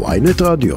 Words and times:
ויינט 0.00 0.42
רדיו. 0.42 0.76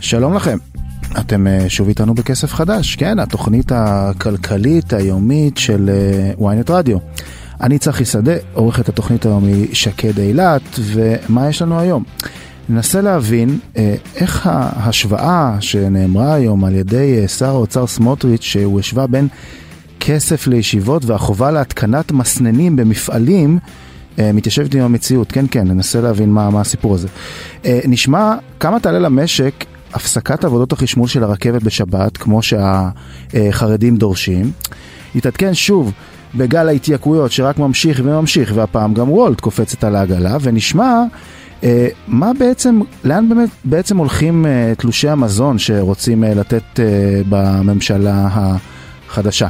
שלום 0.00 0.34
לכם, 0.34 0.58
אתם 1.18 1.46
אה, 1.46 1.64
שוב 1.68 1.88
איתנו 1.88 2.14
בכסף 2.14 2.52
חדש, 2.52 2.96
כן, 2.96 3.18
התוכנית 3.18 3.72
הכלכלית 3.74 4.92
היומית 4.92 5.56
של 5.56 5.90
ויינט 6.38 6.70
רדיו. 6.70 6.98
אני 7.60 7.78
צחי 7.78 8.04
שדה, 8.04 8.32
עורכת 8.52 8.88
התוכנית 8.88 9.26
היום 9.26 9.46
היא 9.46 9.74
שקד 9.74 10.18
אילת, 10.18 10.62
ומה 10.78 11.48
יש 11.48 11.62
לנו 11.62 11.80
היום? 11.80 12.04
ננסה 12.70 13.00
להבין 13.00 13.58
אה, 13.76 13.94
איך 14.16 14.48
ההשוואה 14.52 15.56
שנאמרה 15.60 16.34
היום 16.34 16.64
על 16.64 16.74
ידי 16.74 17.18
אה, 17.22 17.28
שר 17.28 17.48
האוצר 17.48 17.86
סמוטריץ', 17.86 18.42
שהוא 18.42 18.80
השווה 18.80 19.06
בין 19.06 19.28
כסף 20.00 20.46
לישיבות 20.46 21.04
והחובה 21.04 21.50
להתקנת 21.50 22.12
מסננים 22.12 22.76
במפעלים, 22.76 23.58
אה, 24.18 24.32
מתיישבת 24.32 24.74
עם 24.74 24.80
המציאות. 24.80 25.32
כן, 25.32 25.44
כן, 25.50 25.68
ננסה 25.68 26.00
להבין 26.00 26.30
מה, 26.30 26.50
מה 26.50 26.60
הסיפור 26.60 26.94
הזה. 26.94 27.08
נשמע 27.64 28.34
כמה 28.60 28.80
תעלה 28.80 28.98
למשק 28.98 29.64
הפסקת 29.94 30.44
עבודות 30.44 30.72
החשמול 30.72 31.08
של 31.08 31.24
הרכבת 31.24 31.62
בשבת, 31.62 32.16
כמו 32.16 32.40
שהחרדים 32.42 33.96
דורשים. 33.96 34.50
יתעדכן 35.14 35.54
שוב 35.54 35.92
בגל 36.34 36.68
ההתייקרויות 36.68 37.32
שרק 37.32 37.58
ממשיך 37.58 38.00
וממשיך, 38.04 38.52
והפעם 38.54 38.94
גם 38.94 39.10
וולט 39.10 39.40
קופצת 39.40 39.84
על 39.84 39.96
העגלה, 39.96 40.36
ונשמע 40.40 41.02
מה 42.08 42.30
בעצם, 42.38 42.80
לאן 43.04 43.28
באמת 43.28 43.48
בעצם 43.64 43.96
הולכים 43.96 44.46
אה, 44.46 44.72
תלושי 44.78 45.08
המזון 45.08 45.58
שרוצים 45.58 46.24
אה, 46.24 46.34
לתת 46.34 46.80
אה, 46.80 46.84
בממשלה 47.28 48.28
החדשה. 48.30 49.46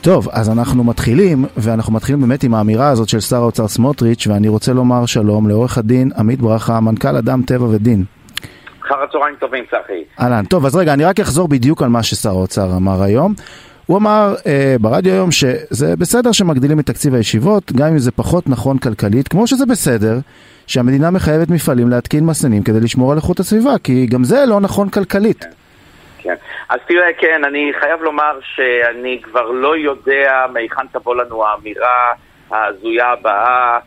טוב, 0.00 0.28
אז 0.32 0.50
אנחנו 0.50 0.84
מתחילים, 0.84 1.44
ואנחנו 1.56 1.92
מתחילים 1.92 2.20
באמת 2.20 2.44
עם 2.44 2.54
האמירה 2.54 2.88
הזאת 2.88 3.08
של 3.08 3.20
שר 3.20 3.36
האוצר 3.36 3.68
סמוטריץ', 3.68 4.26
ואני 4.26 4.48
רוצה 4.48 4.72
לומר 4.72 5.06
שלום 5.06 5.48
לעורך 5.48 5.78
הדין 5.78 6.10
עמית 6.18 6.40
ברכה, 6.40 6.80
מנכ"ל 6.80 7.16
אדם 7.16 7.42
טבע 7.42 7.64
ודין. 7.64 8.04
אחר 8.86 8.94
הצהריים 9.08 9.34
טובים, 9.40 9.64
צחי. 9.64 10.04
אהלן, 10.20 10.44
טוב, 10.44 10.66
אז 10.66 10.76
רגע, 10.76 10.92
אני 10.92 11.04
רק 11.04 11.20
אחזור 11.20 11.48
בדיוק 11.48 11.82
על 11.82 11.88
מה 11.88 12.02
ששר 12.02 12.30
האוצר 12.30 12.76
אמר 12.76 13.02
היום. 13.02 13.34
הוא 13.86 13.98
אמר 13.98 14.34
אה, 14.46 14.76
ברדיו 14.80 15.12
היום 15.12 15.30
שזה 15.30 15.96
בסדר 15.96 16.32
שמגדילים 16.32 16.80
את 16.80 16.86
תקציב 16.86 17.14
הישיבות, 17.14 17.72
גם 17.72 17.88
אם 17.88 17.98
זה 17.98 18.10
פחות 18.10 18.48
נכון 18.48 18.78
כלכלית, 18.78 19.28
כמו 19.28 19.46
שזה 19.46 19.66
בסדר 19.66 20.18
שהמדינה 20.66 21.10
מחייבת 21.10 21.50
מפעלים 21.50 21.88
להתקין 21.90 22.26
מסננים 22.26 22.62
כדי 22.62 22.80
לשמור 22.80 23.12
על 23.12 23.18
איכות 23.18 23.40
הסביבה, 23.40 23.78
כי 23.84 24.06
גם 24.06 24.24
זה 24.24 24.36
לא 24.46 24.60
נכון 24.60 24.88
כלכלית. 24.88 25.44
כן. 25.44 25.50
כן. 26.18 26.34
אז 26.68 26.80
תראה, 26.88 27.12
כן, 27.18 27.44
אני 27.44 27.72
חייב 27.80 28.02
לומר 28.02 28.38
שאני 28.54 29.20
כבר 29.22 29.50
לא 29.50 29.76
יודע 29.76 30.46
מהיכן 30.52 30.86
תבוא 30.92 31.14
לנו 31.16 31.46
האמירה 31.46 32.12
ההזויה 32.50 33.06
הבאה, 33.06 33.78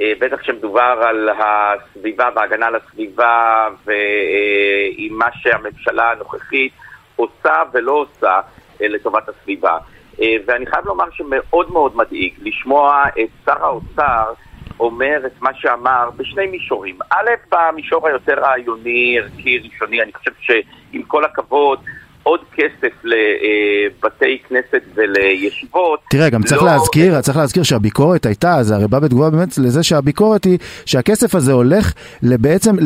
אה, 0.00 0.12
בטח 0.20 0.36
כשמדובר 0.40 1.02
על 1.08 1.28
הסביבה 1.38 2.28
והגנה 2.36 2.66
על 2.66 2.74
הסביבה 2.76 3.68
ועם 3.84 5.18
מה 5.18 5.28
שהממשלה 5.32 6.10
הנוכחית 6.10 6.72
עושה 7.16 7.62
ולא 7.72 7.92
עושה. 7.92 8.40
אה, 8.82 8.88
לטובת 8.88 9.28
הסביבה. 9.28 9.78
אה, 10.20 10.34
ואני 10.46 10.66
חייב 10.66 10.86
לומר 10.86 11.04
שמאוד 11.12 11.72
מאוד 11.72 11.96
מדאיג 11.96 12.34
לשמוע 12.42 13.04
את 13.08 13.28
שר 13.44 13.64
האוצר 13.64 14.32
אומר 14.80 15.26
את 15.26 15.42
מה 15.42 15.50
שאמר 15.54 16.10
בשני 16.16 16.46
מישורים. 16.46 16.98
א', 17.10 17.30
במישור 17.52 18.08
היותר 18.08 18.34
רעיוני, 18.40 19.18
ערכי, 19.18 19.58
ראשוני, 19.58 20.02
אני 20.02 20.12
חושב 20.12 20.30
שעם 20.40 21.02
כל 21.02 21.24
הכבוד, 21.24 21.78
עוד 22.26 22.40
כסף 22.54 23.04
לבתי 23.04 24.38
כנסת 24.48 24.82
ולישיבות. 24.94 26.00
תראה, 26.10 26.30
גם 26.30 26.42
צריך 26.42 26.62
לא... 26.62 26.68
להזכיר, 26.68 27.20
צריך 27.20 27.36
להזכיר 27.36 27.62
שהביקורת 27.62 28.26
הייתה, 28.26 28.62
זה 28.62 28.74
הרי 28.74 28.88
בא 28.88 28.98
בתגובה 28.98 29.30
באמת 29.30 29.58
לזה 29.58 29.82
שהביקורת 29.82 30.44
היא 30.44 30.58
שהכסף 30.86 31.34
הזה 31.34 31.52
הולך 31.52 31.92
בעצם 32.22 32.76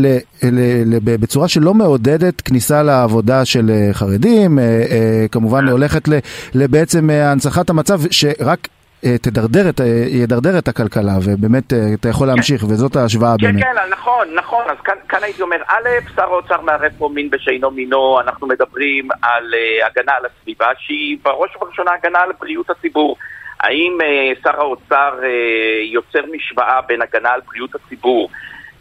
בצורה 1.04 1.48
שלא 1.48 1.74
מעודדת 1.74 2.40
כניסה 2.40 2.82
לעבודה 2.82 3.44
של 3.44 3.70
אה, 3.70 3.88
חרדים, 3.92 4.58
אה, 4.58 4.64
אה, 4.64 5.26
כמובן 5.30 5.68
הולכת 5.68 6.08
לבעצם 6.54 7.10
הנצחת 7.10 7.70
המצב 7.70 8.00
שרק 8.10 8.68
אה, 8.68 8.79
תדרדר 9.22 9.68
את, 9.68 9.80
ידרדר 10.10 10.58
את 10.58 10.68
הכלכלה, 10.68 11.12
ובאמת 11.24 11.72
אה, 11.72 11.78
אתה 11.94 12.08
יכול 12.08 12.26
כן. 12.26 12.34
להמשיך, 12.34 12.60
כן. 12.60 12.66
וזאת 12.66 12.96
ההשוואה 12.96 13.34
כן, 13.38 13.46
באמת. 13.46 13.62
כן, 13.62 13.70
כן, 13.74 13.90
נכון, 13.92 14.28
נכון, 14.34 14.64
אז 14.68 14.76
כאן, 14.84 14.94
כאן 15.08 15.22
הייתי 15.22 15.42
אומר, 15.42 15.56
א', 15.66 15.88
שר 16.16 16.22
האוצר 16.22 16.60
מערב 16.60 16.92
פה 16.98 17.10
מין 17.14 17.30
בשאינו 17.30 17.70
מינו, 17.70 18.20
אנחנו 18.20 18.46
מדברים 18.46 19.08
על 19.22 19.54
uh, 19.54 19.86
הגנה 19.86 20.12
על 20.12 20.22
הסביבה, 20.26 20.66
שהיא 20.78 21.18
בראש 21.22 21.56
ובראשונה 21.56 21.90
הגנה 21.92 22.18
על 22.18 22.32
בריאות 22.40 22.70
הציבור. 22.70 23.16
האם 23.60 23.98
uh, 24.00 24.42
שר 24.42 24.60
האוצר 24.60 25.12
uh, 25.20 25.24
יוצר 25.92 26.20
משוואה 26.32 26.80
בין 26.80 27.02
הגנה 27.02 27.30
על 27.30 27.40
בריאות 27.48 27.70
הציבור 27.74 28.30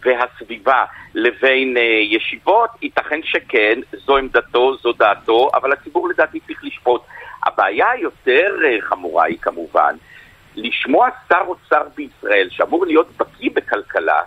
והסביבה 0.05 0.85
לבין 1.15 1.77
uh, 1.77 1.79
ישיבות? 2.15 2.69
ייתכן 2.81 3.19
שכן, 3.23 3.79
זו 4.05 4.17
עמדתו, 4.17 4.77
זו 4.77 4.93
דעתו, 4.93 5.49
אבל 5.53 5.71
הציבור 5.73 6.09
לדעתי 6.09 6.39
צריך 6.47 6.63
לשפוט. 6.63 7.01
הבעיה 7.45 7.89
היותר 7.89 8.55
חמורה 8.81 9.25
היא 9.25 9.37
כמובן 9.41 9.95
לשמוע 10.63 11.09
שר 11.29 11.43
אוצר 11.47 11.83
בישראל, 11.95 12.47
שאמור 12.51 12.85
להיות 12.85 13.07
בקיא 13.17 13.49
בכלכלה, 13.53 14.21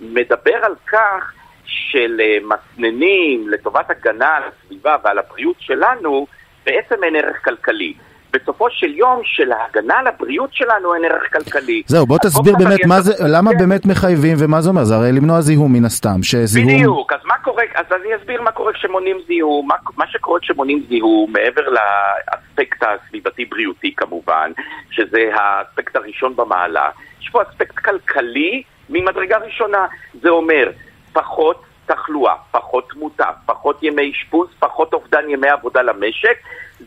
מדבר 0.00 0.56
על 0.62 0.74
כך 0.86 1.32
שלמסננים 1.64 3.48
לטובת 3.48 3.90
הגנה 3.90 4.36
על 4.36 4.42
הסביבה 4.42 4.96
ועל 5.04 5.18
הבריאות 5.18 5.56
שלנו, 5.58 6.26
בעצם 6.66 7.04
אין 7.04 7.16
ערך 7.16 7.44
כלכלי. 7.44 7.94
בסופו 8.32 8.66
של 8.70 8.94
יום 8.94 9.20
של 9.24 9.52
ההגנה 9.52 9.98
על 9.98 10.06
הבריאות 10.06 10.50
שלנו 10.52 10.94
אין 10.94 11.04
ערך 11.04 11.32
כלכלי. 11.32 11.82
זהו, 11.86 12.06
בוא 12.06 12.18
תסביר 12.18 12.54
באמת 12.58 12.86
מה 12.86 13.00
זה, 13.00 13.12
למה. 13.28 13.50
באמת 13.58 13.86
מחייבים 13.86 14.36
ומה 14.38 14.60
זה 14.60 14.70
אומר, 14.70 14.84
זה 14.84 14.94
הרי 14.94 15.12
למנוע 15.12 15.40
זיהום 15.40 15.72
מן 15.72 15.84
הסתם, 15.84 16.22
שזיהום... 16.22 16.74
בדיוק, 16.74 17.12
אז 17.12 17.20
מה 17.24 17.34
קורה, 17.44 17.64
אז 17.74 17.86
אני 17.92 18.16
אסביר 18.16 18.42
מה 18.42 18.52
קורה 18.52 18.72
כשמונעים 18.72 19.16
זיהום, 19.26 19.68
מה, 19.68 19.74
מה 19.96 20.06
שקורה 20.06 20.40
כשמונעים 20.40 20.82
זיהום, 20.88 21.32
מעבר 21.32 21.62
לאספקט 21.68 22.82
הסביבתי-בריאותי 22.82 23.94
כמובן, 23.96 24.52
שזה 24.90 25.30
האספקט 25.34 25.96
הראשון 25.96 26.36
במעלה, 26.36 26.88
יש 27.20 27.28
פה 27.28 27.42
אספקט 27.42 27.78
כלכלי 27.78 28.62
ממדרגה 28.90 29.38
ראשונה, 29.38 29.86
זה 30.22 30.28
אומר 30.28 30.70
פחות 31.12 31.64
תחלואה, 31.86 32.34
פחות 32.50 32.90
תמותה, 32.90 33.26
פחות 33.46 33.82
ימי 33.82 34.10
אשפוז, 34.10 34.48
פחות 34.58 34.92
אובדן 34.92 35.30
ימי 35.30 35.48
עבודה 35.48 35.82
למשק, 35.82 36.36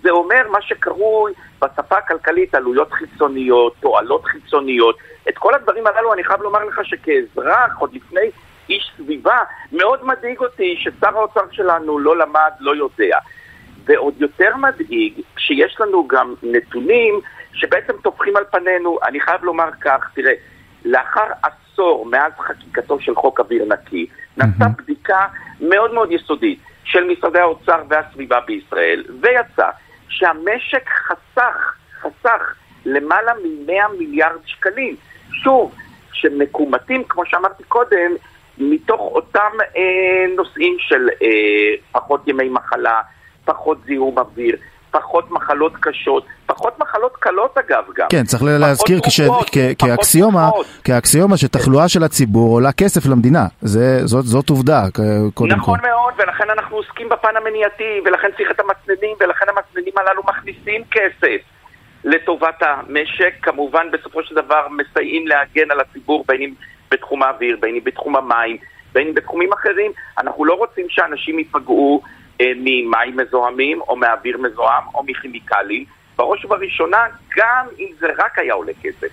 זה 0.02 0.09
אומר 0.09 0.48
מה 0.52 0.62
שקרוי 0.62 1.34
בשפה 1.62 1.98
הכלכלית 1.98 2.56
עלויות 2.56 2.92
חיצוניות, 2.92 3.76
תועלות 3.80 4.26
חיצוניות. 4.26 4.98
את 5.30 5.38
כל 5.38 5.54
הדברים 5.54 5.88
הללו 5.88 6.14
אני 6.14 6.24
חייב 6.24 6.42
לומר 6.42 6.66
לך 6.66 6.80
שכאזרח, 6.84 7.78
עוד 7.80 7.94
לפני 7.94 8.31
איש 8.70 8.92
סביבה, 8.98 9.38
מאוד 9.72 10.06
מדאיג 10.06 10.40
אותי 10.40 10.76
ששר 10.80 11.18
האוצר 11.18 11.42
שלנו 11.52 12.00
לא 12.00 12.18
למד, 12.18 12.52
לא 12.59 12.76
יודע. 12.76 13.18
ועוד 13.86 14.14
יותר 14.18 14.56
מדאיג 14.58 15.14
שיש 15.38 15.78
לנו 15.80 16.08
גם 16.08 16.36
נתונים 16.44 17.20
שבעצם 17.54 17.94
טופחים 18.04 18.38
על 18.38 18.44
פנינו. 18.52 19.00
אני 19.08 19.20
חייב 19.20 19.44
לומר 19.44 19.70
כך, 19.81 20.10
תראה, 20.16 20.34
לאחר 20.86 21.28
עשור 21.44 22.06
מאז 22.06 22.31
חקיקתו 22.40 23.00
של 23.00 23.16
חוק 23.16 23.40
אוויר 23.40 23.66
נקי, 23.66 24.08
נעשתה 24.38 24.66
בדיקה 24.78 25.28
מאוד 25.62 25.94
מאוד 25.94 26.12
יסודית 26.12 26.60
של 26.83 27.03
משרדי 27.03 27.39
האוצר 27.39 27.83
והסביבה 27.89 28.39
בישראל, 28.39 29.03
ויצא 29.21 29.69
שהמשק 30.09 30.89
חסך, 30.89 31.75
חסך 32.01 32.55
למעלה 32.85 33.33
מ-100 33.33 33.97
מיליארד 33.97 34.39
שקלים. 34.45 34.95
שוב, 35.44 35.75
שמקומטים, 36.13 37.03
כמו 37.03 37.25
שאמרתי 37.25 37.63
קודם, 37.63 38.11
מתוך 38.57 39.01
אותם 39.01 39.51
אה, 39.77 40.25
נושאים 40.35 40.75
של 40.79 41.09
אה, 41.21 41.75
פחות 41.91 42.27
ימי 42.27 42.49
מחלה, 42.49 43.01
פחות 43.45 43.77
זיהום 43.86 44.18
אוויר, 44.19 44.57
פחות 44.94 45.31
מחלות 45.31 45.74
קשות, 45.80 46.25
פחות 46.45 46.80
מחלות 46.80 47.16
קלות 47.19 47.57
אגב 47.57 47.84
גם. 47.98 48.07
כן, 48.10 48.24
צריך 48.24 48.44
להזכיר 48.45 49.00
כש, 49.06 49.22
כ, 49.22 49.57
כאקסיומה, 49.80 50.50
כאקסיומה 50.84 51.38
שתחלואה 51.38 51.90
של 51.90 52.04
הציבור 52.04 52.54
עולה 52.54 52.72
כסף 52.72 53.06
למדינה, 53.06 53.45
זה, 53.62 54.07
זאת, 54.07 54.25
זאת 54.25 54.50
עובדה 54.50 54.81
קודם 55.34 55.51
נכון 55.51 55.80
כל. 55.80 55.88
מאוד, 55.88 56.13
ולכן 56.18 56.50
אנחנו 56.50 56.78
עוסקים 56.78 57.10
בפן 57.10 57.38
המניעתי, 57.38 58.01
ולכן 58.06 58.28
צריך 58.38 58.51
את 58.51 58.60
המצננים, 58.60 59.16
ולכן 59.19 59.45
המצננים 59.50 59.94
הללו 59.98 60.22
מכניסים 60.30 60.81
כסף. 60.92 61.42
לטובת 62.06 62.62
המשק, 62.62 63.34
כמובן 63.42 63.88
בסופו 63.92 64.24
של 64.24 64.36
דבר 64.36 64.68
מסייעים 64.72 65.28
להגן 65.28 65.72
על 65.72 65.80
הציבור 65.80 66.24
בין 66.28 66.42
אם 66.42 66.54
בתחום 66.92 67.24
האוויר, 67.24 67.57
בין 67.62 67.75
אם 67.75 67.81
בתחום 67.84 68.16
המים, 68.16 68.57
בין 68.94 69.07
אם 69.07 69.13
בתחומים 69.13 69.54
אחרים. 69.54 69.92
אנחנו 70.18 70.46
לא 70.46 70.54
רוצים 70.54 70.86
שאנשים 70.89 71.39
ייפגעו 71.39 72.01
ממים 72.56 73.18
מזוהמים, 73.18 73.81
או 73.81 73.95
מאוויר 73.95 74.38
מזוהם, 74.38 74.84
או 74.94 75.04
מכימיקלים. 75.04 75.86
בראש 76.16 76.45
ובראשונה, 76.45 77.06
גם 77.38 77.68
אם 77.80 77.88
זה 78.00 78.07
רק 78.18 78.40
היה 78.40 78.54
עולה 78.54 78.72
כסף, 78.81 79.07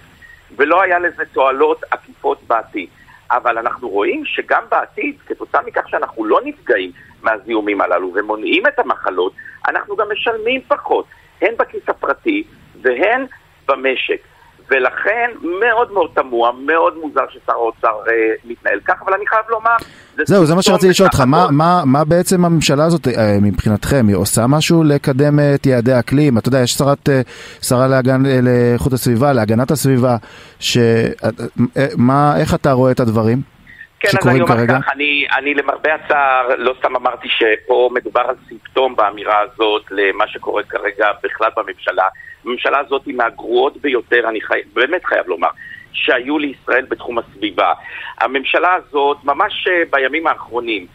ולא 0.57 0.83
היה 0.83 0.99
לזה 0.99 1.23
תועלות 1.33 1.83
עקיפות 1.91 2.43
בעתיד. 2.47 2.89
אבל 3.31 3.59
אנחנו 3.59 3.89
רואים 3.89 4.25
שגם 4.25 4.63
בעתיד, 4.69 5.17
כתוצאה 5.27 5.61
מכך 5.67 5.89
שאנחנו 5.89 6.25
לא 6.25 6.41
נפגעים 6.45 6.91
מהזיהומים 7.23 7.81
הללו 7.81 8.13
ומונעים 8.15 8.67
את 8.67 8.79
המחלות, 8.79 9.33
אנחנו 9.69 9.97
גם 9.97 10.07
משלמים 10.13 10.61
פחות, 10.69 11.05
הן 11.43 11.55
בכיס 11.59 11.89
הפרטי 11.89 12.45
והן 12.83 13.27
במשק. 13.69 14.21
ולכן 14.71 15.31
מאוד 15.61 15.93
מאוד 15.93 16.11
תמוה, 16.15 16.51
מאוד 16.67 16.95
מוזר 17.03 17.25
ששר 17.29 17.53
האוצר 17.53 17.89
אה, 18.09 18.15
מתנהל 18.45 18.81
כך, 18.85 18.95
אבל 19.05 19.15
אני 19.15 19.27
חייב 19.27 19.45
לומר... 19.49 19.77
זה 20.17 20.23
זהו, 20.27 20.47
זה 20.47 20.55
מה 20.55 20.63
שרציתי 20.63 20.91
לשאול 20.91 21.07
אותך, 21.07 21.21
מה, 21.21 21.47
מה, 21.51 21.83
מה 21.87 22.05
בעצם 22.05 22.45
הממשלה 22.45 22.85
הזאת 22.85 23.09
אה, 23.09 23.39
מבחינתכם, 23.43 24.05
היא 24.09 24.17
עושה 24.17 24.47
משהו 24.47 24.83
לקדם 24.83 25.39
את 25.55 25.67
יעדי 25.67 25.93
האקלים? 25.93 26.39
אתה 26.39 26.49
יודע, 26.49 26.61
יש 26.61 26.73
שרת, 26.73 27.09
אה, 27.09 27.21
שרה 27.63 27.89
להגן, 27.89 28.27
אה, 28.27 28.41
לאיכות 28.43 28.93
הסביבה, 28.93 29.33
להגנת 29.33 29.71
הסביבה, 29.71 30.17
ש... 30.59 30.79
אה, 30.79 31.31
אה, 31.77 31.87
מה, 31.97 32.37
איך 32.37 32.55
אתה 32.55 32.73
רואה 32.73 32.93
את 32.93 33.01
הדברים? 33.01 33.60
כן, 34.01 34.09
אז 34.21 34.29
אני 34.29 34.41
אומר 34.41 34.57
כרגע? 34.57 34.79
כך, 34.81 34.89
אני, 34.93 35.27
אני 35.39 35.55
למרבה 35.55 35.95
הצער, 35.95 36.49
לא 36.59 36.75
סתם 36.79 36.97
אמרתי 36.97 37.29
שפה 37.29 37.91
מדובר 37.93 38.21
על 38.21 38.35
סימפטום 38.49 38.97
באמירה 38.97 39.41
הזאת 39.41 39.83
למה 39.91 40.29
שקורה 40.29 40.63
כרגע 40.63 41.09
בכלל 41.23 41.51
בממשלה. 41.57 42.05
הממשלה 42.45 42.79
הזאת 42.79 43.07
היא 43.07 43.15
מהגרועות 43.15 43.77
ביותר, 43.77 44.29
אני 44.29 44.41
חי... 44.41 44.61
באמת 44.73 45.05
חייב 45.05 45.29
לומר, 45.29 45.49
שהיו 45.93 46.39
לישראל 46.39 46.85
בתחום 46.89 47.19
הסביבה. 47.19 47.73
הממשלה 48.21 48.75
הזאת, 48.75 49.17
ממש 49.25 49.69
אה, 49.71 49.83
בימים 49.91 50.27
האחרונים, 50.27 50.87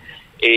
אה, 0.43 0.49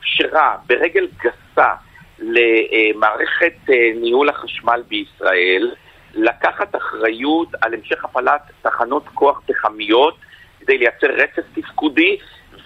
אפשרה 0.00 0.56
ברגל 0.66 1.08
גסה 1.24 1.72
למערכת 2.18 3.54
אה, 3.70 3.90
ניהול 4.00 4.28
החשמל 4.28 4.82
בישראל 4.88 5.70
לקחת 6.14 6.76
אחריות 6.76 7.48
על 7.60 7.74
המשך 7.74 8.04
הפעלת 8.04 8.40
תחנות 8.62 9.04
כוח 9.14 9.40
פחמיות 9.46 10.16
כדי 10.66 10.78
לייצר 10.78 11.06
רצף 11.06 11.42
תפקודי 11.54 12.16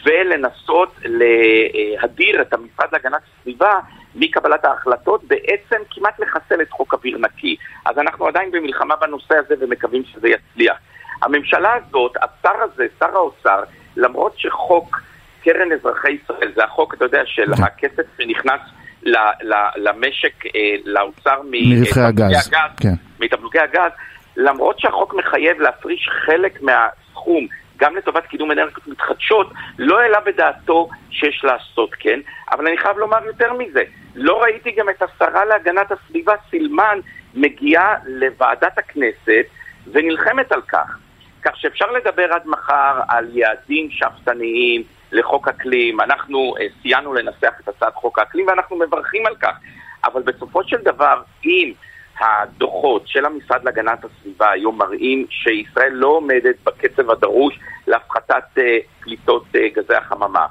ולנסות 0.06 0.94
להדיר 1.04 2.42
את 2.42 2.52
המשרד 2.52 2.88
להגנת 2.92 3.20
הסביבה 3.38 3.72
מקבלת 4.14 4.64
ההחלטות, 4.64 5.24
בעצם 5.24 5.76
כמעט 5.90 6.20
לחסל 6.20 6.62
את 6.62 6.70
חוק 6.70 6.94
אוויר 6.94 7.18
נקי. 7.18 7.56
אז 7.84 7.98
אנחנו 7.98 8.26
עדיין 8.26 8.50
במלחמה 8.50 8.96
בנושא 8.96 9.34
הזה 9.34 9.54
ומקווים 9.60 10.02
שזה 10.04 10.28
יצליח. 10.28 10.76
הממשלה 11.22 11.74
הזאת, 11.74 12.16
השר 12.16 12.62
הזה, 12.62 12.86
שר 12.98 13.16
האוצר, 13.16 13.62
למרות 13.96 14.38
שחוק 14.38 15.00
קרן 15.42 15.72
אזרחי 15.72 16.10
ישראל, 16.10 16.52
זה 16.54 16.64
החוק, 16.64 16.94
אתה 16.94 17.04
יודע, 17.04 17.22
של 17.26 17.56
כן. 17.56 17.62
הכסף 17.62 18.02
שנכנס 18.18 18.60
ל, 19.02 19.16
ל, 19.42 19.54
למשק, 19.76 20.46
אה, 20.46 20.74
לאוצר 20.84 21.40
מרווחי 21.50 22.00
הגז, 22.00 22.50
כן. 22.76 22.88
מתמלוגי 23.20 23.58
הגז, 23.58 23.90
למרות 24.36 24.80
שהחוק 24.80 25.14
מחייב 25.14 25.60
להפריש 25.60 26.08
חלק 26.26 26.62
מהסכום 26.62 27.46
גם 27.80 27.96
לטובת 27.96 28.26
קידום 28.26 28.50
אנרגיות 28.50 28.86
מתחדשות, 28.86 29.52
לא 29.78 30.00
העלה 30.00 30.20
בדעתו 30.20 30.88
שיש 31.10 31.44
לעשות 31.44 31.94
כן, 31.94 32.20
אבל 32.52 32.66
אני 32.66 32.78
חייב 32.78 32.98
לומר 32.98 33.24
יותר 33.26 33.52
מזה, 33.52 33.82
לא 34.14 34.42
ראיתי 34.42 34.70
גם 34.70 34.88
את 34.88 35.02
השרה 35.02 35.44
להגנת 35.44 35.92
הסביבה 35.92 36.34
סילמן 36.50 36.98
מגיעה 37.34 37.94
לוועדת 38.06 38.78
הכנסת 38.78 39.46
ונלחמת 39.92 40.52
על 40.52 40.62
כך. 40.62 40.98
כך 41.42 41.56
שאפשר 41.56 41.90
לדבר 41.90 42.32
עד 42.32 42.42
מחר 42.46 43.00
על 43.08 43.28
יעדים 43.32 43.90
שאפתניים 43.90 44.82
לחוק 45.12 45.48
אקלים. 45.48 46.00
אנחנו 46.00 46.54
uh, 46.56 46.82
סייענו 46.82 47.14
לנסח 47.14 47.52
את 47.60 47.68
הצעת 47.68 47.94
חוק 47.94 48.18
האקלים 48.18 48.46
ואנחנו 48.46 48.76
מברכים 48.76 49.26
על 49.26 49.36
כך. 49.36 49.56
אבל 50.04 50.22
בסופו 50.22 50.64
של 50.64 50.76
דבר, 50.76 51.22
אם 51.44 51.72
הדוחות 52.20 53.08
של 53.08 53.24
המשרד 53.24 53.64
להגנת 53.64 54.04
הסביבה 54.04 54.50
היום 54.50 54.78
מראים 54.78 55.26
שישראל 55.30 55.92
לא 55.92 56.06
עומדת 56.06 56.56
בקצב 56.64 57.10
הדרוש 57.10 57.58
להפחתת 57.86 58.44
uh, 58.58 58.60
פליטות 59.00 59.44
uh, 59.54 59.58
גזי 59.74 59.94
החממה, 59.94 60.46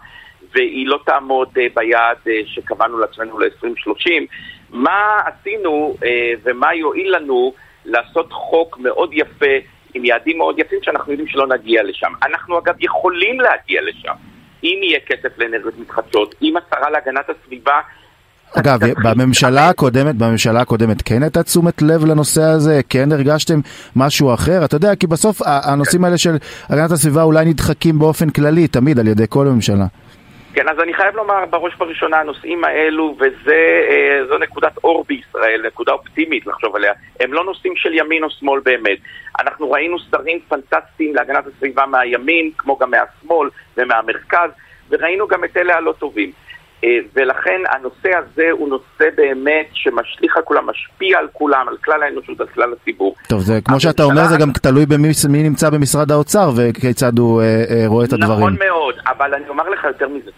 והיא 0.56 0.88
לא 0.88 1.00
תעמוד 1.06 1.48
uh, 1.57 1.62
ביעד 1.75 2.18
שקבענו 2.45 3.00
לעצמנו 3.00 3.39
ל-2030, 3.39 4.12
מה 4.69 5.19
עשינו 5.25 5.95
ומה 6.44 6.75
יועיל 6.75 7.16
לנו 7.16 7.54
לעשות 7.86 8.33
חוק 8.33 8.77
מאוד 8.77 9.10
יפה 9.13 9.56
עם 9.94 10.06
יעדים 10.06 10.38
מאוד 10.38 10.60
יפים 10.60 10.80
שאנחנו 10.83 11.12
יודעים 11.12 11.30
שלא 11.30 11.48
נגיע 11.48 11.83
לשם. 11.83 12.13
אנחנו 12.24 12.60
אגב 12.60 12.75
יכולים 12.80 13.39
להגיע 13.39 13.81
לשם. 13.81 14.13
אם 14.63 14.80
יהיה 14.83 15.00
כסף 15.00 15.38
לאנרגיות 15.38 15.77
מתחדשות, 15.77 16.36
אם 16.42 16.54
השרה 16.57 16.89
להגנת 16.89 17.30
הסביבה 17.30 17.80
אגב, 18.57 18.80
בממשלה 19.04 19.69
הקודמת, 19.69 20.16
בממשלה 20.16 20.62
הקודמת 20.62 21.01
כן 21.01 21.24
הייתה 21.24 21.44
תשומת 21.44 21.81
לב 21.81 22.06
לנושא 22.06 22.42
הזה? 22.42 22.81
כן 22.90 23.12
הרגשתם 23.12 23.60
משהו 23.96 24.34
אחר? 24.34 24.66
אתה 24.66 24.75
יודע, 24.75 24.96
כי 24.96 25.07
בסוף 25.07 25.42
הנושאים 25.46 26.04
האלה 26.04 26.18
של 26.18 26.36
הגנת 26.69 26.92
הסביבה 26.92 27.24
אולי 27.24 27.46
נדחקים 27.46 28.00
באופן 28.00 28.30
כללי, 28.30 28.68
תמיד 28.68 29.00
על 29.00 29.07
ידי 29.07 29.25
כל 29.30 29.48
הממשלה. 29.48 29.86
כן, 30.54 30.69
אז 30.69 30.80
אני 30.80 30.94
חייב 30.94 31.16
לומר 31.16 31.46
בראש 31.50 31.75
ובראשונה, 31.75 32.19
הנושאים 32.19 32.63
האלו, 32.63 33.16
וזו 33.19 34.34
אה, 34.34 34.40
נקודת 34.40 34.78
אור 34.84 35.06
בישראל, 35.07 35.62
נקודה 35.68 35.92
אופטימית 35.92 36.48
לחשוב 36.48 36.75
עליה, 36.75 36.94
הם 37.19 37.34
לא 37.34 37.44
נושאים 37.44 37.74
של 37.75 37.94
ימין 37.94 38.24
או 38.24 38.30
שמאל 38.30 38.60
באמת. 38.66 38.98
אנחנו 39.40 39.72
ראינו 39.72 39.98
שרים 40.00 40.40
פנטסטיים 40.48 41.16
להגנת 41.16 41.44
הסביבה 41.48 41.86
מהימין, 41.86 42.51
כמו 42.57 42.78
גם 42.78 42.92
מהשמאל 42.92 43.50
ומהמרכז, 43.78 44.50
וראינו 44.90 45.28
גם 45.28 45.44
את 45.44 45.57
אלה 45.57 45.75
הלא 45.75 45.94
טובים. 46.00 46.31
אה, 46.84 46.90
ולכן 47.16 47.62
הנושא 47.70 48.10
הזה 48.18 48.48
הוא 48.52 48.70
נושא 48.70 49.10
באמת 49.16 49.68
שמשליך 49.74 50.38
על 50.38 50.44
כולם, 50.44 50.70
משפיע 50.70 51.20
על 51.20 51.28
כולם, 51.34 51.68
על 51.70 51.78
כלל 51.78 52.04
האנושות, 52.04 52.42
על 52.42 52.48
כלל 52.48 52.74
הציבור. 52.74 53.16
טוב, 53.28 53.42
זה 53.42 53.60
כמו 53.66 53.80
שאתה 53.80 54.04
אומר, 54.04 54.28
זה 54.28 54.38
גם 54.38 54.52
תלוי 54.52 54.86
במי 54.86 55.10
נמצא 55.44 55.70
במשרד 55.70 56.12
האוצר 56.12 56.50
וכיצד 56.58 57.18
הוא 57.18 57.42
אה, 57.42 57.46
אה, 57.46 57.88
רואה 57.88 58.06
את 58.06 58.14
הדברים. 58.14 58.31
נכון 58.31 58.56
מאוד, 58.60 58.96
אבל 59.08 59.34
אני 59.34 59.50
אומר 59.50 59.70
לך 59.70 59.84
יותר 59.84 60.08
מזה, 60.08 60.31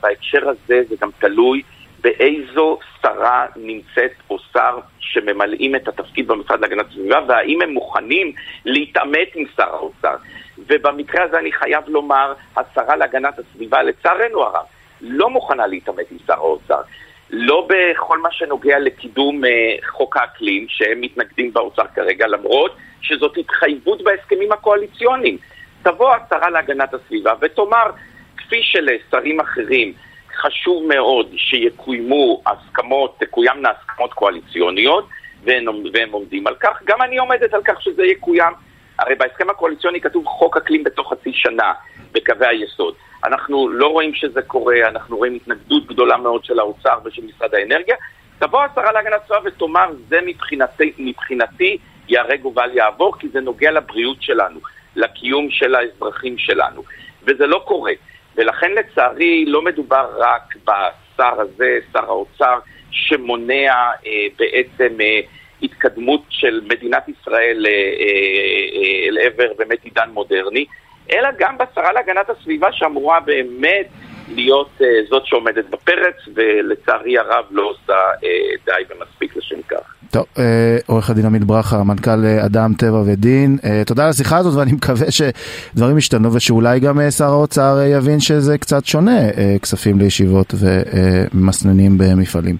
בהקשר 0.00 0.48
הזה 0.48 0.82
זה 0.88 0.94
גם 1.00 1.10
תלוי 1.18 1.62
באיזו 2.00 2.78
שרה 3.02 3.46
נמצאת 3.56 4.12
או 4.30 4.38
שר 4.52 4.78
שממלאים 4.98 5.76
את 5.76 5.88
התפקיד 5.88 6.28
במשרד 6.28 6.60
להגנת 6.60 6.86
הסביבה, 6.90 7.20
והאם 7.28 7.62
הם 7.62 7.70
מוכנים 7.70 8.32
להתעמת 8.64 9.28
עם 9.34 9.44
שר 9.56 9.68
האוצר. 9.68 10.16
ובמקרה 10.58 11.24
הזה 11.24 11.38
אני 11.38 11.52
חייב 11.52 11.84
לומר, 11.88 12.32
השרה 12.56 12.96
להגנת 12.96 13.38
הסביבה, 13.38 13.82
לצערנו 13.82 14.42
הרב, 14.42 14.64
לא 15.04 15.30
מוכנה 15.30 15.66
להתעמת 15.66 16.10
עם 16.10 16.18
שר 16.26 16.32
האוצר. 16.32 16.80
לא 17.30 17.68
בכל 17.68 18.18
מה 18.18 18.28
שנוגע 18.32 18.78
לקידום 18.78 19.44
אה, 19.44 19.50
חוק 19.88 20.16
האקלים, 20.16 20.66
שהם 20.68 21.00
מתנגדים 21.00 21.52
באוצר 21.52 21.82
כרגע, 21.94 22.26
למרות 22.26 22.76
שזאת 23.00 23.36
התחייבות 23.36 24.02
בהסכמים 24.02 24.52
הקואליציוניים. 24.52 25.38
תבוא 25.82 26.14
השרה 26.14 26.50
להגנת 26.50 26.94
הסביבה 26.94 27.32
ותאמר, 27.40 27.90
כפי 28.36 28.62
שלשרים 28.62 29.40
אחרים 29.40 29.92
חשוב 30.36 30.86
מאוד 30.86 31.28
שיקוימו 31.36 32.42
הסכמות, 32.46 33.16
תקוימנה 33.20 33.68
הסכמות 33.70 34.12
קואליציוניות, 34.12 35.08
והם, 35.44 35.64
והם 35.92 36.12
עומדים 36.12 36.46
על 36.46 36.54
כך, 36.54 36.82
גם 36.84 37.02
אני 37.02 37.18
עומדת 37.18 37.54
על 37.54 37.62
כך 37.64 37.82
שזה 37.82 38.04
יקוים. 38.04 38.52
הרי 38.98 39.14
בהסכם 39.14 39.50
הקואליציוני 39.50 40.00
כתוב 40.00 40.26
חוק 40.26 40.56
אקלים 40.56 40.84
בתוך 40.84 41.12
חצי 41.12 41.32
שנה, 41.32 41.72
בקווי 42.14 42.46
היסוד. 42.46 42.94
אנחנו 43.24 43.68
לא 43.68 43.86
רואים 43.86 44.14
שזה 44.14 44.42
קורה, 44.42 44.76
אנחנו 44.88 45.16
רואים 45.16 45.34
התנגדות 45.34 45.86
גדולה 45.86 46.16
מאוד 46.16 46.44
של 46.44 46.58
האוצר 46.58 46.98
ושל 47.04 47.22
משרד 47.24 47.54
האנרגיה. 47.54 47.96
תבוא 48.38 48.60
השרה 48.62 48.92
להגנת 48.92 49.20
הסביבה 49.22 49.40
ותאמר, 49.44 49.90
זה 50.08 50.18
מבחינתי, 50.26 50.92
מבחינתי 50.98 51.78
ייהרג 52.08 52.46
ובל 52.46 52.70
יעבור, 52.74 53.18
כי 53.18 53.28
זה 53.28 53.40
נוגע 53.40 53.70
לבריאות 53.70 54.22
שלנו, 54.22 54.60
לקיום 54.96 55.50
של 55.50 55.74
האזרחים 55.74 56.38
שלנו. 56.38 56.82
וזה 57.22 57.46
לא 57.46 57.62
קורה. 57.66 57.92
ולכן 58.36 58.72
לצערי 58.72 59.44
לא 59.46 59.62
מדובר 59.62 60.06
רק 60.18 60.54
בשר 60.64 61.40
הזה, 61.40 61.78
שר 61.92 62.04
האוצר, 62.04 62.58
שמונע 62.90 63.74
אה, 64.06 64.26
בעצם 64.38 65.00
אה, 65.00 65.20
התקדמות 65.62 66.22
של 66.28 66.60
מדינת 66.64 67.08
ישראל 67.08 67.66
אה, 67.66 67.72
אה, 67.72 68.82
אה, 68.82 69.08
אל 69.08 69.18
עבר 69.18 69.52
באמת 69.58 69.84
עידן 69.84 70.10
מודרני, 70.12 70.64
אלא 71.12 71.28
גם 71.38 71.54
בשרה 71.58 71.92
להגנת 71.92 72.30
הסביבה 72.30 72.68
שאמורה 72.72 73.20
באמת 73.20 73.86
להיות 74.28 74.70
uh, 74.78 74.84
זאת 75.10 75.26
שעומדת 75.26 75.64
בפרץ, 75.70 76.14
ולצערי 76.34 77.18
הרב 77.18 77.44
לא 77.50 77.62
עושה 77.62 77.92
uh, 78.16 78.24
די 78.66 78.94
ומספיק 78.94 79.36
לשם 79.36 79.62
כך. 79.68 79.94
טוב, 80.10 80.24
uh, 80.36 80.40
עורך 80.86 81.10
הדין 81.10 81.26
עמית 81.26 81.44
ברכה, 81.44 81.82
מנכ"ל 81.84 82.10
אדם 82.46 82.70
טבע 82.78 83.02
ודין, 83.06 83.58
uh, 83.62 83.66
תודה 83.86 84.04
על 84.04 84.10
השיחה 84.10 84.36
הזאת 84.36 84.54
ואני 84.58 84.72
מקווה 84.72 85.06
שדברים 85.10 85.98
ישתנו 85.98 86.34
ושאולי 86.34 86.80
גם 86.80 87.10
שר 87.10 87.24
האוצר 87.24 87.76
יבין 87.86 88.20
שזה 88.20 88.58
קצת 88.58 88.84
שונה, 88.84 89.20
כספים 89.62 89.98
לישיבות 89.98 90.54
ומסננים 90.60 91.98
במפעלים. 91.98 92.56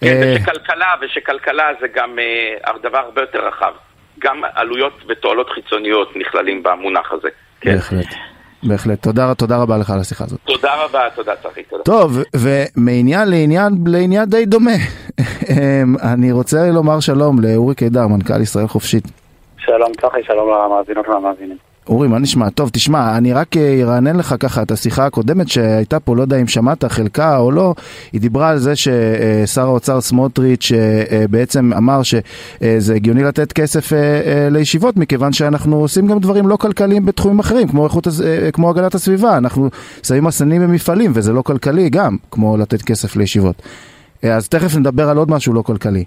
כן, 0.00 0.20
uh, 0.22 0.40
ושכלכלה, 0.40 0.94
ושכלכלה 1.00 1.64
זה 1.80 1.86
גם 1.94 2.18
דבר 2.82 2.98
הרבה 2.98 3.20
יותר 3.20 3.46
רחב. 3.48 3.72
גם 4.20 4.40
עלויות 4.54 4.92
ותועלות 5.08 5.50
חיצוניות 5.50 6.16
נכללים 6.16 6.62
במונח 6.62 7.12
הזה. 7.12 7.28
כן. 7.60 7.74
בהחלט. 7.74 8.06
בהחלט. 8.62 9.02
תודה, 9.02 9.34
תודה 9.34 9.56
רבה 9.56 9.76
לך 9.78 9.90
על 9.90 10.00
השיחה 10.00 10.24
הזאת. 10.24 10.40
תודה 10.44 10.84
רבה, 10.84 11.00
תודה 11.14 11.32
צחי, 11.42 11.62
תודה. 11.62 11.82
טוב, 11.84 12.18
ומעניין 12.36 13.28
לעניין, 13.28 13.72
לעניין 13.86 14.24
די 14.24 14.46
דומה. 14.46 14.70
אמ, 15.50 15.96
אני 16.12 16.32
רוצה 16.32 16.70
לומר 16.70 17.00
שלום 17.00 17.36
לאורי 17.42 17.74
קידר, 17.74 18.06
מנכ"ל 18.06 18.40
ישראל 18.42 18.66
חופשית. 18.66 19.04
שלום 19.58 19.92
צחי, 20.00 20.20
שלום 20.26 20.48
למאזינות 20.50 21.08
ולמאזינים. 21.08 21.67
אורי, 21.88 22.08
מה 22.08 22.18
נשמע? 22.18 22.50
טוב, 22.50 22.70
תשמע, 22.72 23.16
אני 23.16 23.32
רק 23.32 23.56
אה, 23.56 23.80
ארענן 23.82 24.16
לך 24.16 24.34
ככה 24.40 24.62
את 24.62 24.70
השיחה 24.70 25.06
הקודמת 25.06 25.48
שהייתה 25.48 26.00
פה, 26.00 26.16
לא 26.16 26.22
יודע 26.22 26.36
אם 26.36 26.46
שמעת 26.46 26.84
חלקה 26.84 27.38
או 27.38 27.50
לא, 27.50 27.74
היא 28.12 28.20
דיברה 28.20 28.48
על 28.48 28.58
זה 28.58 28.72
ששר 28.76 29.62
האוצר 29.62 30.00
סמוטריץ' 30.00 30.72
אה, 30.72 31.24
בעצם 31.30 31.72
אמר 31.76 32.00
שזה 32.02 32.94
הגיוני 32.94 33.22
לתת 33.22 33.52
כסף 33.52 33.92
לישיבות, 34.50 34.96
מכיוון 34.96 35.32
שאנחנו 35.32 35.76
עושים 35.76 36.06
גם 36.06 36.18
דברים 36.18 36.48
לא 36.48 36.56
כלכליים 36.56 37.06
בתחומים 37.06 37.38
אחרים, 37.38 37.68
כמו, 37.68 37.84
איכות, 37.84 38.08
כמו 38.52 38.70
הגנת 38.70 38.94
הסביבה, 38.94 39.36
אנחנו 39.36 39.68
שמים 40.02 40.24
מסנים 40.24 40.62
במפעלים 40.62 41.12
וזה 41.14 41.32
לא 41.32 41.42
כלכלי 41.42 41.90
גם, 41.90 42.16
כמו 42.30 42.56
לתת 42.56 42.82
כסף 42.82 43.16
לישיבות. 43.16 43.62
אז 44.22 44.48
תכף 44.48 44.76
נדבר 44.76 45.08
על 45.08 45.16
עוד 45.16 45.30
משהו 45.30 45.52
לא 45.52 45.62
כלכלי. 45.62 46.04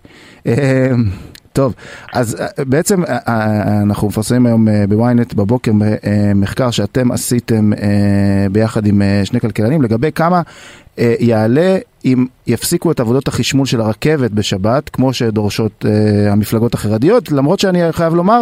טוב, 1.53 1.73
אז 2.13 2.35
אה, 2.39 2.65
בעצם 2.65 3.05
אה, 3.05 3.17
אה, 3.27 3.81
אנחנו 3.81 4.07
מפרסמים 4.07 4.45
היום 4.45 4.67
בוויינט 4.89 5.33
בבוקר 5.33 5.71
מחקר 6.35 6.71
שאתם 6.71 7.11
עשיתם 7.11 7.71
ביחד 8.51 8.85
עם 8.85 9.01
שני 9.23 9.39
כלכלנים 9.39 9.81
לגבי 9.81 10.11
כמה 10.11 10.41
יעלה 10.97 11.77
אם 12.05 12.25
יפסיקו 12.47 12.91
את 12.91 12.99
עבודות 12.99 13.27
החשמול 13.27 13.65
של 13.65 13.81
הרכבת 13.81 14.31
בשבת, 14.31 14.89
כמו 14.89 15.13
שדורשות 15.13 15.85
המפלגות 16.29 16.73
החרדיות, 16.73 17.31
למרות 17.31 17.59
שאני 17.59 17.91
חייב 17.91 18.13
לומר, 18.13 18.41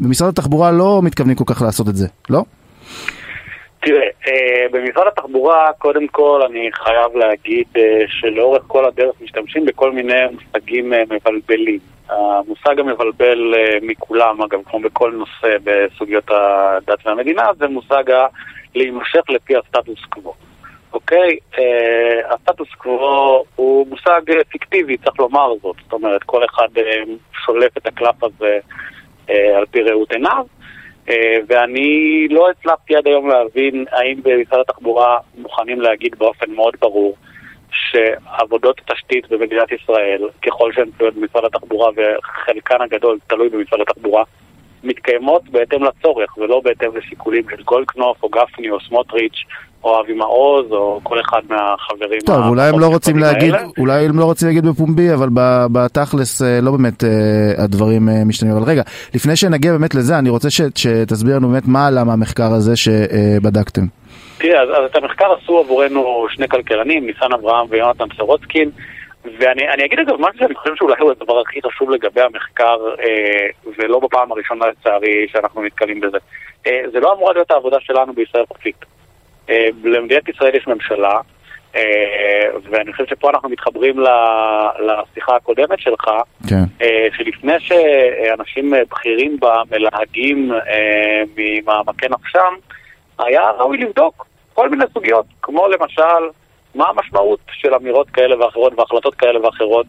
במשרד 0.00 0.28
התחבורה 0.28 0.70
לא 0.70 1.00
מתכוונים 1.02 1.36
כל 1.36 1.44
כך 1.46 1.62
לעשות 1.62 1.88
את 1.88 1.96
זה, 1.96 2.06
לא? 2.30 2.44
תראה, 3.82 4.08
במשרד 4.72 5.06
התחבורה, 5.06 5.72
קודם 5.78 6.06
כל 6.08 6.42
אני 6.50 6.70
חייב 6.72 7.16
להגיד 7.16 7.66
שלאורך 8.06 8.62
כל 8.66 8.84
הדרך 8.84 9.14
משתמשים 9.20 9.64
בכל 9.64 9.92
מיני 9.92 10.20
מושגים 10.32 10.92
מבלבלים. 11.10 11.78
המושג 12.12 12.80
המבלבל 12.80 13.54
אה, 13.54 13.78
מכולם, 13.82 14.42
אגב, 14.42 14.60
כמו 14.70 14.80
בכל 14.80 15.12
נושא 15.12 15.56
בסוגיות 15.64 16.30
הדת 16.30 17.06
והמדינה, 17.06 17.42
זה 17.58 17.68
מושג 17.68 18.04
להימשך 18.74 19.30
לפי 19.30 19.54
הסטטוס 19.56 20.04
קוו. 20.08 20.34
אוקיי? 20.92 21.36
אה, 21.58 22.34
הסטטוס 22.34 22.68
קוו 22.78 23.44
הוא 23.56 23.86
מושג 23.86 24.20
פיקטיבי, 24.48 24.96
צריך 24.96 25.18
לומר 25.18 25.52
זאת. 25.62 25.76
זאת 25.82 25.92
אומרת, 25.92 26.22
כל 26.22 26.44
אחד 26.44 26.68
אה, 26.76 27.02
שולף 27.44 27.76
את 27.78 27.86
הקלף 27.86 28.24
הזה 28.24 28.58
על 29.28 29.66
פי 29.70 29.82
ראות 29.82 30.12
עיניו. 30.12 30.44
ואני 31.48 32.28
לא 32.30 32.50
הצלחתי 32.50 32.96
עד 32.96 33.06
היום 33.06 33.28
להבין 33.28 33.84
האם 33.90 34.20
במשרד 34.22 34.60
התחבורה 34.60 35.18
מוכנים 35.38 35.80
להגיד 35.80 36.14
באופן 36.18 36.50
מאוד 36.50 36.74
ברור 36.80 37.16
שעבודות 37.72 38.80
תשתית 38.86 39.28
במדינת 39.30 39.72
ישראל, 39.72 40.28
ככל 40.46 40.72
שהן 40.72 40.90
תלויות 40.96 41.14
במשרד 41.14 41.44
התחבורה 41.44 41.90
וחלקן 41.96 42.82
הגדול 42.82 43.18
תלוי 43.26 43.48
במשרד 43.48 43.80
התחבורה, 43.80 44.24
מתקיימות 44.84 45.48
בהתאם 45.48 45.84
לצורך 45.84 46.38
ולא 46.38 46.60
בהתאם 46.60 46.96
לשיקולים 46.96 47.44
של 47.50 47.62
גולדקנופ 47.62 48.22
או 48.22 48.28
גפני 48.28 48.70
או 48.70 48.80
סמוטריץ' 48.80 49.44
או 49.84 50.00
אבי 50.00 50.12
מעוז 50.12 50.72
או 50.72 51.00
כל 51.02 51.20
אחד 51.20 51.40
מהחברים. 51.48 52.20
טוב, 52.26 52.46
אולי 52.48 52.68
הם 52.68 52.80
לא 52.80 52.86
רוצים 52.86 53.18
להגיד, 53.18 53.54
האלה. 53.54 53.66
אולי 53.78 54.04
הם 54.04 54.18
לא 54.18 54.24
רוצים 54.24 54.48
להגיד 54.48 54.66
בפומבי, 54.66 55.14
אבל 55.14 55.28
בתכלס 55.72 56.42
אה, 56.42 56.58
לא 56.62 56.70
באמת 56.70 57.04
אה, 57.04 57.64
הדברים 57.64 58.08
אה, 58.08 58.24
משתנים. 58.26 58.52
אבל 58.52 58.70
רגע, 58.70 58.82
לפני 59.14 59.36
שנגיע 59.36 59.72
באמת 59.72 59.94
לזה, 59.94 60.18
אני 60.18 60.30
רוצה 60.30 60.48
שתסביר 60.50 61.36
לנו 61.36 61.48
באמת 61.48 61.62
מה 61.66 61.86
עלה 61.86 62.04
מהמחקר 62.04 62.52
הזה 62.52 62.76
שבדקתם. 62.76 63.82
תראה, 64.38 64.62
אז, 64.62 64.68
אז 64.68 64.90
את 64.90 64.96
המחקר 64.96 65.32
עשו 65.32 65.58
עבורנו 65.58 66.26
שני 66.30 66.48
כלכלנים, 66.48 67.06
ניסן 67.06 67.32
אברהם 67.32 67.66
ויונתן 67.70 68.04
סורוצקין, 68.16 68.70
ואני 69.24 69.84
אגיד 69.84 69.98
אגב 69.98 70.14
משהו 70.18 70.38
שאני 70.38 70.54
חושב 70.54 70.74
שאולי 70.76 70.94
הוא 71.00 71.10
הדבר 71.10 71.40
הכי 71.40 71.60
חשוב 71.66 71.90
לגבי 71.90 72.20
המחקר, 72.20 72.76
אה, 73.00 73.72
ולא 73.78 74.00
בפעם 74.00 74.32
הראשונה 74.32 74.66
לצערי 74.66 75.26
שאנחנו 75.32 75.62
נתקלים 75.62 76.00
בזה. 76.00 76.18
אה, 76.66 76.82
זה 76.92 77.00
לא 77.00 77.12
אמורה 77.12 77.32
להיות 77.32 77.50
העבודה 77.50 77.76
שלנו 77.80 78.12
בישראל 78.12 78.44
חופשית. 78.48 78.84
אה, 79.52 79.68
למדינת 79.84 80.28
ישראל 80.28 80.54
יש 80.56 80.66
ממשלה, 80.66 81.20
אה, 81.76 81.82
ואני 82.70 82.92
חושב 82.92 83.04
שפה 83.06 83.30
אנחנו 83.30 83.48
מתחברים 83.48 83.96
לשיחה 84.80 85.36
הקודמת 85.36 85.80
שלך, 85.80 86.10
כן. 86.48 86.64
אה, 86.82 87.08
שלפני 87.16 87.54
שאנשים 87.60 88.72
בכירים 88.90 89.36
בה 89.40 89.62
מלהגים 89.70 90.52
ממעמקי 91.36 92.06
נפשם, 92.10 92.54
היה 93.18 93.50
ראוי 93.58 93.78
לבדוק 93.78 94.26
כל 94.54 94.70
מיני 94.70 94.84
סוגיות, 94.94 95.26
כמו 95.42 95.68
למשל, 95.68 96.28
מה 96.74 96.84
המשמעות 96.88 97.40
של 97.52 97.74
אמירות 97.74 98.10
כאלה 98.10 98.44
ואחרות 98.44 98.78
והחלטות 98.78 99.14
כאלה 99.14 99.46
ואחרות 99.46 99.86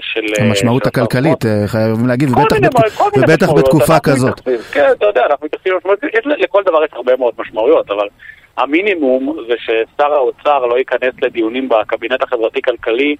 של... 0.00 0.24
המשמעות 0.40 0.82
של 0.82 0.88
הכלכלית, 0.88 1.44
חייבים 1.66 2.06
להגיד, 2.06 2.28
ובטח, 2.30 2.56
מיני, 2.56 2.68
בת... 2.68 3.18
ובטח 3.18 3.52
בתקופה 3.52 4.00
כזאת. 4.00 4.40
כן, 4.72 4.88
אתה 4.92 5.06
יודע, 5.06 5.26
אנחנו 5.30 5.46
מתייחסים 5.46 5.72
למשמעויות, 5.72 6.00
לכל 6.26 6.62
דבר 6.66 6.84
יש 6.84 6.90
הרבה 6.92 7.16
מאוד 7.16 7.34
משמעויות, 7.38 7.90
אבל 7.90 8.08
המינימום 8.56 9.36
זה 9.48 9.54
ששר 9.58 10.12
האוצר 10.12 10.66
לא 10.66 10.78
ייכנס 10.78 11.14
לדיונים 11.22 11.68
בקבינט 11.68 12.22
החברתי-כלכלי 12.22 13.16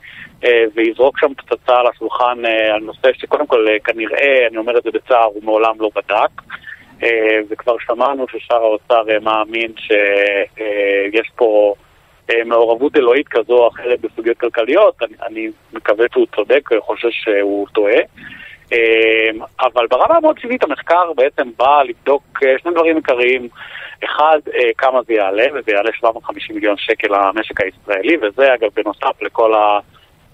ויזרוק 0.75 1.19
שם 1.19 1.35
פצצה 1.35 1.77
על 1.77 1.87
השולחן 1.87 2.45
על 2.75 2.81
נושא 2.81 3.09
שקודם 3.13 3.47
כל 3.47 3.67
כנראה, 3.85 4.47
אני 4.49 4.57
אומר 4.57 4.79
את 4.79 4.83
זה 4.83 4.91
בצער, 4.91 5.25
הוא 5.25 5.45
מעולם 5.45 5.75
לא 5.81 5.91
בדק. 5.97 6.43
אה, 7.03 7.41
וכבר 7.49 7.77
שמענו 7.87 8.27
ששר 8.29 8.55
האוצר 8.55 9.05
אה, 9.11 9.19
מאמין 9.19 9.73
שיש 9.77 11.31
פה 11.37 11.75
אה, 12.31 12.45
מעורבות 12.45 12.97
אלוהית 12.97 13.29
כזו 13.29 13.59
או 13.59 13.69
אחרת 13.69 14.01
בסוגיות 14.01 14.39
כלכליות, 14.39 15.03
אני, 15.03 15.15
אני 15.27 15.49
מקווה 15.73 16.07
שהוא 16.13 16.27
צודק, 16.37 16.69
חושב 16.81 17.09
שהוא 17.11 17.67
טועה. 17.73 18.01
אבל 19.61 19.87
ברמה 19.87 20.17
המאוד 20.17 20.39
טבעית 20.39 20.65
המחקר 20.65 21.13
בעצם 21.17 21.51
בא 21.57 21.83
לבדוק 21.83 22.23
שני 22.63 22.73
דברים 22.73 22.97
עיקריים. 22.97 23.49
אחד, 24.05 24.39
כמה 24.79 25.03
זה 25.07 25.13
יעלה, 25.13 25.45
וזה 25.55 25.73
יעלה 25.73 25.91
750 25.93 26.57
מיליון 26.57 26.77
שקל 26.79 27.09
למשק 27.09 27.61
הישראלי, 27.61 28.17
וזה 28.17 28.55
אגב 28.55 28.69
בנוסף 28.77 29.23
לכל 29.23 29.55
ה... 29.55 29.79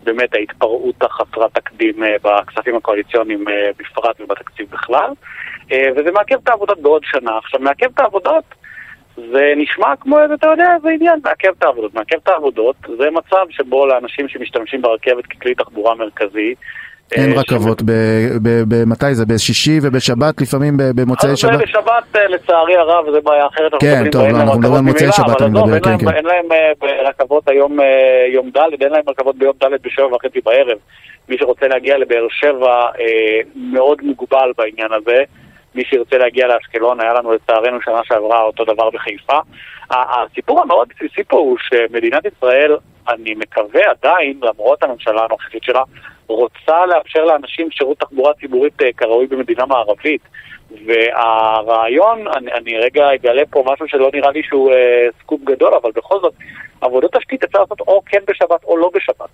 באמת 0.07 0.35
ההתפרעות 0.35 1.03
החסרת 1.03 1.55
תקדים 1.55 1.95
בכספים 2.23 2.77
הקואליציוניים 2.77 3.45
בפרט 3.79 4.21
ובתקציב 4.21 4.71
בכלל. 4.71 5.11
אה, 5.73 5.89
וזה 5.97 6.11
מעכב 6.11 6.37
את 6.43 6.49
העבודות 6.49 6.81
בעוד 6.81 7.03
שנה. 7.05 7.39
עכשיו, 7.39 7.61
מעכב 7.61 7.87
את 7.95 8.01
העבודות 8.01 8.45
זה 9.17 9.53
נשמע 9.57 9.97
כמו 10.01 10.19
אתה 10.35 10.47
יודע, 10.47 10.77
זה 10.83 10.89
עניין, 10.89 11.21
מעכב 11.25 11.53
את 11.59 11.63
העבודות. 11.63 11.95
מעכב 11.95 12.17
את 12.23 12.29
העבודות 12.29 12.77
זה 12.99 13.11
מצב 13.11 13.47
שבו 13.51 13.87
לאנשים 13.87 14.29
שמשתמשים 14.29 14.83
ברכבת 14.83 15.27
ככלי 15.27 15.55
תחבורה 15.55 15.95
מרכזי, 15.95 16.55
אין 17.13 17.33
אה, 17.33 17.41
רכבות, 17.41 17.83
מתי 18.87 19.15
זה? 19.15 19.27
בשישי 19.27 19.79
ובשבת 19.83 20.41
לפעמים 20.41 20.75
במוצאי 20.77 21.37
שבת? 21.37 21.61
בשבת 21.61 22.17
אה, 22.17 22.29
לצערי 22.29 22.77
הרב 22.77 23.11
זה 23.13 23.21
בעיה 23.21 23.47
אחרת. 23.47 23.73
כן, 23.81 24.11
טוב, 24.11 24.23
אנחנו 24.23 24.59
מדברים 24.59 24.75
על 24.75 24.81
מוצאי 24.81 25.13
שבת, 25.13 25.43
אני 25.43 25.51
מדבר, 25.51 25.81
כן, 25.81 25.99
כן. 25.99 26.09
אין 26.09 26.25
להם 26.25 26.47
רכבות 27.05 27.49
היום 27.49 27.79
יום 28.33 28.51
ד', 28.51 28.83
אין 28.83 28.93
להם 28.93 29.03
רכבות 29.09 29.37
ביום 29.37 29.55
ד' 29.63 29.67
בשבע 29.83 30.15
וחצי 30.15 30.41
בערב. 30.45 30.79
מי 31.29 31.39
שרוצה 31.39 31.69
להגיע 31.69 31.99
לבאר 31.99 32.27
שבע 32.31 32.87
מאוד 33.55 33.99
מוגבל 34.03 34.53
בעניין 34.59 34.93
הזה. 34.93 35.23
מי 35.75 35.85
שירצה 35.85 36.19
להגיע 36.19 36.47
לאשקלון, 36.47 37.01
היה 37.01 37.13
לנו 37.13 37.33
לצערנו 37.33 37.79
שנה 37.85 38.01
שעברה 38.05 38.43
אותו 38.43 38.65
דבר 38.65 38.91
בחיפה. 38.91 39.39
הסיפור 39.91 40.63
המאוד 40.63 40.89
בסיסי 40.89 41.25
פה 41.29 41.37
הוא 41.37 41.57
שמדינת 41.59 42.23
ישראל, 42.27 42.77
אני 43.09 43.35
מקווה 43.35 43.81
עדיין, 43.91 44.41
למרות 44.43 44.83
הממשלה 44.83 45.25
הנוכחית 45.25 45.63
שלה, 45.63 45.83
רוצה 46.27 46.87
לאפשר 46.87 47.25
לאנשים 47.25 47.71
שירות 47.71 47.99
תחבורה 47.99 48.35
ציבורית 48.35 48.83
אה, 48.83 48.93
כראוי 48.93 49.27
במדינה 49.27 49.67
מערבית. 49.67 50.21
והרעיון, 50.87 52.29
אני, 52.29 52.53
אני 52.53 52.79
רגע 52.79 53.15
אגלה 53.15 53.43
פה 53.51 53.65
משהו 53.73 53.89
שלא 53.89 54.11
נראה 54.15 54.31
לי 54.31 54.43
שהוא 54.43 54.73
אה, 54.73 55.09
סקופ 55.21 55.41
גדול, 55.45 55.75
אבל 55.83 55.91
בכל 55.95 56.21
זאת, 56.21 56.35
עבודות 56.81 57.17
תשתית 57.17 57.45
אפשר 57.45 57.59
לעשות 57.59 57.81
או 57.81 58.03
כן 58.07 58.21
בשבת 58.29 58.65
או 58.65 58.77
לא 58.77 58.91
בשבת. 58.95 59.31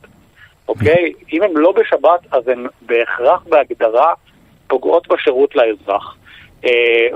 אוקיי? 0.69 1.13
אם 1.33 1.43
הן 1.43 1.51
לא 1.55 1.73
בשבת, 1.73 2.21
אז 2.31 2.49
הן 2.49 2.67
בהכרח 2.83 3.43
בהגדרה 3.49 4.13
פוגעות 4.67 5.09
בשירות 5.09 5.57
לאזרח. 5.57 6.17
אה, 6.65 6.71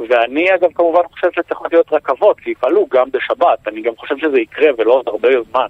ואני 0.08 0.54
אגב 0.54 0.68
כמובן 0.74 1.00
חושב 1.12 1.28
שצריכות 1.32 1.72
להיות 1.72 1.92
רכבות 1.92 2.36
שיפעלו 2.44 2.86
גם 2.92 3.08
בשבת, 3.12 3.68
אני 3.68 3.82
גם 3.82 3.92
חושב 3.96 4.14
שזה 4.18 4.40
יקרה 4.40 4.68
ולא 4.78 4.92
עוד 4.92 5.08
הרבה 5.08 5.28
זמן. 5.50 5.66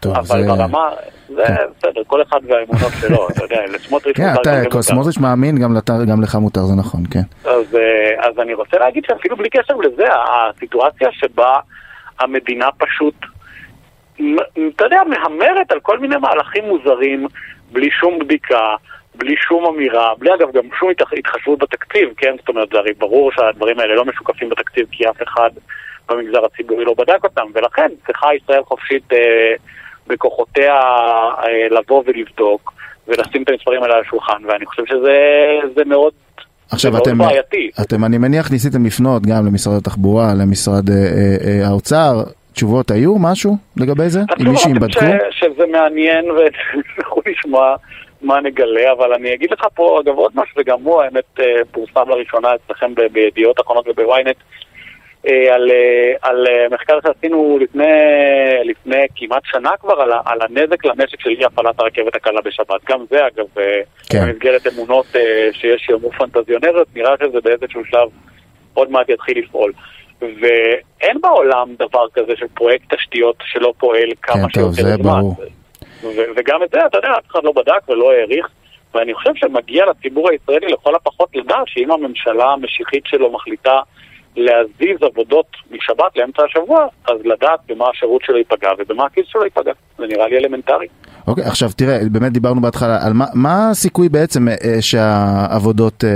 טוב, 0.00 0.16
אבל 0.16 0.42
זה... 0.42 0.48
ברמה, 0.48 0.90
זה 1.28 1.44
כן. 1.46 1.54
בסדר, 1.78 2.02
כל 2.06 2.22
אחד 2.22 2.40
והאמונות 2.48 2.92
שלו, 3.00 3.28
אתה 3.30 3.44
יודע, 3.44 3.66
לסמוטריץ' 3.66 4.16
כן, 4.16 4.32
מותר 4.34 4.50
גם 4.50 4.60
למותר. 4.60 4.82
סמוטריץ' 4.82 5.18
מאמין, 5.18 5.58
גם, 5.58 5.74
לת... 5.74 5.90
גם 5.90 6.22
לך 6.22 6.34
מותר, 6.34 6.60
זה 6.60 6.74
נכון, 6.74 7.00
כן. 7.10 7.50
אז, 7.50 7.76
אה, 7.76 8.28
אז 8.28 8.38
אני 8.38 8.54
רוצה 8.54 8.78
להגיד 8.78 9.04
שאפילו 9.06 9.36
בלי 9.36 9.48
קשר 9.50 9.74
לזה, 9.74 10.04
הסיטואציה 10.12 11.08
שבה 11.12 11.58
המדינה 12.20 12.68
פשוט, 12.78 13.14
אתה 14.76 14.84
יודע, 14.84 15.00
מהמרת 15.06 15.72
על 15.72 15.80
כל 15.80 15.98
מיני 15.98 16.16
מהלכים 16.16 16.64
מוזרים, 16.64 17.26
בלי 17.72 17.90
שום 17.90 18.18
בדיקה. 18.18 18.74
בלי 19.20 19.34
שום 19.48 19.64
אמירה, 19.66 20.12
בלי 20.18 20.34
אגב 20.34 20.52
גם 20.52 20.62
שום 20.78 20.90
התחשבות 21.18 21.58
בתקציב, 21.58 22.08
כן? 22.16 22.34
זאת 22.38 22.48
אומרת, 22.48 22.68
זה 22.72 22.78
הרי 22.78 22.92
ברור 22.92 23.32
שהדברים 23.32 23.80
האלה 23.80 23.94
לא 23.94 24.04
משוקפים 24.04 24.48
בתקציב 24.48 24.86
כי 24.92 25.08
אף 25.08 25.22
אחד 25.22 25.50
במגזר 26.08 26.44
הציבורי 26.44 26.84
לא 26.84 26.94
בדק 26.98 27.24
אותם, 27.24 27.46
ולכן 27.54 27.88
צריכה 28.06 28.28
ישראל 28.34 28.62
חופשית 28.64 29.12
אה, 29.12 29.18
בכוחותיה 30.06 30.74
אה, 30.74 31.68
לבוא 31.70 32.02
ולבדוק 32.06 32.72
ולשים 33.08 33.42
את 33.42 33.48
המספרים 33.48 33.82
האלה 33.82 33.94
על 33.94 34.02
השולחן, 34.06 34.42
ואני 34.48 34.66
חושב 34.66 34.82
שזה 34.86 35.84
מאוד 35.86 36.12
עכשיו 36.72 36.98
אתם, 36.98 37.18
בעייתי. 37.18 37.70
אתם, 37.82 38.04
אני 38.04 38.18
מניח 38.18 38.50
ניסיתם 38.50 38.86
לפנות 38.86 39.22
גם 39.26 39.46
למשרד 39.46 39.76
התחבורה, 39.76 40.34
למשרד 40.34 40.90
אה, 40.90 40.94
אה, 40.96 41.60
אה, 41.62 41.68
האוצר, 41.68 42.22
תשובות 42.52 42.90
היו, 42.90 43.18
משהו 43.18 43.56
לגבי 43.76 44.08
זה? 44.08 44.20
עם 44.38 44.50
מישהי 44.50 44.74
בדקו? 44.74 45.00
ש- 45.00 45.40
שזה 45.40 45.66
מעניין 45.72 46.24
ותצטרכו 46.30 47.20
לשמוע 47.30 47.76
מה 48.22 48.40
נגלה, 48.40 48.92
אבל 48.92 49.12
אני 49.12 49.34
אגיד 49.34 49.50
לך 49.52 49.66
פה 49.74 50.00
אגב 50.00 50.18
עוד 50.18 50.32
משהו, 50.34 50.54
וגם 50.60 50.82
הוא 50.82 51.02
האמת 51.02 51.40
אה, 51.40 51.44
פורסם 51.72 52.08
לראשונה 52.08 52.48
אצלכם 52.54 52.94
בידיעות 53.12 53.60
אחרונות 53.60 53.88
ובוויינט, 53.88 54.36
אה, 55.26 55.54
על, 55.54 55.70
אה, 55.70 56.12
על 56.22 56.46
מחקר 56.70 56.98
שעשינו 57.06 57.58
לפני, 57.60 57.84
לפני 58.64 59.06
כמעט 59.16 59.42
שנה 59.44 59.70
כבר 59.80 60.00
על, 60.00 60.12
על 60.24 60.38
הנזק 60.42 60.84
למשק 60.84 61.20
של 61.20 61.30
אי 61.30 61.44
הפעלת 61.44 61.80
הרכבת 61.80 62.16
הקלה 62.16 62.40
בשבת. 62.40 62.84
גם 62.88 63.04
זה 63.10 63.26
אגב, 63.26 63.46
כן. 64.10 64.26
במסגרת 64.26 64.66
אמונות 64.66 65.06
שיש 65.52 65.82
שיאמרו 65.86 66.10
פנטזיונריות, 66.12 66.88
נראה 66.94 67.14
שזה 67.22 67.38
באיזשהו 67.44 67.84
שלב 67.84 68.08
עוד 68.74 68.90
מעט 68.90 69.08
יתחיל 69.08 69.38
לפעול. 69.38 69.72
ואין 70.20 71.20
בעולם 71.20 71.74
דבר 71.78 72.06
כזה 72.14 72.32
של 72.36 72.46
פרויקט 72.54 72.94
תשתיות 72.94 73.36
שלא 73.44 73.72
פועל 73.78 74.08
כמה 74.22 74.42
כן, 74.42 74.60
שיותר 74.60 75.02
זמן. 75.02 75.22
ו- 76.02 76.30
וגם 76.36 76.62
את 76.62 76.70
זה, 76.72 76.86
אתה 76.86 76.98
יודע, 76.98 77.08
אף 77.18 77.30
אחד 77.30 77.44
לא 77.44 77.52
בדק 77.52 77.88
ולא 77.88 78.12
העריך, 78.12 78.48
ואני 78.94 79.14
חושב 79.14 79.30
שמגיע 79.34 79.84
לציבור 79.86 80.30
הישראלי 80.30 80.66
לכל 80.66 80.94
הפחות 80.94 81.28
לדעת 81.36 81.66
שאם 81.66 81.92
הממשלה 81.92 82.44
המשיחית 82.44 83.02
שלו 83.06 83.32
מחליטה 83.32 83.80
להזיז 84.36 85.02
עבודות 85.02 85.46
משבת 85.70 86.16
לאמצע 86.16 86.42
השבוע, 86.44 86.86
אז 87.04 87.16
לדעת 87.24 87.60
במה 87.68 87.84
השירות 87.90 88.22
שלו 88.24 88.36
ייפגע 88.36 88.70
ובמה 88.78 89.04
הכיס 89.04 89.24
שלו 89.28 89.44
ייפגע. 89.44 89.72
זה 89.98 90.06
נראה 90.06 90.28
לי 90.28 90.38
אלמנטרי. 90.38 90.86
אוקיי, 91.26 91.44
עכשיו 91.44 91.70
תראה, 91.76 91.98
באמת 92.10 92.32
דיברנו 92.32 92.60
בהתחלה, 92.60 93.06
על 93.06 93.12
מה, 93.12 93.24
מה 93.34 93.70
הסיכוי 93.70 94.08
בעצם 94.08 94.48
אה, 94.48 94.54
שהעבודות 94.80 96.04
אה, 96.04 96.10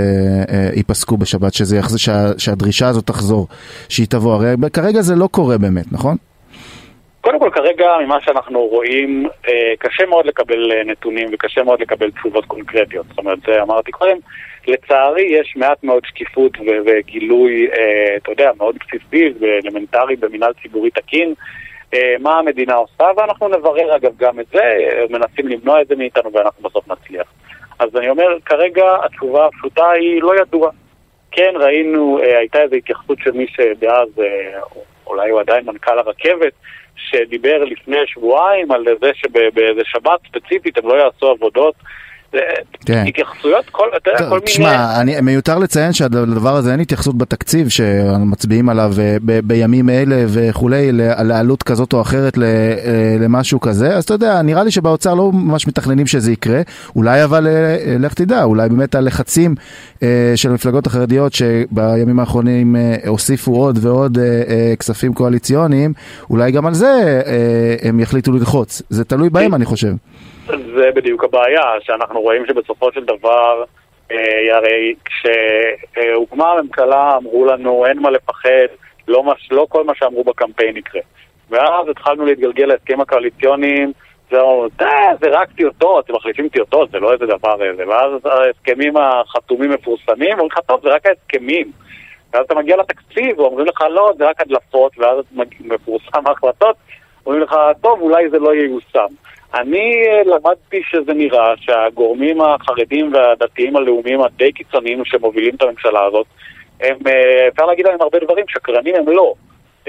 אה, 0.55 0.69
ייפסקו 0.75 1.17
בשבת, 1.17 1.55
שזה 1.55 1.76
יחז... 1.76 1.99
שה, 1.99 2.38
שהדרישה 2.38 2.88
הזאת 2.88 3.07
תחזור, 3.07 3.49
שהיא 3.88 4.07
תבוא, 4.07 4.35
הרי 4.35 4.55
כרגע 4.73 5.03
זה 5.03 5.14
לא 5.17 5.26
קורה 5.26 5.59
באמת, 5.59 5.93
נכון? 5.93 6.17
כל, 7.45 7.51
כרגע, 7.51 7.87
ממה 8.05 8.21
שאנחנו 8.21 8.61
רואים, 8.61 9.27
אה, 9.49 9.73
קשה 9.79 10.07
מאוד 10.07 10.27
לקבל 10.27 10.73
אה, 10.73 10.85
נתונים 10.85 11.29
וקשה 11.33 11.63
מאוד 11.63 11.81
לקבל 11.81 12.11
תשובות 12.11 12.45
קונקרטיות. 12.45 13.07
זאת 13.09 13.19
אומרת, 13.19 13.49
אמרתי 13.49 13.93
קודם, 13.93 14.17
לצערי 14.69 15.23
יש 15.23 15.55
מעט 15.57 15.85
מאוד 15.85 16.03
שקיפות 16.05 16.53
וגילוי, 16.87 17.69
אה, 17.79 18.17
אתה 18.17 18.33
יודע, 18.33 18.51
מאוד 18.57 18.77
בסיסי 18.81 19.33
ואלמנטרי 19.41 20.17
במינהל 20.17 20.53
ציבורי 20.63 20.91
תקין. 20.91 21.35
מה 22.21 22.39
המדינה 22.39 22.75
עושה, 22.75 23.05
ואנחנו 23.17 23.49
נברר 23.49 23.97
אגב 23.97 24.13
גם 24.17 24.41
את 24.41 24.47
זה, 24.53 24.77
מנסים 25.11 25.49
למנוע 25.49 25.83
את 25.83 25.89
זה 25.89 25.97
מאיתנו 25.97 26.33
ואנחנו 26.33 26.69
בסוף 26.69 26.89
נצליח. 26.89 27.27
אז 27.79 27.97
אני 27.97 28.09
אומר, 28.11 28.39
כרגע 28.45 28.97
התשובה 29.05 29.47
הפשוטה 29.47 29.91
היא 29.91 30.23
לא 30.23 30.41
ידוע. 30.41 30.71
כן, 31.31 31.53
ראינו, 31.55 32.19
הייתה 32.19 32.63
איזו 32.63 32.75
התייחסות 32.77 33.19
של 33.19 33.31
מי 33.31 33.47
שדאז, 33.49 34.09
אולי 35.07 35.31
הוא 35.31 35.41
עדיין 35.41 35.67
מנכ"ל 35.67 35.99
הרכבת, 35.99 36.53
שדיבר 36.97 37.65
לפני 37.65 37.99
שבועיים 38.07 38.73
על 38.73 38.85
זה 39.01 39.11
שבאיזה 39.15 39.81
שבת 39.85 40.21
ספציפית 40.29 40.79
הם 40.79 40.89
לא 40.89 40.95
יעשו 40.95 41.31
עבודות. 41.31 41.75
כן. 42.85 43.05
התייחסויות, 43.09 43.64
כל, 43.71 43.88
אתה 43.97 44.11
יודע, 44.11 44.19
כל 44.19 44.25
טוב, 44.25 44.33
מיני... 44.35 44.47
תשמע, 44.47 45.00
אני, 45.00 45.21
מיותר 45.21 45.59
לציין 45.59 45.93
שלדבר 45.93 46.57
הזה 46.57 46.73
אין 46.73 46.81
התייחסות 46.81 47.19
בתקציב 47.19 47.69
שמצביעים 47.69 48.69
עליו 48.69 48.93
אה, 48.99 49.17
ב, 49.25 49.41
בימים 49.41 49.91
אלה 49.91 50.25
וכולי, 50.29 50.93
לעלות 50.93 51.62
כזאת 51.62 51.93
או 51.93 52.00
אחרת 52.00 52.38
אה, 52.38 52.43
למשהו 53.21 53.61
כזה, 53.61 53.97
אז 53.97 54.05
אתה 54.05 54.14
יודע, 54.14 54.43
נראה 54.43 54.64
לי 54.64 54.71
שבאוצר 54.71 55.14
לא 55.14 55.31
ממש 55.33 55.67
מתכננים 55.67 56.07
שזה 56.07 56.33
יקרה, 56.33 56.61
אולי 56.97 57.25
אבל, 57.25 57.47
אה, 57.47 57.97
לך 57.99 58.14
תדע, 58.14 58.43
אולי 58.43 58.69
באמת 58.69 58.95
הלחצים 58.95 59.55
של 60.35 60.50
המפלגות 60.50 60.87
החרדיות 60.87 61.33
שבימים 61.33 62.21
האחרונים 62.21 62.76
הוסיפו 63.07 63.57
עוד 63.57 63.79
ועוד 63.81 64.19
כספים 64.79 65.14
קואליציוניים, 65.14 65.93
אולי 66.31 66.53
גם 66.53 66.67
על 66.67 66.75
זה 66.75 67.23
הם 67.83 68.00
יחליטו 68.00 68.33
ללחוץ, 68.33 68.83
זה 68.91 69.05
תלוי 69.05 69.31
בהם 69.31 69.55
אני 69.55 69.64
חושב. 69.64 69.93
זה 70.47 70.91
בדיוק 70.95 71.25
הבעיה, 71.25 71.63
שאנחנו 71.81 72.21
רואים 72.21 72.47
שבסופו 72.47 72.93
של 72.93 73.05
דבר, 73.05 73.65
אה, 74.11 74.57
הרי 74.57 74.95
כשהוקמה 75.04 76.52
הממשלה 76.52 77.17
אמרו 77.17 77.45
לנו 77.45 77.87
אין 77.87 77.99
מה 77.99 78.11
לפחד, 78.11 78.67
לא, 79.09 79.23
מש, 79.25 79.49
לא 79.52 79.67
כל 79.69 79.85
מה 79.85 79.93
שאמרו 79.95 80.25
בקמפיין 80.25 80.76
יקרה. 80.76 81.00
ואז 81.50 81.89
התחלנו 81.89 82.26
להתגלגל 82.26 82.65
להסכם 82.65 83.00
הקואליציוניים, 83.00 83.93
זה 84.30 84.41
אמרנו, 84.41 84.69
"די, 84.76 84.87
זה 85.21 85.26
רק 85.30 85.52
טיוטות, 85.52 86.04
אתם 86.04 86.15
מחליפים 86.15 86.49
טיוטות, 86.49 86.91
זה 86.91 86.99
לא 86.99 87.13
איזה 87.13 87.26
דבר 87.26 87.65
איזה. 87.65 87.89
ואז 87.89 88.11
ההסכמים 88.25 88.97
החתומים 88.97 89.71
מפורסמים, 89.71 90.33
אומרים 90.33 90.49
לך, 90.52 90.59
טוב, 90.67 90.80
זה 90.83 90.89
רק 90.89 91.07
ההסכמים. 91.07 91.73
ואז 92.33 92.45
אתה 92.47 92.54
מגיע 92.54 92.76
לתקציב, 92.76 93.41
ואומרים 93.41 93.67
לך, 93.67 93.80
לא, 93.91 94.13
זה 94.19 94.28
רק 94.28 94.41
הדלפות, 94.41 94.93
ואז 94.99 95.25
מפורסם 95.61 96.26
ההחלטות, 96.26 96.76
אומרים 97.26 97.43
לך, 97.43 97.57
טוב, 97.80 98.00
אולי 98.00 98.30
זה 98.30 98.39
לא 98.39 98.54
ייושם. 98.54 99.07
אני 99.54 100.06
אה, 100.08 100.23
למדתי 100.25 100.82
שזה 100.90 101.14
נראה 101.14 101.54
שהגורמים 101.56 102.40
החרדים 102.40 103.12
והדתיים 103.14 103.76
הלאומיים 103.76 104.21
הדי 104.21 104.52
קיצוניים 104.52 105.04
שמובילים 105.04 105.54
את 105.54 105.62
הממשלה 105.62 106.04
הזאת, 106.04 106.26
הם, 106.80 106.97
אה, 107.06 107.49
אפשר 107.49 107.67
להגיד 107.67 107.86
עליהם 107.86 108.02
הרבה 108.02 108.19
דברים, 108.19 108.45
שקרנים 108.49 108.95
הם 108.97 109.08
לא, 109.08 109.34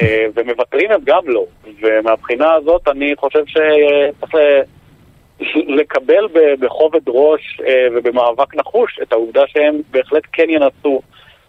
אה, 0.02 0.26
ומוותרים 0.36 0.92
הם 0.92 1.02
גם 1.04 1.22
לא. 1.26 1.46
ומהבחינה 1.82 2.54
הזאת 2.54 2.88
אני 2.88 3.16
חושב 3.16 3.44
שצריך 3.46 4.36
לקבל 5.68 6.28
בכובד 6.60 7.02
ראש 7.08 7.62
ובמאבק 7.94 8.56
נחוש 8.56 9.00
את 9.02 9.14
העובדה 9.14 9.44
שהם 9.48 9.82
בהחלט 9.92 10.24
כן 10.34 10.50
ינסו 10.50 11.02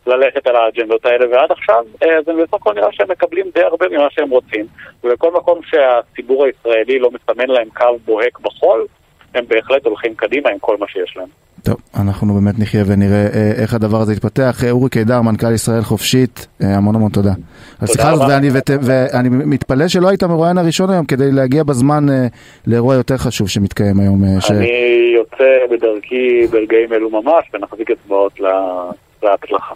ללכת 0.06 0.46
על 0.46 0.56
האג'נדות 0.56 1.06
האלה, 1.06 1.24
ועד 1.30 1.50
עכשיו 1.52 1.84
אה, 2.02 2.08
זה 2.26 2.32
בסך 2.42 2.54
הכל 2.54 2.72
נראה 2.74 2.88
שהם 2.92 3.10
מקבלים 3.10 3.46
די 3.54 3.62
הרבה 3.62 3.86
ממה 3.90 4.06
שהם 4.10 4.30
רוצים, 4.30 4.66
ובכל 5.04 5.30
מקום 5.36 5.60
שהציבור 5.64 6.44
הישראלי 6.44 6.98
לא 6.98 7.10
מסמן 7.10 7.46
להם 7.48 7.68
קו 7.76 7.84
בוהק 8.04 8.38
בחול, 8.40 8.86
הם 9.34 9.44
בהחלט 9.48 9.84
הולכים 9.86 10.14
קדימה 10.14 10.50
עם 10.50 10.58
כל 10.58 10.76
מה 10.80 10.86
שיש 10.88 11.16
להם. 11.16 11.28
טוב, 11.62 11.76
אנחנו 12.00 12.34
באמת 12.34 12.54
נחיה 12.58 12.82
ונראה 12.86 13.26
אה, 13.34 13.52
איך 13.62 13.74
הדבר 13.74 13.96
הזה 13.96 14.12
יתפתח. 14.12 14.64
אה, 14.64 14.70
אורי 14.70 14.90
קידר, 14.90 15.20
מנכ"ל 15.22 15.52
ישראל 15.54 15.82
חופשית, 15.82 16.46
אה, 16.62 16.76
המון 16.76 16.94
המון 16.94 17.10
תודה. 17.10 17.30
על 17.30 17.36
השיחה 17.82 18.10
הזאת, 18.10 18.24
רבה. 18.24 18.34
ואני, 18.34 18.48
ות, 18.52 18.70
ואני 18.82 19.28
מתפלא 19.28 19.88
שלא 19.88 20.08
היית 20.08 20.24
מרואיין 20.24 20.58
הראשון 20.58 20.90
היום 20.90 21.06
כדי 21.06 21.32
להגיע 21.32 21.64
בזמן 21.64 22.08
אה, 22.10 22.26
לאירוע 22.66 22.94
יותר 22.94 23.16
חשוב 23.16 23.48
שמתקיים 23.48 24.00
היום. 24.00 24.24
אה, 24.24 24.40
ש... 24.40 24.50
אני 24.50 24.68
יוצא 25.14 25.44
בדרכי 25.70 26.46
ברגעים 26.50 26.92
אלו 26.92 27.10
ממש, 27.10 27.44
ונחזיק 27.54 27.90
אצבעות 27.90 28.40
לה- 28.40 28.90
להצלחה. 29.22 29.74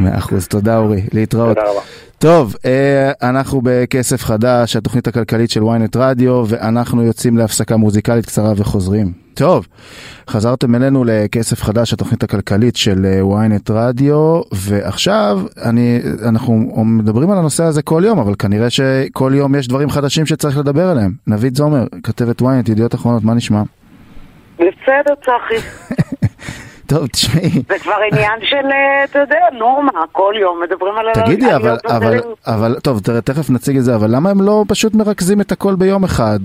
מאה 0.00 0.18
אחוז, 0.18 0.46
תודה 0.46 0.76
אורי, 0.76 1.02
להתראות. 1.12 1.56
תודה 1.56 1.70
רבה. 1.70 1.80
טוב, 2.18 2.56
אה, 2.64 3.12
אנחנו 3.22 3.60
בכסף 3.64 4.24
חדש, 4.24 4.76
התוכנית 4.76 5.08
הכלכלית 5.08 5.50
של 5.50 5.60
ynet 5.60 5.96
רדיו, 5.96 6.44
ואנחנו 6.48 7.02
יוצאים 7.02 7.38
להפסקה 7.38 7.76
מוזיקלית 7.76 8.26
קצרה 8.26 8.52
וחוזרים. 8.56 9.12
טוב, 9.34 9.66
חזרתם 10.30 10.74
אלינו 10.74 11.04
לכסף 11.06 11.62
חדש, 11.62 11.92
התוכנית 11.92 12.22
הכלכלית 12.22 12.76
של 12.76 13.06
אה, 13.06 13.20
ynet 13.20 13.72
רדיו, 13.72 14.40
ועכשיו 14.52 15.40
אני, 15.64 16.00
אנחנו 16.28 16.52
מדברים 16.84 17.30
על 17.30 17.38
הנושא 17.38 17.64
הזה 17.64 17.82
כל 17.82 18.02
יום, 18.06 18.18
אבל 18.18 18.34
כנראה 18.38 18.70
שכל 18.70 19.32
יום 19.34 19.54
יש 19.54 19.68
דברים 19.68 19.90
חדשים 19.90 20.26
שצריך 20.26 20.58
לדבר 20.58 20.88
עליהם. 20.88 21.12
נבית 21.26 21.56
זומר, 21.56 21.86
כתבת 22.02 22.42
ynet, 22.42 22.70
ידיעות 22.70 22.94
אחרונות, 22.94 23.24
מה 23.24 23.34
נשמע? 23.34 23.62
בסדר, 24.56 25.14
צחי. 25.24 25.68
טוב, 26.92 27.06
תשמעי. 27.06 27.62
זה 27.68 27.78
כבר 27.78 27.94
עניין 28.12 28.40
של, 28.42 28.66
אה, 28.72 29.04
אתה 29.04 29.18
יודע, 29.18 29.38
נורמה, 29.58 29.90
כל 30.12 30.34
יום 30.40 30.62
מדברים 30.62 30.94
על 30.96 31.24
תגידי, 31.24 31.54
אבל, 31.56 31.76
אבל. 31.86 32.20
אבל, 32.46 32.76
טוב, 32.82 33.00
תראה, 33.00 33.20
תכף 33.20 33.50
נציג 33.50 33.76
את 33.76 33.84
זה, 33.84 33.94
אבל 33.94 34.16
למה 34.16 34.30
הם 34.30 34.42
לא 34.42 34.64
פשוט 34.68 34.94
מרכזים 34.94 35.40
את 35.40 35.52
הכל 35.52 35.74
ביום 35.74 36.04
אחד? 36.04 36.38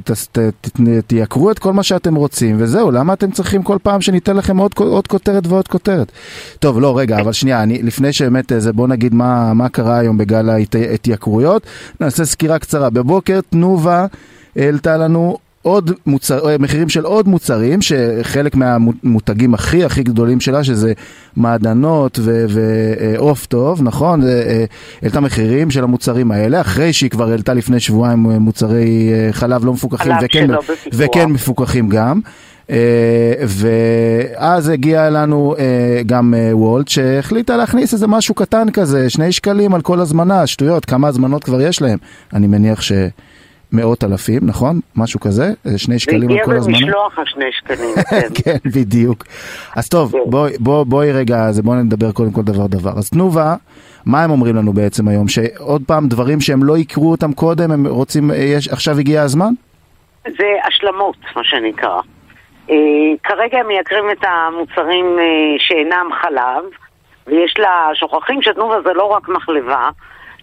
תייקרו 1.08 1.52
את 1.52 1.60
כל 1.60 1.74
מה 1.74 1.84
שאתם 1.84 2.16
רוצים, 2.16 2.56
וזהו, 2.60 2.92
למה 2.92 3.14
אתם 3.14 3.32
צריכים 3.32 3.64
כל 3.64 3.78
פעם 3.84 4.02
שניתן 4.02 4.38
לכם 4.38 4.58
עוד, 4.58 4.72
עוד 4.78 5.08
כותרת 5.08 5.48
ועוד 5.48 5.68
כותרת? 5.68 6.12
טוב, 6.60 6.82
לא, 6.82 6.98
רגע, 6.98 7.20
אבל 7.20 7.34
שנייה, 7.34 7.64
אני, 7.64 7.84
לפני 7.84 8.14
שבאמת, 8.14 8.52
זה, 8.58 8.74
בוא 8.74 8.88
נגיד 8.88 9.14
מה, 9.14 9.54
מה 9.54 9.70
קרה 9.70 9.98
היום 9.98 10.18
בגל 10.18 10.50
ההתייקרויות, 10.50 11.68
נעשה 12.00 12.26
סקירה 12.26 12.60
קצרה. 12.60 12.90
בבוקר 12.90 13.40
תנובה 13.50 14.06
העלתה 14.56 14.98
לנו 14.98 15.38
עוד 15.68 15.92
מוצר, 16.06 16.50
אה, 16.50 16.56
מחירים 16.60 16.90
של 16.90 17.06
עוד 17.06 17.28
מוצרים, 17.28 17.80
שחלק 17.82 18.56
מהמותגים 18.56 19.54
הכי 19.54 19.86
הכי 19.86 20.04
גדולים 20.04 20.40
שלה, 20.40 20.64
שזה 20.64 20.94
מעדנות 21.36 22.20
ועוף 22.50 23.46
טוב, 23.46 23.84
נכון? 23.84 24.22
זה, 24.22 24.44
אה, 24.48 24.66
העלתה 25.02 25.20
מחירים 25.20 25.72
של 25.72 25.84
המוצרים 25.84 26.32
האלה, 26.32 26.62
אחרי 26.62 26.94
שהיא 26.94 27.10
כבר 27.10 27.30
העלתה 27.30 27.54
לפני 27.54 27.80
שבועיים 27.80 28.32
אה, 28.32 28.40
מוצרי 28.40 29.10
אה, 29.14 29.34
חלב 29.34 29.66
לא 29.66 29.74
מפוקחים, 29.74 30.14
חלב 30.14 30.24
וכן. 30.24 30.48
וכן 30.94 31.30
מפוקחים 31.30 31.90
גם. 31.90 32.20
Uh, 32.68 32.70
ואז 33.48 34.70
הגיע 34.70 35.08
אלינו 35.08 35.56
uh, 35.56 35.60
גם 36.06 36.34
uh, 36.34 36.56
וולט 36.56 36.88
שהחליטה 36.88 37.58
להכניס 37.58 37.94
איזה 37.94 38.08
משהו 38.08 38.36
קטן 38.36 38.72
כזה, 38.72 39.10
שני 39.10 39.32
שקלים 39.32 39.74
על 39.74 39.82
כל 39.82 40.00
הזמנה, 40.00 40.48
שטויות, 40.48 40.86
כמה 40.86 41.08
הזמנות 41.08 41.44
כבר 41.44 41.62
יש 41.62 41.82
להם. 41.82 41.98
אני 42.34 42.48
מניח 42.48 42.82
ש... 42.82 42.92
מאות 43.72 44.04
אלפים, 44.04 44.40
נכון? 44.44 44.80
משהו 44.96 45.20
כזה? 45.20 45.54
איזה 45.66 45.80
שני 45.80 46.00
שקלים 46.00 46.30
על 46.30 46.38
כל 46.46 46.52
והגיע 46.52 46.56
הזמן? 46.58 46.74
במשלוח 46.74 47.20
השני 47.20 47.52
שקלים, 47.52 47.96
כן. 48.10 48.28
כן, 48.44 48.70
בדיוק. 48.70 49.24
אז 49.76 49.90
טוב, 49.90 50.12
כן. 50.12 50.18
בואי 50.26 50.54
בוא, 50.60 50.84
בואי 50.84 51.12
רגע, 51.12 51.38
אז 51.38 51.62
בואי 51.62 51.78
נדבר 51.78 52.12
קודם 52.12 52.32
כל 52.32 52.42
דבר 52.42 52.68
דבר. 52.68 52.92
אז 52.98 53.10
תנובה, 53.10 53.56
מה 54.06 54.24
הם 54.24 54.32
אומרים 54.32 54.56
לנו 54.56 54.74
בעצם 54.74 55.08
היום? 55.08 55.28
שעוד 55.28 55.82
פעם, 55.88 56.08
דברים 56.08 56.42
שהם 56.42 56.64
לא 56.64 56.78
יקרו 56.78 57.12
אותם 57.12 57.34
קודם, 57.34 57.72
הם 57.72 57.88
רוצים, 57.88 58.32
יש, 58.36 58.68
עכשיו 58.68 59.00
הגיע 59.00 59.22
הזמן? 59.22 59.54
זה 60.24 60.48
השלמות, 60.68 61.18
מה 61.36 61.44
שנקרא. 61.44 62.00
אה, 62.70 62.76
כרגע 63.24 63.60
הם 63.60 63.68
מייקרים 63.68 64.06
את 64.12 64.24
המוצרים 64.24 65.20
אה, 65.20 65.60
שאינם 65.60 66.10
חלב, 66.22 66.64
ויש 67.28 67.54
לה, 67.60 67.90
שוכחים 67.94 68.42
שתנובה 68.42 68.82
זה 68.82 68.94
לא 68.94 69.04
רק 69.04 69.30
מחלבה, 69.30 69.90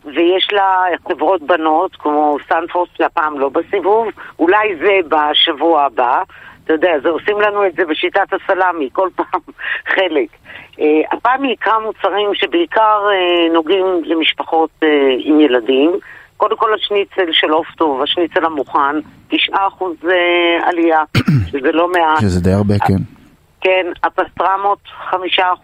ויש 0.04 0.48
לה 0.52 0.84
חברות 1.08 1.42
בנות, 1.42 1.96
כמו 1.96 2.36
סנפרוס, 2.48 2.88
שהפעם 2.98 3.38
לא 3.38 3.48
בסיבוב, 3.48 4.08
אולי 4.38 4.76
זה 4.76 4.98
בשבוע 5.08 5.82
הבא. 5.82 6.22
אתה 6.64 6.72
יודע, 6.72 6.92
זה 7.02 7.08
עושים 7.08 7.40
לנו 7.40 7.66
את 7.66 7.74
זה 7.76 7.84
בשיטת 7.84 8.32
הסלאמי, 8.32 8.88
כל 8.92 9.08
פעם 9.16 9.40
חלק. 9.94 10.28
אה, 10.80 10.86
הפעם 11.12 11.42
היא 11.42 11.52
יקרה 11.52 11.78
מוצרים 11.78 12.34
שבעיקר 12.34 13.06
אה, 13.10 13.52
נוגעים 13.52 13.86
למשפחות 14.04 14.70
אה, 14.82 14.88
עם 15.18 15.40
ילדים. 15.40 15.92
קודם 16.36 16.56
כל 16.56 16.74
השניצל 16.74 17.32
של 17.32 17.50
עוף 17.50 17.66
טוב, 17.76 18.02
השניצל 18.02 18.44
המוכן, 18.44 18.96
9% 19.32 19.34
אה, 19.54 20.68
עלייה, 20.68 21.02
שזה 21.50 21.72
לא 21.72 21.88
מעט. 21.88 22.20
שזה 22.20 22.40
די 22.40 22.52
הרבה, 22.52 22.74
כן. 22.78 23.02
כן, 23.60 23.86
הפסטרמות 24.02 24.78
5% 25.10 25.16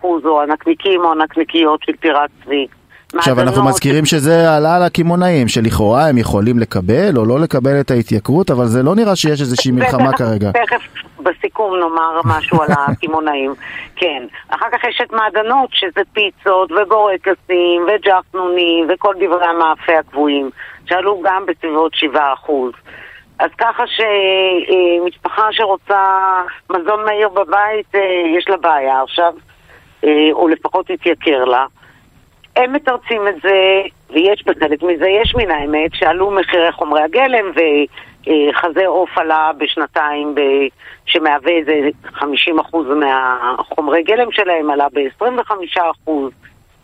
או 0.02 0.42
הנקניקים 0.42 1.00
או 1.00 1.12
הנקניקיות 1.12 1.82
של 1.82 1.92
טירת 1.92 2.30
צבי. 2.44 2.66
עכשיו 3.14 3.40
אנחנו 3.40 3.50
מעדנות, 3.50 3.68
מזכירים 3.68 4.04
שזה 4.06 4.56
עלה 4.56 4.76
על 4.76 4.82
הקמעונאים, 4.82 5.48
שלכאורה 5.48 6.08
הם 6.08 6.18
יכולים 6.18 6.58
לקבל 6.58 7.16
או 7.16 7.24
לא 7.24 7.40
לקבל 7.40 7.80
את 7.80 7.90
ההתייקרות, 7.90 8.50
אבל 8.50 8.66
זה 8.66 8.82
לא 8.82 8.94
נראה 8.94 9.16
שיש 9.16 9.40
איזושהי 9.40 9.72
מלחמה 9.72 10.12
כרגע. 10.12 10.50
תכף 10.52 10.82
בסיכום 11.22 11.76
נאמר 11.76 12.20
משהו 12.24 12.62
על 12.62 12.68
הקמעונאים. 12.70 13.54
כן. 14.00 14.22
אחר 14.48 14.66
כך 14.72 14.84
יש 14.88 15.00
את 15.02 15.12
מעדנות, 15.12 15.70
שזה 15.72 16.00
פיצות 16.12 16.72
ובורקסים 16.72 17.86
וג'חנונים 17.88 18.86
וכל 18.88 19.14
דברי 19.20 19.46
המאפה 19.46 19.98
הקבועים, 19.98 20.50
שעלו 20.86 21.22
גם 21.24 21.46
בסביבות 21.46 21.92
7%. 22.14 22.50
אז 23.38 23.50
ככה 23.58 23.84
שמשפחה 23.86 25.48
שרוצה 25.50 26.04
מזון 26.70 27.04
מהיר 27.04 27.28
בבית, 27.28 27.94
אה, 27.94 28.00
יש 28.38 28.48
לה 28.48 28.56
בעיה 28.56 29.02
עכשיו, 29.02 29.32
אה, 30.04 30.28
או 30.32 30.48
לפחות 30.48 30.90
התייקר 30.90 31.44
לה. 31.44 31.66
הם 32.56 32.72
מתרצים 32.72 33.28
את 33.28 33.34
זה, 33.42 33.82
ויש 34.10 34.44
בחלק 34.46 34.82
מזה, 34.82 35.08
יש 35.08 35.34
מן 35.34 35.50
האמת, 35.50 35.94
שעלו 35.94 36.30
מחירי 36.30 36.72
חומרי 36.72 37.02
הגלם 37.02 37.50
וחזה 37.50 38.86
עוף 38.86 39.18
עלה 39.18 39.50
בשנתיים, 39.58 40.34
ב... 40.34 40.40
שמהווה 41.06 41.52
איזה 41.52 41.88
50% 42.14 42.22
מהחומרי 42.96 44.02
גלם 44.02 44.32
שלהם, 44.32 44.70
עלה 44.70 44.86
ב-25%, 44.92 46.10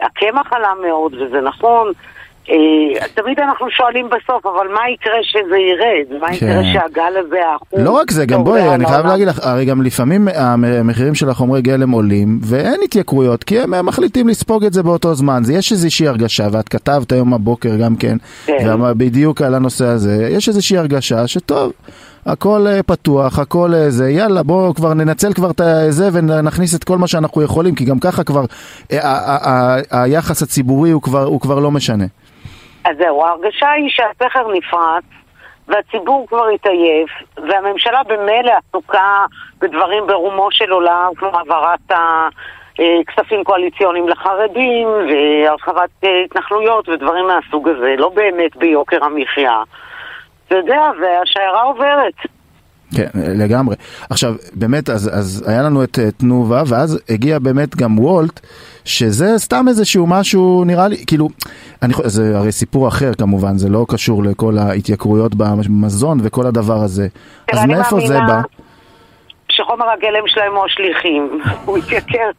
הקמח 0.01 0.53
עלה 0.53 0.73
מאוד, 0.83 1.15
וזה 1.15 1.41
נכון. 1.41 1.93
אה, 2.51 3.09
תמיד 3.15 3.41
אנחנו 3.41 3.71
שואלים 3.71 4.07
בסוף, 4.09 4.47
אבל 4.47 4.69
מה 4.75 4.81
יקרה 4.95 5.19
שזה 5.23 5.57
ירד? 5.57 6.21
מה 6.21 6.35
יקרה 6.35 6.63
כן. 6.63 6.73
שהגל 6.73 7.13
הזה, 7.17 7.37
האחוז... 7.53 7.79
לא 7.79 7.91
רק 7.91 8.11
זה, 8.11 8.27
גם 8.27 8.45
בואי, 8.45 8.75
אני 8.75 8.87
חייב. 8.87 9.07
להגיד 9.07 9.29
לך, 9.29 9.41
הרי 9.43 9.65
גם 9.65 9.83
לפעמים 9.83 10.29
המחירים 10.35 11.15
של 11.15 11.31
החומרי 11.31 11.63
גלם 11.63 11.91
עולים 11.91 12.39
ואין 12.43 12.81
התייקרויות, 12.85 13.45
כי 13.45 13.61
הם 13.61 13.87
מחליטים 13.87 14.29
לספוג 14.29 14.65
את 14.65 14.73
זה 14.73 14.83
באותו 14.83 15.15
זמן. 15.15 15.43
יש 15.53 15.73
איזושהי 15.73 16.09
הרגשה, 16.09 16.47
ואת 16.53 16.69
כתבת 16.69 17.13
היום 17.13 17.35
הבוקר 17.35 17.77
גם 17.77 17.97
כן, 17.97 18.17
כן. 18.47 18.67
בדיוק 18.97 19.43
על 19.43 19.55
הנושא 19.55 19.87
הזה, 19.87 20.29
יש 20.31 20.49
איזושהי 20.49 20.79
הרגשה 20.79 21.27
שטוב. 21.27 21.73
הכל 22.27 22.67
אה, 22.67 22.83
פתוח, 22.83 23.39
הכל 23.39 23.75
אה, 23.75 23.91
זה, 23.91 24.11
יאללה 24.11 24.43
בואו 24.43 24.75
כבר 24.75 24.95
ננצל 24.95 25.33
כבר 25.33 25.51
את 25.51 25.61
זה 25.89 26.09
ונכניס 26.13 26.75
את 26.75 26.85
כל 26.85 26.99
מה 26.99 27.07
שאנחנו 27.07 27.43
יכולים, 27.43 27.75
כי 27.75 27.85
גם 27.85 27.99
ככה 27.99 28.25
כבר 28.25 28.45
היחס 29.91 30.43
הציבורי 30.43 30.91
הוא 30.91 31.41
כבר 31.41 31.59
לא 31.59 31.71
משנה. 31.71 32.05
אז 32.87 32.97
זהו, 32.99 33.25
ההרגשה 33.25 33.71
היא 33.71 33.91
שהסכר 33.91 34.53
נפרץ 34.53 35.05
והציבור 35.69 36.27
כבר 36.29 36.49
התעייף 36.55 37.11
והממשלה 37.37 38.03
במילא 38.09 38.53
עסוקה 38.69 39.25
בדברים 39.61 40.07
ברומו 40.07 40.49
של 40.51 40.71
עולם 40.71 41.11
כמו 41.17 41.29
העברת 41.29 41.91
הכספים 41.91 43.45
קואליציוניים 43.45 44.09
לחרדים 44.09 44.89
והרחבת 44.89 45.91
אה, 46.05 46.25
התנחלויות 46.25 46.89
ודברים 46.89 47.25
מהסוג 47.27 47.69
הזה, 47.69 47.95
לא 47.99 48.09
באמת 48.09 48.57
ביוקר 48.57 49.05
המחיה. 49.05 49.63
אתה 50.47 50.57
יודע, 50.57 50.83
והשיירה 51.01 51.63
עוברת. 51.63 52.15
כן, 52.97 53.09
לגמרי. 53.15 53.77
עכשיו, 54.11 54.35
באמת, 54.55 54.91
אז, 54.91 55.11
אז 55.19 55.45
היה 55.49 55.63
לנו 55.63 55.85
את 55.85 55.99
אה, 55.99 56.11
תנובה, 56.11 56.63
ואז 56.69 57.03
הגיע 57.09 57.39
באמת 57.39 57.77
גם 57.77 57.99
וולט, 57.99 58.41
שזה 58.87 59.39
סתם 59.39 59.65
איזשהו 59.69 60.07
משהו, 60.07 60.65
נראה 60.67 60.89
לי, 60.89 61.05
כאילו, 61.07 61.29
אני, 61.83 61.95
זה 62.05 62.39
הרי 62.39 62.53
סיפור 62.53 62.89
אחר 62.89 63.15
כמובן, 63.15 63.59
זה 63.59 63.69
לא 63.69 63.87
קשור 63.89 64.25
לכל 64.25 64.59
ההתייקרויות 64.59 65.35
במזון 65.35 66.19
וכל 66.23 66.47
הדבר 66.47 66.83
הזה. 66.83 67.09
אז 67.53 67.65
מאיפה 67.65 68.01
זה 68.07 68.19
בא? 68.29 68.41
שחומר 69.49 69.91
הגלם 69.91 70.23
שלהם 70.27 70.53
הוא 70.57 70.65
השליחים, 70.67 71.41
הוא 71.67 71.79
התייקר. 71.79 72.31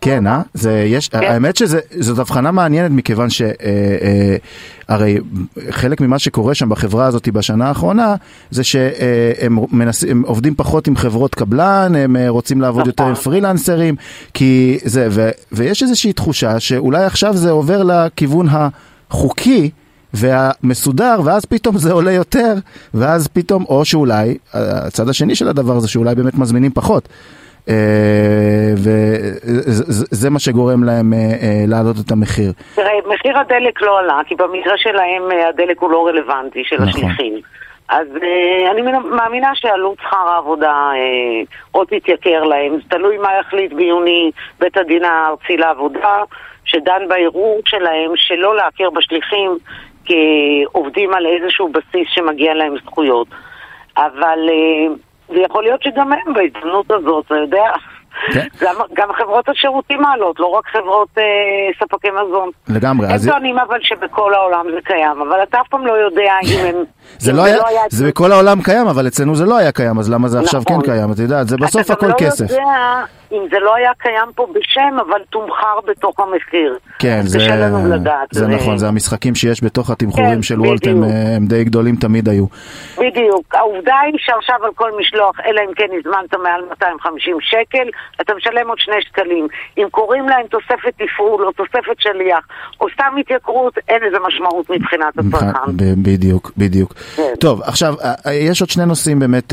כן, 0.00 0.26
אה? 0.26 0.42
זה, 0.54 0.84
יש, 0.88 1.08
כן. 1.08 1.22
האמת 1.22 1.56
שזאת 1.56 2.18
הבחנה 2.18 2.50
מעניינת 2.50 2.90
מכיוון 2.90 3.30
שהרי 3.30 3.56
אה, 3.62 4.36
הרי 4.88 5.18
חלק 5.70 6.00
ממה 6.00 6.18
שקורה 6.18 6.54
שם 6.54 6.68
בחברה 6.68 7.06
הזאת 7.06 7.28
בשנה 7.28 7.68
האחרונה 7.68 8.14
זה 8.50 8.64
שהם 8.64 9.58
מנס, 9.72 10.04
הם 10.04 10.22
עובדים 10.26 10.54
פחות 10.54 10.86
עם 10.86 10.96
חברות 10.96 11.34
קבלן, 11.34 11.92
הם 11.94 12.16
אה, 12.16 12.28
רוצים 12.28 12.60
לעבוד 12.60 12.80
נכון. 12.80 12.90
יותר 12.90 13.04
עם 13.04 13.14
פרילנסרים, 13.14 13.96
כי 14.34 14.78
זה, 14.84 15.08
ו, 15.10 15.30
ויש 15.52 15.82
איזושהי 15.82 16.12
תחושה 16.12 16.60
שאולי 16.60 17.04
עכשיו 17.04 17.36
זה 17.36 17.50
עובר 17.50 17.82
לכיוון 17.82 18.46
החוקי 18.50 19.70
והמסודר, 20.14 21.20
ואז 21.24 21.44
פתאום 21.44 21.78
זה 21.78 21.92
עולה 21.92 22.12
יותר, 22.12 22.54
ואז 22.94 23.28
פתאום, 23.28 23.64
או 23.68 23.84
שאולי, 23.84 24.36
הצד 24.54 25.08
השני 25.08 25.34
של 25.34 25.48
הדבר 25.48 25.80
זה 25.80 25.88
שאולי 25.88 26.14
באמת 26.14 26.34
מזמינים 26.34 26.70
פחות. 26.74 27.08
וזה 28.76 30.30
מה 30.30 30.38
שגורם 30.38 30.84
להם 30.84 31.12
אה, 31.12 31.18
אה, 31.18 31.64
להעלות 31.68 31.96
את 32.06 32.10
המחיר. 32.10 32.52
תראה, 32.74 32.92
מחיר 33.06 33.38
הדלק 33.38 33.82
לא 33.82 33.98
עלה, 33.98 34.20
כי 34.26 34.34
במקרה 34.34 34.74
שלהם 34.76 35.22
אה, 35.32 35.48
הדלק 35.48 35.78
הוא 35.78 35.90
לא 35.90 36.06
רלוונטי 36.06 36.64
של 36.64 36.76
נכון. 36.76 36.88
השליחים. 36.88 37.40
אז 37.88 38.06
אה, 38.22 38.70
אני 38.70 38.82
מאמינה 39.10 39.50
שעלות 39.54 39.98
שכר 39.98 40.28
העבודה 40.28 40.72
אה, 40.72 41.42
עוד 41.70 41.86
תתייקר 41.86 42.44
להם. 42.44 42.76
זה 42.76 42.82
תלוי 42.88 43.18
מה 43.18 43.28
יחליט 43.40 43.72
ביוני 43.72 44.30
בית 44.58 44.76
הדין 44.76 45.04
הארצי 45.04 45.56
לעבודה, 45.56 46.22
שדן 46.64 47.08
בערעור 47.08 47.60
שלהם 47.64 48.10
שלא 48.16 48.56
להכיר 48.56 48.90
בשליחים 48.90 49.58
כעובדים 50.04 51.14
על 51.14 51.26
איזשהו 51.26 51.68
בסיס 51.68 52.08
שמגיע 52.08 52.54
להם 52.54 52.74
זכויות. 52.84 53.28
אבל 53.96 54.38
אה, 54.48 54.94
ויכול 55.30 55.62
להיות 55.62 55.82
שגם 55.82 56.12
הם 56.12 56.34
בהזדמנות 56.34 56.90
הזאת, 56.90 57.24
אתה 57.26 57.34
יודע, 57.34 57.70
כן. 58.32 58.46
גם, 58.60 58.74
גם 58.94 59.08
חברות 59.18 59.48
השירותים 59.48 60.02
מעלות, 60.02 60.40
לא 60.40 60.46
רק 60.46 60.64
חברות 60.66 61.08
אה, 61.18 61.24
ספקי 61.80 62.08
מזון. 62.10 62.50
לגמרי. 62.68 63.08
הם 63.08 63.18
טוענים 63.28 63.58
אבל 63.58 63.78
שבכל 63.82 64.34
העולם 64.34 64.66
זה 64.74 64.80
קיים, 64.84 65.20
אבל 65.28 65.42
אתה 65.42 65.60
אף 65.60 65.68
פעם 65.68 65.86
לא 65.86 65.92
יודע 65.92 66.32
אם 66.44 66.66
הם... 66.66 66.84
זה 67.18 67.30
אם 67.30 67.36
לא 67.36 67.44
היה, 67.44 67.58
זה 67.88 68.08
בכל 68.08 68.32
העולם 68.32 68.62
קיים, 68.62 68.86
אבל 68.86 69.06
אצלנו 69.06 69.34
זה 69.34 69.44
לא 69.44 69.56
היה 69.56 69.72
קיים, 69.72 69.98
אז 69.98 70.10
למה 70.10 70.28
זה 70.28 70.40
עכשיו 70.40 70.60
נכון. 70.60 70.80
כן 70.80 70.92
קיים? 70.92 71.12
את 71.12 71.18
יודעת, 71.18 71.48
זה 71.48 71.56
בסוף 71.56 71.82
אתה 71.86 71.92
הכל 71.92 72.06
לא 72.06 72.14
כסף. 72.18 72.50
יודע 72.50 72.64
אם 73.32 73.42
זה 73.50 73.58
לא 73.58 73.74
היה 73.74 73.90
קיים 73.98 74.28
פה 74.34 74.46
בשם, 74.54 74.96
אבל 75.08 75.20
תומחר 75.30 75.80
בתוך 75.86 76.20
המחיר. 76.20 76.78
כן, 76.98 77.20
זה, 77.24 77.38
לדעת. 77.94 78.28
זה 78.30 78.46
נכון, 78.46 78.78
זה 78.78 78.88
המשחקים 78.88 79.34
שיש 79.34 79.64
בתוך 79.64 79.90
התמחורים 79.90 80.34
כן, 80.34 80.42
של 80.42 80.60
וולט, 80.60 80.86
הם. 80.86 81.04
אה, 81.04 81.36
הם 81.36 81.46
די 81.46 81.64
גדולים 81.64 81.96
תמיד 81.96 82.28
היו. 82.28 82.46
בדיוק. 82.98 83.54
העובדה 83.54 83.94
היא 84.06 84.14
שעכשיו 84.18 84.56
על 84.64 84.70
כל 84.74 84.90
משלוח, 85.00 85.36
אלא 85.46 85.60
אם 85.68 85.74
כן 85.74 85.86
הזמנת 85.98 86.34
מעל 86.42 86.60
250 86.70 87.36
שקל, 87.40 87.88
אתה 88.20 88.34
משלם 88.34 88.68
עוד 88.68 88.78
שני 88.78 88.94
שקלים. 89.00 89.48
אם 89.78 89.86
קוראים 89.90 90.28
להם 90.28 90.46
תוספת 90.46 90.94
תפעול 90.96 91.46
או 91.46 91.52
תוספת 91.52 91.98
שליח, 91.98 92.44
או 92.80 92.86
סתם 92.94 93.16
התייקרות, 93.20 93.78
אין 93.88 94.02
לזה 94.02 94.16
משמעות 94.26 94.70
מבחינת 94.70 95.14
הצרכן. 95.18 95.76
ב- 95.76 96.02
בדיוק, 96.02 96.52
בדיוק. 96.56 96.92
כן. 97.16 97.32
טוב, 97.40 97.62
עכשיו, 97.62 97.94
אה, 98.04 98.14
אה, 98.26 98.32
יש 98.32 98.60
עוד 98.60 98.70
שני 98.70 98.86
נושאים 98.86 99.18
באמת 99.18 99.52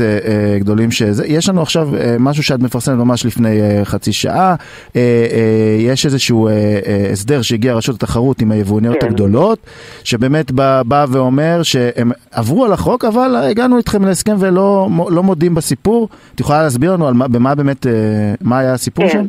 גדולים 0.58 0.90
שזה, 0.90 1.26
יש 1.26 1.48
לנו 1.48 1.62
עכשיו 1.62 1.88
משהו 2.18 2.42
שאת 2.42 2.60
מפרסמת 2.60 2.96
ממש 2.98 3.26
לפני 3.26 3.60
חצי 3.84 4.12
שעה, 4.12 4.54
אה, 4.96 5.00
אה, 5.32 5.76
יש 5.78 6.06
איזשהו 6.06 6.48
אה, 6.48 6.52
אה, 6.52 7.08
הסדר 7.12 7.42
שהגיע 7.42 7.74
רשות 7.74 7.96
התחרות 7.96 8.40
עם 8.40 8.52
היבואניות 8.52 8.96
כן. 9.00 9.06
הגדולות, 9.06 9.58
שבאמת 10.04 10.50
בא, 10.50 10.82
בא 10.82 11.06
ואומר 11.12 11.62
שהם 11.62 12.10
עברו 12.32 12.64
על 12.64 12.72
החוק, 12.72 13.04
אבל 13.04 13.36
הגענו 13.50 13.78
איתכם 13.78 14.04
להסכם 14.04 14.34
ולא 14.40 14.88
לא 15.10 15.22
מודים 15.22 15.54
בסיפור. 15.54 16.08
את 16.34 16.40
יכולה 16.40 16.62
להסביר 16.62 16.92
לנו 16.92 17.08
על 17.08 17.14
מה, 17.14 17.28
במה 17.28 17.54
באמת, 17.54 17.86
אה, 17.86 17.92
מה 18.40 18.58
היה 18.58 18.72
הסיפור 18.72 19.04
כן. 19.08 19.12
שם? 19.12 19.24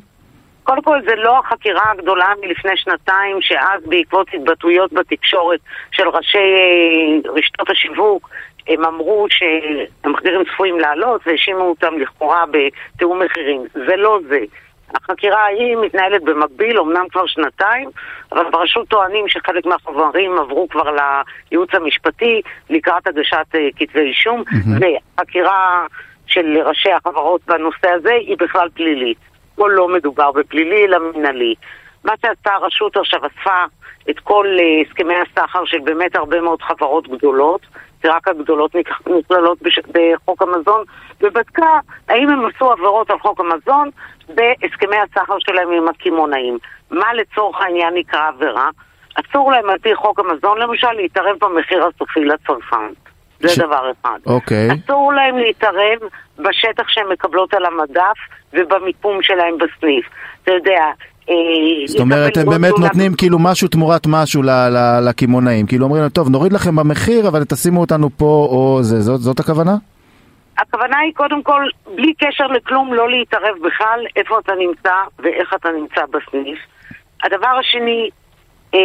קודם 0.63 0.81
כל 0.81 0.99
זה 1.05 1.15
לא 1.15 1.39
החקירה 1.39 1.91
הגדולה 1.91 2.25
מלפני 2.41 2.71
שנתיים, 2.75 3.38
שאז 3.41 3.81
בעקבות 3.86 4.27
התבטאויות 4.34 4.93
בתקשורת 4.93 5.60
של 5.91 6.08
ראשי 6.08 6.38
אה, 6.38 7.31
רשתות 7.31 7.69
השיווק, 7.69 8.29
הם 8.67 8.86
אמרו 8.86 9.28
שהמחירים 9.30 10.41
צפויים 10.54 10.80
לעלות 10.80 11.21
והאשימו 11.25 11.62
אותם 11.62 11.99
לכאורה 11.99 12.43
בתיאום 12.51 13.21
מחירים. 13.21 13.63
זה 13.73 13.95
לא 13.95 14.19
זה. 14.30 14.39
החקירה 14.93 15.43
ההיא 15.43 15.75
מתנהלת 15.75 16.23
במקביל, 16.23 16.80
אמנם 16.80 17.06
כבר 17.12 17.25
שנתיים, 17.25 17.89
אבל 18.32 18.43
ברשות 18.51 18.88
טוענים 18.88 19.28
שחלק 19.28 19.65
מהחומרים 19.65 20.39
עברו 20.39 20.69
כבר 20.69 20.95
לייעוץ 21.51 21.69
המשפטי 21.73 22.41
לקראת 22.69 23.08
הגשת 23.08 23.56
uh, 23.56 23.58
כתבי 23.75 23.99
אישום, 23.99 24.43
mm-hmm. 24.47 24.86
וחקירה 25.19 25.86
של 26.28 26.58
ראשי 26.65 26.91
החברות 26.91 27.41
בנושא 27.47 27.89
הזה 27.89 28.13
היא 28.13 28.38
בכלל 28.39 28.69
פלילית. 28.73 29.17
פה 29.56 29.69
לא 29.69 29.88
מדובר 29.88 30.32
בפלילי 30.32 30.86
אלא 30.86 30.97
מנהלי. 30.99 31.56
מה 32.04 32.13
שעשתה 32.21 32.54
הרשות 32.54 32.97
עכשיו 32.97 33.19
אספה 33.19 33.63
את 34.10 34.19
כל 34.19 34.47
uh, 34.60 34.88
הסכמי 34.88 35.15
הסחר 35.15 35.65
של 35.65 35.80
באמת 35.80 36.15
הרבה 36.15 36.41
מאוד 36.41 36.62
חברות 36.62 37.08
גדולות, 37.08 37.62
רק 38.07 38.27
הגדולות 38.27 38.75
נכללות 39.05 39.57
בחוק 39.91 40.41
המזון, 40.41 40.83
ובדקה 41.21 41.79
האם 42.07 42.29
הם 42.29 42.45
עשו 42.45 42.71
עבירות 42.71 43.09
על 43.09 43.19
חוק 43.19 43.39
המזון 43.39 43.89
בהסכמי 44.27 44.95
הסחר 44.97 45.35
שלהם 45.39 45.71
עם 45.71 45.87
הקמעונאים. 45.87 46.57
מה 46.91 47.13
לצורך 47.13 47.61
העניין 47.61 47.93
נקרא 47.93 48.27
עבירה? 48.27 48.69
אסור 49.15 49.51
להם 49.51 49.69
על 49.69 49.77
פי 49.77 49.95
חוק 49.95 50.19
המזון 50.19 50.57
למשל 50.57 50.91
להתערב 50.91 51.35
במחיר 51.41 51.85
הסופי 51.85 52.25
לצרכן. 52.25 52.93
זה 53.39 53.49
ש... 53.49 53.59
דבר 53.59 53.91
אחד. 53.91 54.19
אוקיי. 54.25 54.67
אסור 54.71 55.13
להם 55.13 55.37
להתערב 55.37 55.99
בשטח 56.37 56.87
שהן 56.87 57.07
מקבלות 57.11 57.53
על 57.53 57.65
המדף 57.65 58.17
ובמיקום 58.53 59.21
שלהם 59.21 59.57
בסניף. 59.57 60.05
אתה 60.43 60.51
יודע, 60.51 60.83
זאת 61.85 61.99
אומרת, 61.99 62.38
הם 62.38 62.49
באמת 62.49 62.73
נותנים 62.79 63.11
כאילו 63.17 63.39
משהו 63.39 63.67
תמורת 63.67 64.07
משהו 64.07 64.41
לקמעונאים. 65.07 65.65
כאילו 65.65 65.85
אומרים, 65.85 66.09
טוב, 66.09 66.29
נוריד 66.29 66.53
לכם 66.53 66.75
במחיר, 66.75 67.27
אבל 67.27 67.43
תשימו 67.43 67.81
אותנו 67.81 68.09
פה 68.17 68.47
או 68.51 68.79
זה. 68.81 69.01
זאת, 69.01 69.21
זאת 69.21 69.39
הכוונה? 69.39 69.75
הכוונה 70.57 70.97
היא 70.97 71.13
קודם 71.13 71.43
כל, 71.43 71.63
בלי 71.95 72.13
קשר 72.13 72.47
לכלום, 72.47 72.93
לא 72.93 73.09
להתערב 73.09 73.55
בכלל 73.65 73.99
איפה 74.15 74.39
אתה 74.39 74.53
נמצא 74.59 74.93
ואיך 75.19 75.53
אתה 75.53 75.69
נמצא 75.79 76.01
בסניף. 76.05 76.59
הדבר 77.23 77.57
השני, 77.59 78.09
אה, 78.73 78.79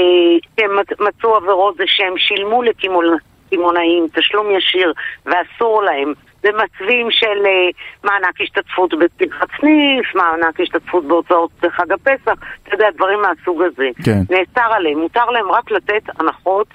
שהם 0.57 0.71
מצאו 1.01 1.37
עבירות 1.37 1.77
זה 1.77 1.85
שהם 1.87 2.15
שילמו 2.19 2.63
לקמעונאים 2.63 4.07
תשלום 4.15 4.47
ישיר 4.51 4.93
ואסור 5.27 5.83
להם 5.83 6.13
במצבים 6.43 7.11
של 7.11 7.45
uh, 7.45 7.77
מענק 8.05 8.41
השתתפות 8.41 8.95
בפתיחת 8.99 9.49
סניף, 9.61 10.15
מענק 10.15 10.61
השתתפות 10.61 11.05
בהוצאות 11.05 11.51
בחג 11.63 11.93
הפסח, 11.93 12.35
אתה 12.63 12.75
יודע, 12.75 12.87
דברים 12.97 13.19
מהסוג 13.23 13.63
הזה. 13.63 13.89
כן. 14.05 14.21
נאסר 14.31 14.73
עליהם, 14.73 14.99
מותר 14.99 15.25
להם 15.25 15.51
רק 15.51 15.71
לתת 15.71 16.03
הנחות. 16.19 16.67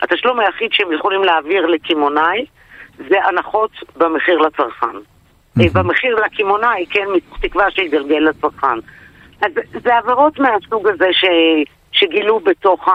התשלום 0.00 0.40
היחיד 0.40 0.72
שהם 0.72 0.92
יכולים 0.92 1.24
להעביר 1.24 1.66
לקמעונאי 1.66 2.46
זה 3.08 3.24
הנחות 3.24 3.70
במחיר 3.96 4.38
לצרכן. 4.38 4.86
Mm-hmm. 5.58 5.62
במחיר 5.74 6.16
לקמעונאי, 6.16 6.86
כן, 6.90 7.04
מתוך 7.14 7.38
תקווה 7.40 7.70
שיגלגל 7.70 8.18
לצרכן. 8.18 8.78
אז 9.42 9.52
זה 9.84 9.96
עבירות 9.96 10.38
מהסוג 10.38 10.88
הזה 10.88 11.08
ש, 11.12 11.24
שגילו 11.92 12.40
בתוך 12.40 12.88
ה... 12.88 12.92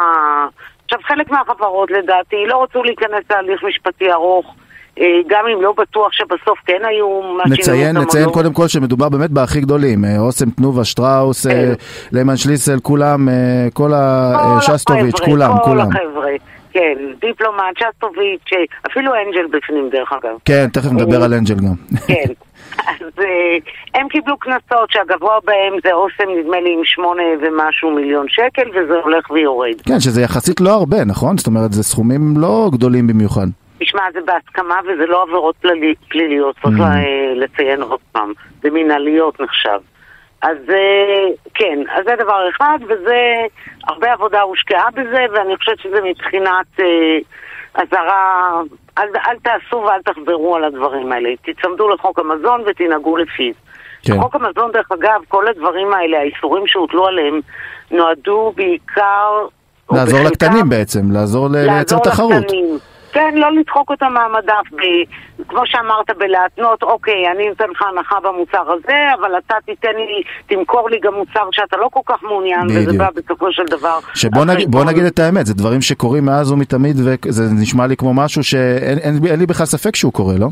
עכשיו, 0.85 0.99
חלק 1.03 1.29
מהחברות 1.29 1.91
לדעתי 1.91 2.45
לא 2.47 2.63
רצו 2.63 2.83
להיכנס 2.83 3.23
להליך 3.29 3.63
משפטי 3.63 4.11
ארוך. 4.11 4.55
אה, 4.99 5.05
גם 5.27 5.43
אם 5.53 5.61
לא 5.61 5.73
בטוח 5.77 6.11
שבסוף 6.11 6.59
כן 6.65 6.81
היו 6.83 7.21
נציין, 7.45 7.97
נציין 7.97 8.29
קודם 8.29 8.53
כל 8.53 8.67
שמדובר 8.67 9.09
באמת 9.09 9.29
בהכי 9.29 9.61
גדולים, 9.61 10.05
אה, 10.05 10.19
אוסם, 10.19 10.49
תנובה, 10.49 10.85
שטראוס, 10.85 11.47
כן. 11.47 11.73
ליימן 12.11 12.37
שליסל, 12.37 12.79
כולם, 12.79 13.27
כל 13.73 13.91
השסטוביץ', 13.95 15.19
כולם, 15.19 15.51
כל 15.57 15.63
כולם. 15.63 15.89
החבר'ה. 15.89 16.31
כן, 16.71 16.93
דיפלומט, 17.21 17.77
שסטוביץ', 17.77 18.67
אפילו 18.91 19.11
אנג'ל 19.15 19.57
בפנים 19.57 19.89
דרך 19.89 20.13
אגב. 20.13 20.37
כן, 20.45 20.67
תכף 20.73 20.91
נדבר 20.91 21.23
על 21.23 21.33
אנג'ל 21.33 21.55
גם. 21.55 21.75
כן. 22.07 22.33
אז 22.87 23.23
הם 23.93 24.07
קיבלו 24.09 24.37
קנסות 24.37 24.89
שהגבוה 24.89 25.39
בהם 25.45 25.73
זה 25.83 25.93
אוסם 25.93 26.39
נדמה 26.39 26.59
לי 26.59 26.73
עם 26.73 26.81
שמונה 26.83 27.23
ומשהו 27.41 27.91
מיליון 27.91 28.25
שקל 28.29 28.69
וזה 28.69 28.93
הולך 29.03 29.31
ויורד. 29.31 29.81
כן, 29.85 29.99
שזה 29.99 30.21
יחסית 30.21 30.61
לא 30.61 30.69
הרבה, 30.69 31.05
נכון? 31.05 31.37
זאת 31.37 31.47
אומרת, 31.47 31.73
זה 31.73 31.83
סכומים 31.83 32.33
לא 32.37 32.69
גדולים 32.73 33.07
במיוחד. 33.07 33.47
תשמע, 33.79 34.01
זה 34.13 34.19
בהסכמה 34.25 34.79
וזה 34.83 35.05
לא 35.05 35.23
עבירות 35.23 35.55
פלילי, 35.61 35.93
פליליות, 36.09 36.55
צריך 36.63 36.79
mm. 36.79 36.83
לציין 37.35 37.81
עוד 37.81 37.99
פעם, 38.11 38.33
זה 38.61 38.69
מנהליות 38.69 39.41
נחשב. 39.41 39.79
אז 40.41 40.57
כן, 41.53 41.79
אז 41.95 42.05
זה 42.05 42.15
דבר 42.23 42.49
אחד, 42.49 42.79
וזה, 42.83 43.21
הרבה 43.87 44.13
עבודה 44.13 44.41
הושקעה 44.41 44.91
בזה, 44.91 45.25
ואני 45.33 45.57
חושבת 45.57 45.79
שזה 45.79 46.01
מבחינת 46.03 46.79
אה, 46.79 46.85
אזהרה, 47.73 48.61
אל, 48.97 49.07
אל 49.27 49.37
תעשו 49.43 49.75
ואל 49.75 50.01
תחזרו 50.01 50.55
על 50.55 50.63
הדברים 50.63 51.11
האלה. 51.11 51.29
תצמדו 51.41 51.89
לחוק 51.89 52.19
המזון 52.19 52.63
ותנהגו 52.67 53.17
לפיו. 53.17 53.53
כן. 54.03 54.21
חוק 54.21 54.35
המזון, 54.35 54.71
דרך 54.71 54.91
אגב, 54.91 55.21
כל 55.27 55.47
הדברים 55.47 55.93
האלה, 55.93 56.19
האיסורים 56.19 56.67
שהוטלו 56.67 57.07
עליהם, 57.07 57.39
נועדו 57.91 58.53
בעיקר... 58.55 59.45
לעזור 59.91 60.19
לקטנים 60.25 60.69
בעצם, 60.69 61.11
לעזור 61.11 61.47
לייצר 61.51 61.99
תחרות. 61.99 62.31
לקטנים. 62.31 62.77
כן, 63.11 63.33
לא 63.35 63.51
לדחוק 63.51 63.89
אותם 63.89 64.13
מהמדף, 64.13 64.71
ב, 64.71 64.81
כמו 65.47 65.61
שאמרת, 65.65 66.17
בלהתנות, 66.17 66.83
אוקיי, 66.83 67.31
אני 67.31 67.49
נותן 67.49 67.69
לך 67.69 67.81
הנחה 67.81 68.19
במוצר 68.19 68.71
הזה, 68.71 68.97
אבל 69.19 69.37
אתה 69.37 69.55
תיתן 69.65 69.95
לי, 69.95 70.23
תמכור 70.47 70.89
לי 70.89 70.99
גם 70.99 71.13
מוצר 71.13 71.49
שאתה 71.51 71.77
לא 71.77 71.89
כל 71.91 71.99
כך 72.05 72.23
מעוניין, 72.23 72.67
בדיוק. 72.67 72.89
וזה 72.89 72.97
בא 72.97 73.09
בסופו 73.15 73.51
של 73.51 73.65
דבר. 73.65 73.99
שבוא 74.15 74.45
נגיד, 74.45 74.71
בוא 74.71 74.83
נגיד 74.83 75.03
את 75.03 75.19
האמת, 75.19 75.45
זה 75.45 75.53
דברים 75.53 75.81
שקורים 75.81 76.25
מאז 76.25 76.51
ומתמיד, 76.51 76.95
וזה 76.99 77.43
נשמע 77.61 77.87
לי 77.87 77.97
כמו 77.97 78.13
משהו 78.13 78.43
שאין 78.43 78.97
אין, 78.97 79.19
אין 79.31 79.39
לי 79.39 79.45
בכלל 79.45 79.65
ספק 79.65 79.95
שהוא 79.95 80.13
קורה, 80.13 80.33
לא? 80.39 80.47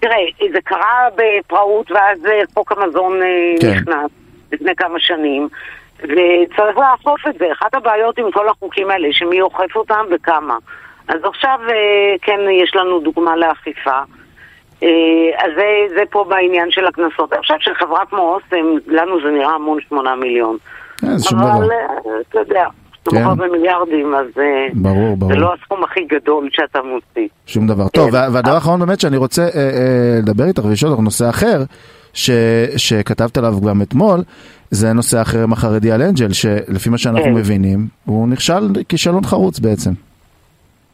תראה, 0.00 0.50
זה 0.52 0.58
קרה 0.64 1.08
בפראות, 1.16 1.90
ואז 1.90 2.18
חוק 2.54 2.72
המזון 2.72 3.22
אה, 3.22 3.28
כן. 3.60 3.70
נכנס 3.70 4.10
לפני 4.52 4.74
כמה 4.76 5.00
שנים. 5.00 5.48
וצריך 6.02 6.78
לאכוף 6.78 7.26
את 7.28 7.38
זה. 7.38 7.52
אחת 7.52 7.74
הבעיות 7.74 8.18
עם 8.18 8.30
כל 8.32 8.48
החוקים 8.48 8.90
האלה, 8.90 9.08
שמי 9.12 9.40
אוכף 9.40 9.76
אותם 9.76 10.04
וכמה. 10.10 10.56
אז 11.08 11.20
עכשיו 11.24 11.58
אה, 11.68 12.16
כן 12.22 12.40
יש 12.62 12.76
לנו 12.76 13.00
דוגמה 13.00 13.36
לאכיפה. 13.36 13.98
אה, 14.82 14.88
אז 15.38 15.50
זה, 15.56 15.94
זה 15.96 16.02
פה 16.10 16.24
בעניין 16.28 16.70
של 16.70 16.86
הקנסות. 16.86 17.32
אני 17.32 17.40
חושבת 17.40 17.62
שחברה 17.62 18.06
כמו 18.10 18.34
אוסם, 18.34 18.66
לנו 18.86 19.20
זה 19.24 19.30
נראה 19.30 19.54
המון 19.54 19.78
שמונה 19.88 20.14
מיליון. 20.16 20.56
אה, 21.04 21.08
אבל 21.30 21.68
אתה 22.28 22.38
יודע, 22.38 22.64
כן. 23.10 23.36
במיליארדים, 23.36 24.14
אז 24.14 24.26
ברור, 24.74 25.16
ברור. 25.16 25.32
זה 25.32 25.38
לא 25.38 25.54
הסכום 25.54 25.84
הכי 25.84 26.04
גדול 26.04 26.48
שאתה 26.52 26.78
מוציא. 26.82 27.28
שום 27.46 27.66
דבר. 27.66 27.88
טוב, 27.88 28.10
והדבר 28.12 28.54
האחרון 28.54 28.80
באמת 28.80 29.00
שאני 29.00 29.16
רוצה 29.16 29.48
לדבר 30.22 30.44
איתך 30.44 30.64
ולשאול 30.64 30.90
אותך 30.90 31.02
נושא 31.02 31.30
אחר, 31.30 31.62
ש, 32.12 32.30
שכתבת 32.76 33.38
עליו 33.38 33.60
גם 33.60 33.82
אתמול, 33.82 34.20
זה 34.70 34.92
נושא 34.92 35.18
החרם 35.18 35.52
החרדי 35.52 35.92
על 35.92 36.02
אנג'ל, 36.02 36.32
שלפי 36.32 36.88
מה 36.90 36.98
שאנחנו 36.98 37.24
כן. 37.24 37.34
מבינים, 37.34 37.86
הוא 38.04 38.28
נכשל 38.28 38.68
כישלון 38.88 39.24
חרוץ 39.24 39.58
בעצם. 39.58 39.90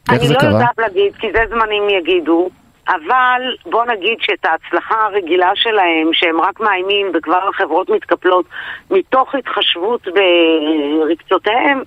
אני 0.09 0.27
לא 0.29 0.47
יודעת 0.47 0.77
להגיד, 0.77 1.15
כי 1.15 1.27
זה 1.31 1.39
זמנים 1.49 1.89
יגידו, 1.89 2.49
אבל 2.87 3.41
בוא 3.65 3.85
נגיד 3.85 4.17
שאת 4.21 4.45
ההצלחה 4.45 4.95
הרגילה 5.05 5.51
שלהם, 5.55 6.09
שהם 6.13 6.41
רק 6.41 6.59
מאיימים 6.59 7.11
וכבר 7.13 7.49
החברות 7.49 7.89
מתקפלות 7.89 8.45
מתוך 8.91 9.35
התחשבות 9.35 10.07
ברגצותיהם, 10.07 11.83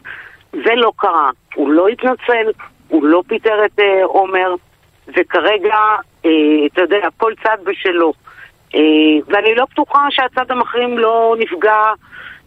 זה 0.52 0.74
לא 0.74 0.92
קרה. 0.96 1.30
הוא 1.54 1.70
לא 1.70 1.88
התנצל, 1.88 2.50
הוא 2.88 3.04
לא 3.04 3.22
פיטר 3.26 3.64
את 3.64 3.80
אה, 3.80 4.04
עומר, 4.04 4.54
וכרגע, 5.08 5.76
אה, 6.24 6.30
אתה 6.72 6.80
יודע, 6.80 7.08
כל 7.16 7.32
צד 7.42 7.56
בשלו. 7.64 8.12
אה, 8.74 8.80
ואני 9.26 9.54
לא 9.54 9.64
בטוחה 9.72 10.06
שהצד 10.10 10.50
המחרים 10.50 10.98
לא 10.98 11.36
נפגע 11.38 11.82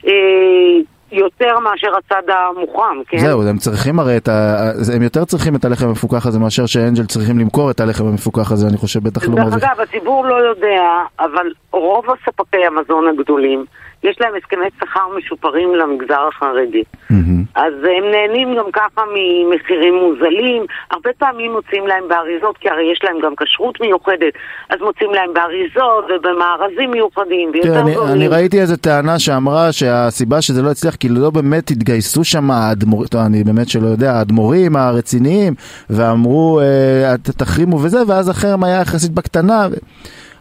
אה, 0.08 0.78
יותר 1.12 1.60
מאשר 1.60 1.88
הצד 1.98 2.30
המוחרם, 2.30 3.02
כן? 3.08 3.17
זהו, 3.17 3.48
הם 3.48 3.58
צריכים 3.58 4.00
הרי 4.00 4.17
את 4.17 4.28
ה... 4.28 4.72
הם 4.96 5.02
יותר 5.02 5.26
צריכים 5.26 5.56
את 5.56 5.65
הלחם 5.65 5.88
המפוקח 5.88 6.26
הזה 6.26 6.39
מאשר 6.39 6.65
שאנג'ל 6.65 7.06
צריכים 7.06 7.39
למכור 7.39 7.72
את 7.72 7.80
הלחם 7.80 8.06
המפוקח 8.08 8.52
הזה, 8.52 8.67
אני 8.67 8.78
חושב 8.78 9.04
בטח 9.04 9.24
לא 9.24 9.30
מרוויח. 9.30 9.54
דרך 9.54 9.63
אגב, 9.63 9.80
הציבור 9.80 10.26
לא 10.28 10.36
יודע, 10.36 10.84
אבל 11.20 11.52
רוב 11.72 12.06
הספקי 12.10 12.65
המזון 12.65 13.08
הגדולים 13.08 13.65
יש 14.04 14.16
להם 14.22 14.34
הסכמי 14.36 14.66
שכר 14.80 15.08
משופרים 15.18 15.76
למגזר 15.76 16.28
החרדי. 16.28 16.84
Mm-hmm. 17.12 17.38
אז 17.56 17.74
הם 17.74 18.04
נהנים 18.12 18.58
גם 18.58 18.72
ככה 18.74 19.02
ממחירים 19.16 19.96
מוזלים, 19.96 20.66
הרבה 20.92 21.10
פעמים 21.18 21.52
מוצאים 21.52 21.88
להם 21.88 22.04
באריזות, 22.08 22.58
כי 22.58 22.70
הרי 22.70 22.92
יש 22.92 23.00
להם 23.04 23.20
גם 23.24 23.34
כשרות 23.36 23.82
מיוחדת, 23.82 24.34
אז 24.70 24.80
מוצאים 24.82 25.14
להם 25.14 25.34
באריזות 25.34 26.06
ובמארזים 26.10 26.92
מיוחדים 26.92 27.52
ויותר 27.54 27.80
אני, 27.80 27.96
אני 28.14 28.28
ראיתי 28.28 28.62
איזה 28.62 28.78
טענה 28.78 29.20
שאמרה 29.20 29.72
שהסיבה 29.72 30.42
שזה 30.42 30.62
לא 30.62 30.72
הצליח, 30.72 30.96
כי 30.96 31.10
לא 31.10 31.30
באמת 31.30 31.72
התגייסו 31.72 32.24
שם 32.24 32.52
האדמו"רים, 32.52 33.08
אני 33.26 33.44
באמת 33.44 33.70
שלא 33.70 33.88
יודע, 33.88 34.14
האדמו"רים 34.14 34.76
הרציניים, 34.76 35.54
ואמרו, 35.90 36.60
אה, 36.60 37.16
תחרימו 37.38 37.78
וזה, 37.78 37.98
ואז 38.08 38.30
החרם 38.30 38.64
היה 38.64 38.82
יחסית 38.82 39.12
בקטנה, 39.12 39.68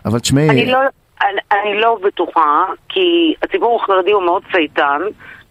אבל 0.05 0.19
תשמעי... 0.19 0.51
אני 0.51 0.67
לא... 0.67 0.79
אני, 1.31 1.61
אני 1.61 1.81
לא 1.81 1.99
בטוחה, 2.03 2.65
כי 2.89 3.35
הציבור 3.43 3.83
החרדי 3.83 4.13
הוא 4.13 4.23
מאוד 4.23 4.43
צייתן, 4.53 5.01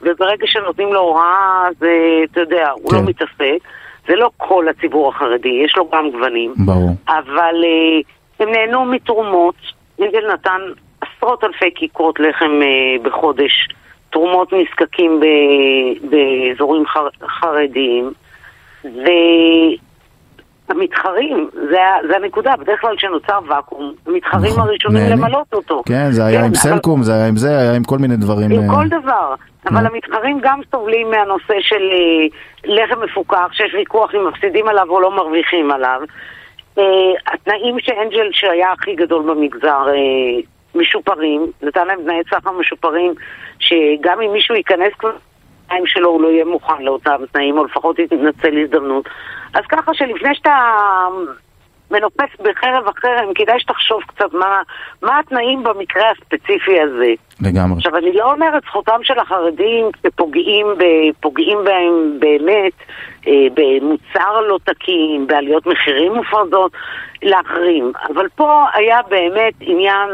וברגע 0.01 0.47
שנותנים 0.47 0.93
לו 0.93 0.99
הוראה, 0.99 1.67
זה, 1.79 2.21
אתה 2.31 2.39
יודע, 2.39 2.69
הוא 2.71 2.91
כן. 2.91 2.97
לא 2.97 3.03
מתעסק. 3.03 3.57
זה 4.07 4.15
לא 4.15 4.29
כל 4.37 4.67
הציבור 4.67 5.09
החרדי, 5.09 5.61
יש 5.65 5.77
לו 5.77 5.89
גם 5.89 6.11
גוונים. 6.11 6.53
ברור. 6.65 6.89
אבל 7.07 7.55
אה, 7.63 7.99
הם 8.39 8.51
נהנו 8.51 8.85
מתרומות. 8.85 9.55
ליגל 9.99 10.33
נתן 10.33 10.61
עשרות 11.01 11.43
אלפי 11.43 11.71
כיכרות 11.75 12.19
לחם 12.19 12.61
אה, 12.61 13.03
בחודש, 13.03 13.67
תרומות 14.09 14.53
נזקקים 14.53 15.19
ב- 15.19 16.07
באזורים 16.09 16.87
חר, 16.87 17.07
חרדיים, 17.27 18.11
והמתחרים, 20.69 21.49
זה, 21.53 21.77
זה 22.09 22.15
הנקודה, 22.15 22.55
בדרך 22.55 22.81
כלל 22.81 22.95
כשנוצר 22.97 23.39
ואקום, 23.47 23.93
המתחרים 24.07 24.51
נכון, 24.51 24.67
הראשונים 24.67 25.01
נהנים. 25.03 25.17
למלות 25.23 25.53
אותו. 25.53 25.83
כן, 25.87 26.11
זה 26.11 26.25
היה 26.25 26.39
עם 26.39 26.45
אבל- 26.45 26.55
סלקום, 26.55 27.03
זה 27.03 27.13
היה 27.13 27.27
עם 27.27 27.35
זה, 27.37 27.57
היה 27.59 27.75
עם 27.75 27.83
כל 27.83 27.97
מיני 27.97 28.15
דברים. 28.17 28.51
עם 28.51 28.69
אה, 28.69 28.75
כל 28.75 28.87
דבר. 28.87 29.35
אבל 29.69 29.85
המתחרים 29.85 30.39
גם 30.41 30.59
סובלים 30.71 31.11
מהנושא 31.11 31.53
של 31.59 31.75
אה, 31.91 32.27
לחם 32.65 33.03
מפוקח, 33.03 33.47
שיש 33.51 33.73
ויכוח 33.73 34.15
אם 34.15 34.27
מפסידים 34.27 34.67
עליו 34.67 34.89
או 34.89 34.99
לא 35.01 35.15
מרוויחים 35.15 35.71
עליו. 35.71 36.01
אה, 36.77 36.83
התנאים 37.33 37.75
שאנג'ל, 37.79 38.29
שהיה 38.31 38.71
הכי 38.71 38.95
גדול 38.95 39.23
במגזר, 39.23 39.85
משופרים, 40.75 41.51
נתן 41.63 41.87
להם 41.87 41.99
תנאי 42.03 42.21
סחר 42.29 42.51
משופרים, 42.51 43.13
שגם 43.59 44.21
אם 44.21 44.33
מישהו 44.33 44.55
ייכנס 44.55 44.93
כבר 44.99 45.11
לתנאים 45.65 45.85
שלו, 45.85 46.09
הוא 46.09 46.21
לא 46.21 46.27
יהיה 46.27 46.45
מוכן 46.45 46.81
לאותם 46.81 47.17
תנאים, 47.31 47.57
או 47.57 47.65
לפחות 47.65 47.99
יתנצל 47.99 48.57
הזדמנות. 48.63 49.09
אז 49.53 49.63
ככה 49.69 49.93
שלפני 49.93 50.35
שאתה 50.35 50.57
מנופף 51.91 52.39
בחרב 52.39 52.87
החרם, 52.87 53.33
כדאי 53.35 53.59
שתחשוב 53.59 54.01
קצת 54.07 54.33
מה, 54.33 54.61
מה 55.01 55.19
התנאים 55.19 55.63
במקרה 55.63 56.11
הספציפי 56.11 56.81
הזה. 56.81 57.13
לגמרי. 57.41 57.77
עכשיו, 57.77 57.97
אני 57.97 58.13
לא 58.13 58.31
אומרת 58.31 58.63
זכותם 58.63 58.99
של 59.03 59.19
החרדים 59.19 59.85
שפוגעים, 60.03 60.67
ב- 60.77 61.21
פוגעים 61.21 61.57
בהם 61.63 62.19
באמת 62.19 62.73
אה, 63.27 63.47
במוצר 63.53 64.41
לא 64.41 64.59
תקין, 64.63 65.27
בעליות 65.27 65.65
מחירים 65.65 66.13
מופרדות, 66.13 66.71
להחרים. 67.23 67.91
אבל 68.13 68.27
פה 68.35 68.65
היה 68.73 68.99
באמת 69.09 69.53
עניין 69.59 70.09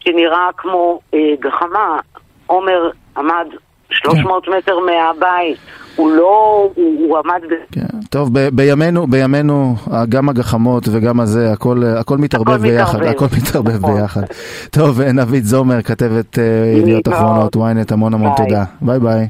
שנראה 0.00 0.48
כמו 0.56 1.00
אה, 1.14 1.34
גחמה. 1.40 1.98
עומר 2.46 2.90
עמד 3.16 3.46
300 3.92 4.48
מטר 4.48 4.78
מהבית, 4.78 5.56
הוא 5.96 6.12
לא, 6.12 6.70
הוא, 6.74 7.08
הוא 7.08 7.18
עמד... 7.18 7.40
ב... 7.50 7.54
כן, 7.72 8.00
טוב, 8.10 8.28
ב- 8.32 8.48
בימינו, 8.52 9.06
בימינו, 9.06 9.76
גם 10.08 10.28
הגחמות 10.28 10.88
וגם 10.90 11.20
הזה, 11.20 11.52
הכל, 11.52 11.82
הכל 11.98 12.18
מתערבב 12.18 12.50
הכל 12.52 12.62
ביחד, 12.62 12.98
מתערבב. 12.98 13.16
הכל 13.16 13.26
מתערבב 13.36 13.76
נכון. 13.76 13.94
ביחד. 13.94 14.22
טוב, 14.70 15.00
אה, 15.00 15.12
נבית 15.12 15.44
זומר, 15.44 15.82
כתבת 15.82 16.38
אה, 16.38 16.44
ידיעות. 16.78 17.08
אחרונות, 17.08 17.56
ynet, 17.56 17.92
המון 17.92 18.14
המון 18.14 18.32
ביי. 18.36 18.46
תודה. 18.46 18.64
ביי 18.80 18.98
ביי. 18.98 19.28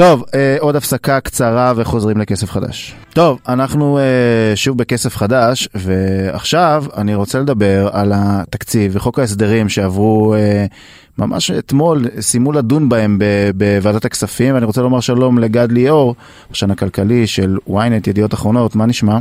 טוב, 0.00 0.24
אה, 0.34 0.56
עוד 0.60 0.76
הפסקה 0.76 1.20
קצרה 1.20 1.72
וחוזרים 1.76 2.18
לכסף 2.18 2.50
חדש. 2.50 2.94
טוב, 3.12 3.38
אנחנו 3.48 3.98
אה, 3.98 4.02
שוב 4.54 4.78
בכסף 4.78 5.16
חדש, 5.16 5.68
ועכשיו 5.74 6.84
אני 6.96 7.14
רוצה 7.14 7.38
לדבר 7.38 7.88
על 7.92 8.12
התקציב 8.14 8.92
וחוק 8.94 9.18
ההסדרים 9.18 9.68
שעברו 9.68 10.34
אה, 10.34 10.66
ממש 11.18 11.50
אתמול, 11.50 12.04
סיימו 12.20 12.52
לדון 12.52 12.88
בהם 12.88 13.18
בוועדת 13.54 14.04
הכספים, 14.04 14.54
ואני 14.54 14.66
רוצה 14.66 14.82
לומר 14.82 15.00
שלום 15.00 15.38
לגד 15.38 15.72
ליאור, 15.72 16.14
פרשן 16.48 16.70
הכלכלי 16.70 17.26
של 17.26 17.56
ynet, 17.68 18.08
ידיעות 18.10 18.34
אחרונות, 18.34 18.76
מה 18.76 18.86
נשמע? 18.86 19.18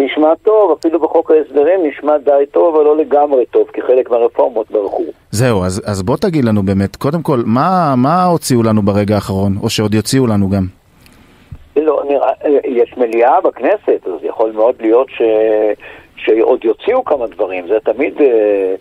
נשמע 0.00 0.34
טוב, 0.42 0.76
אפילו 0.80 1.00
בחוק 1.00 1.30
ההסדרים 1.30 1.80
נשמע 1.86 2.18
די 2.18 2.44
טוב, 2.52 2.74
אבל 2.74 2.84
לא 2.84 2.96
לגמרי 2.96 3.46
טוב, 3.46 3.68
כי 3.72 3.82
חלק 3.82 4.10
מהרפורמות 4.10 4.70
ברחו. 4.70 5.04
זהו, 5.30 5.64
אז, 5.64 5.82
אז 5.86 6.02
בוא 6.02 6.16
תגיד 6.16 6.44
לנו 6.44 6.62
באמת, 6.62 6.96
קודם 6.96 7.22
כל, 7.22 7.40
מה, 7.46 7.94
מה 7.96 8.24
הוציאו 8.24 8.62
לנו 8.62 8.82
ברגע 8.82 9.14
האחרון, 9.14 9.52
או 9.62 9.70
שעוד 9.70 9.94
יוציאו 9.94 10.26
לנו 10.26 10.48
גם? 10.48 10.64
לא, 11.76 12.02
נראה, 12.08 12.32
יש 12.64 12.94
מליאה 12.96 13.40
בכנסת, 13.40 14.06
אז 14.06 14.24
יכול 14.24 14.52
מאוד 14.52 14.74
להיות 14.80 15.08
ש... 15.10 15.22
שעוד 16.16 16.64
יוציאו 16.64 17.04
כמה 17.04 17.26
דברים, 17.26 17.66
זה 17.68 17.78
תמיד 17.84 18.20
אה, 18.20 18.74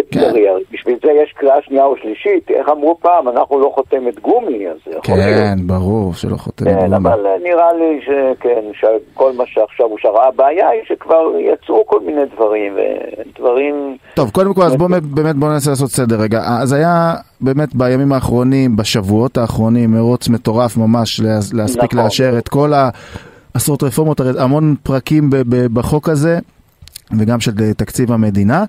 אפשרי. 0.00 0.44
בשביל 0.72 0.96
זה 1.04 1.12
יש 1.24 1.32
קריאה 1.32 1.54
שנייה 1.62 1.84
או 1.84 1.94
שלישית, 1.96 2.50
איך 2.50 2.68
אמרו 2.68 2.98
פעם, 3.00 3.28
אנחנו 3.28 3.60
לא 3.60 3.72
חותמת 3.74 4.20
גומי, 4.20 4.68
אז 4.68 4.76
זה 4.86 4.98
יכול 4.98 5.14
להיות. 5.14 5.30
כן, 5.34 5.58
ברור 5.66 6.14
שלא 6.14 6.36
חותם. 6.36 6.64
כן, 6.64 6.74
גומי. 6.80 6.96
אבל 6.96 7.26
אה, 7.26 7.32
נראה 7.42 7.72
לי 7.72 8.00
שכן, 8.02 8.62
שכל 8.72 9.32
מה 9.32 9.44
שעכשיו 9.46 9.86
אושר, 9.86 10.08
הבעיה 10.28 10.68
היא 10.68 10.80
שכבר 10.88 11.22
יצאו 11.38 11.86
כל 11.86 12.00
מיני 12.06 12.20
דברים, 12.34 12.76
ודברים... 12.76 13.96
טוב, 14.14 14.30
קודם 14.30 14.54
כל, 14.54 14.62
אז 14.62 14.76
בואו 14.76 14.88
באמת 15.02 15.36
בואו 15.36 15.50
ננסה 15.52 15.70
לעשות 15.70 15.90
סדר 15.90 16.20
רגע. 16.20 16.40
אז 16.62 16.72
היה 16.72 17.14
באמת 17.40 17.74
בימים 17.74 18.12
האחרונים, 18.12 18.76
בשבועות 18.76 19.38
האחרונים, 19.38 19.90
מרוץ 19.90 20.28
מטורף 20.28 20.76
ממש 20.76 21.20
להס- 21.20 21.52
להספיק 21.54 21.84
נכון. 21.94 22.04
לאשר 22.04 22.38
את 22.38 22.48
כל 22.48 22.72
העשרות 23.54 23.82
רפורמות, 23.82 24.20
המון 24.38 24.74
פרקים 24.82 25.30
בחוק 25.72 26.08
הזה. 26.08 26.38
וגם 27.18 27.40
של 27.40 27.50
אה, 27.60 27.74
תקציב 27.74 28.12
המדינה, 28.12 28.64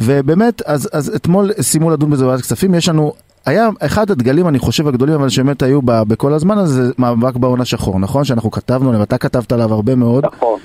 ובאמת, 0.00 0.62
אז, 0.66 0.90
אז 0.92 1.16
אתמול 1.16 1.52
סיימו 1.52 1.90
לדון 1.90 2.10
בזה 2.10 2.24
בוועדת 2.24 2.42
כספים, 2.42 2.74
יש 2.74 2.88
לנו, 2.88 3.12
היה 3.46 3.68
אחד 3.86 4.10
הדגלים, 4.10 4.48
אני 4.48 4.58
חושב, 4.58 4.88
הגדולים, 4.88 5.14
אבל 5.14 5.28
שבאמת 5.28 5.62
היו 5.62 5.82
ב, 5.82 6.02
בכל 6.08 6.32
הזמן 6.32 6.58
הזה, 6.58 6.86
זה 6.86 6.92
מאבק 6.98 7.36
בהון 7.36 7.60
השחור, 7.60 7.98
נכון? 7.98 8.24
שאנחנו 8.24 8.50
כתבנו 8.50 8.88
עליו, 8.90 9.02
אתה 9.02 9.18
כתבת 9.18 9.52
עליו 9.52 9.72
הרבה 9.74 9.94
מאוד. 9.94 10.24
נכון. 10.24 10.60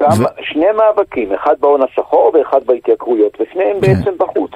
גם 0.00 0.08
ו- 0.10 0.42
שני 0.52 0.66
מאבקים, 0.76 1.32
אחד 1.32 1.54
בהון 1.60 1.80
השחור 1.82 2.32
ואחד 2.34 2.60
בהתייקרויות, 2.66 3.38
ושניהם 3.40 3.80
כן. 3.80 3.94
בעצם 3.94 4.10
בחוץ. 4.18 4.50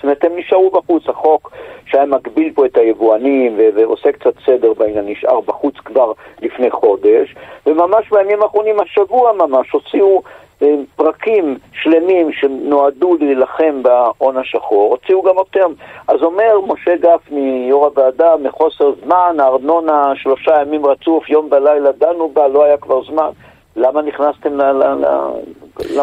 זאת 0.00 0.04
אומרת, 0.04 0.24
הם 0.24 0.32
נשארו 0.36 0.70
בחוץ. 0.70 1.08
החוק 1.08 1.50
שהיה 1.86 2.06
מגביל 2.06 2.52
פה 2.54 2.66
את 2.66 2.76
היבואנים 2.76 3.58
ועושה 3.74 4.12
קצת 4.12 4.34
סדר 4.46 4.72
בעניין, 4.72 5.08
נשאר 5.08 5.40
בחוץ 5.40 5.74
כבר 5.84 6.12
לפני 6.42 6.70
חודש, 6.70 7.34
וממש 7.66 8.10
בימים 8.10 8.42
האחרונים, 8.42 8.80
השבוע 8.80 9.32
ממש, 9.32 9.70
הוציאו 9.70 10.22
אה, 10.62 10.74
פרקים 10.96 11.58
שלמים 11.72 12.32
שנועדו 12.32 13.16
להילחם 13.20 13.82
בהון 13.82 14.36
השחור, 14.36 14.90
הוציאו 14.90 15.22
גם 15.22 15.36
יותר. 15.36 15.66
אז 16.08 16.22
אומר 16.22 16.60
משה 16.66 16.96
גפני, 16.96 17.66
יו"ר 17.68 17.84
הוועדה, 17.84 18.36
מחוסר 18.42 18.92
זמן, 19.04 19.36
הארנונה 19.38 20.12
שלושה 20.14 20.62
ימים 20.62 20.86
רצוף, 20.86 21.30
יום 21.30 21.48
ולילה 21.50 21.92
דנו 21.92 22.28
בה, 22.28 22.48
לא 22.48 22.64
היה 22.64 22.76
כבר 22.76 23.02
זמן. 23.02 23.30
למה 23.76 24.02
נכנסתם 24.02 24.56
ל... 24.56 24.62
ל, 24.62 24.82
ל 24.82 25.06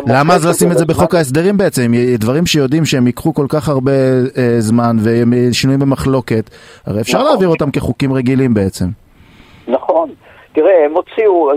למה 0.07 0.33
אז 0.33 0.45
לשים 0.45 0.71
את 0.71 0.77
זה? 0.77 0.85
בחוק 0.85 1.15
ההסדרים 1.15 1.57
בעצם? 1.57 1.91
דברים 2.19 2.45
שיודעים 2.45 2.85
שהם 2.85 3.07
ייקחו 3.07 3.33
כל 3.33 3.45
כך 3.49 3.69
הרבה 3.69 3.91
אה, 4.37 4.55
זמן 4.59 4.95
והם 4.99 5.33
אה, 5.33 5.47
שינויים 5.51 5.79
במחלוקת, 5.79 6.49
הרי 6.85 7.01
אפשר 7.01 7.17
נכון. 7.17 7.29
להעביר 7.29 7.47
אותם 7.47 7.71
כחוקים 7.71 8.13
רגילים 8.13 8.53
בעצם. 8.53 8.85
נכון. 9.67 10.09
תראה, 10.53 10.85
הם 10.85 10.93
הוציאו, 10.93 11.51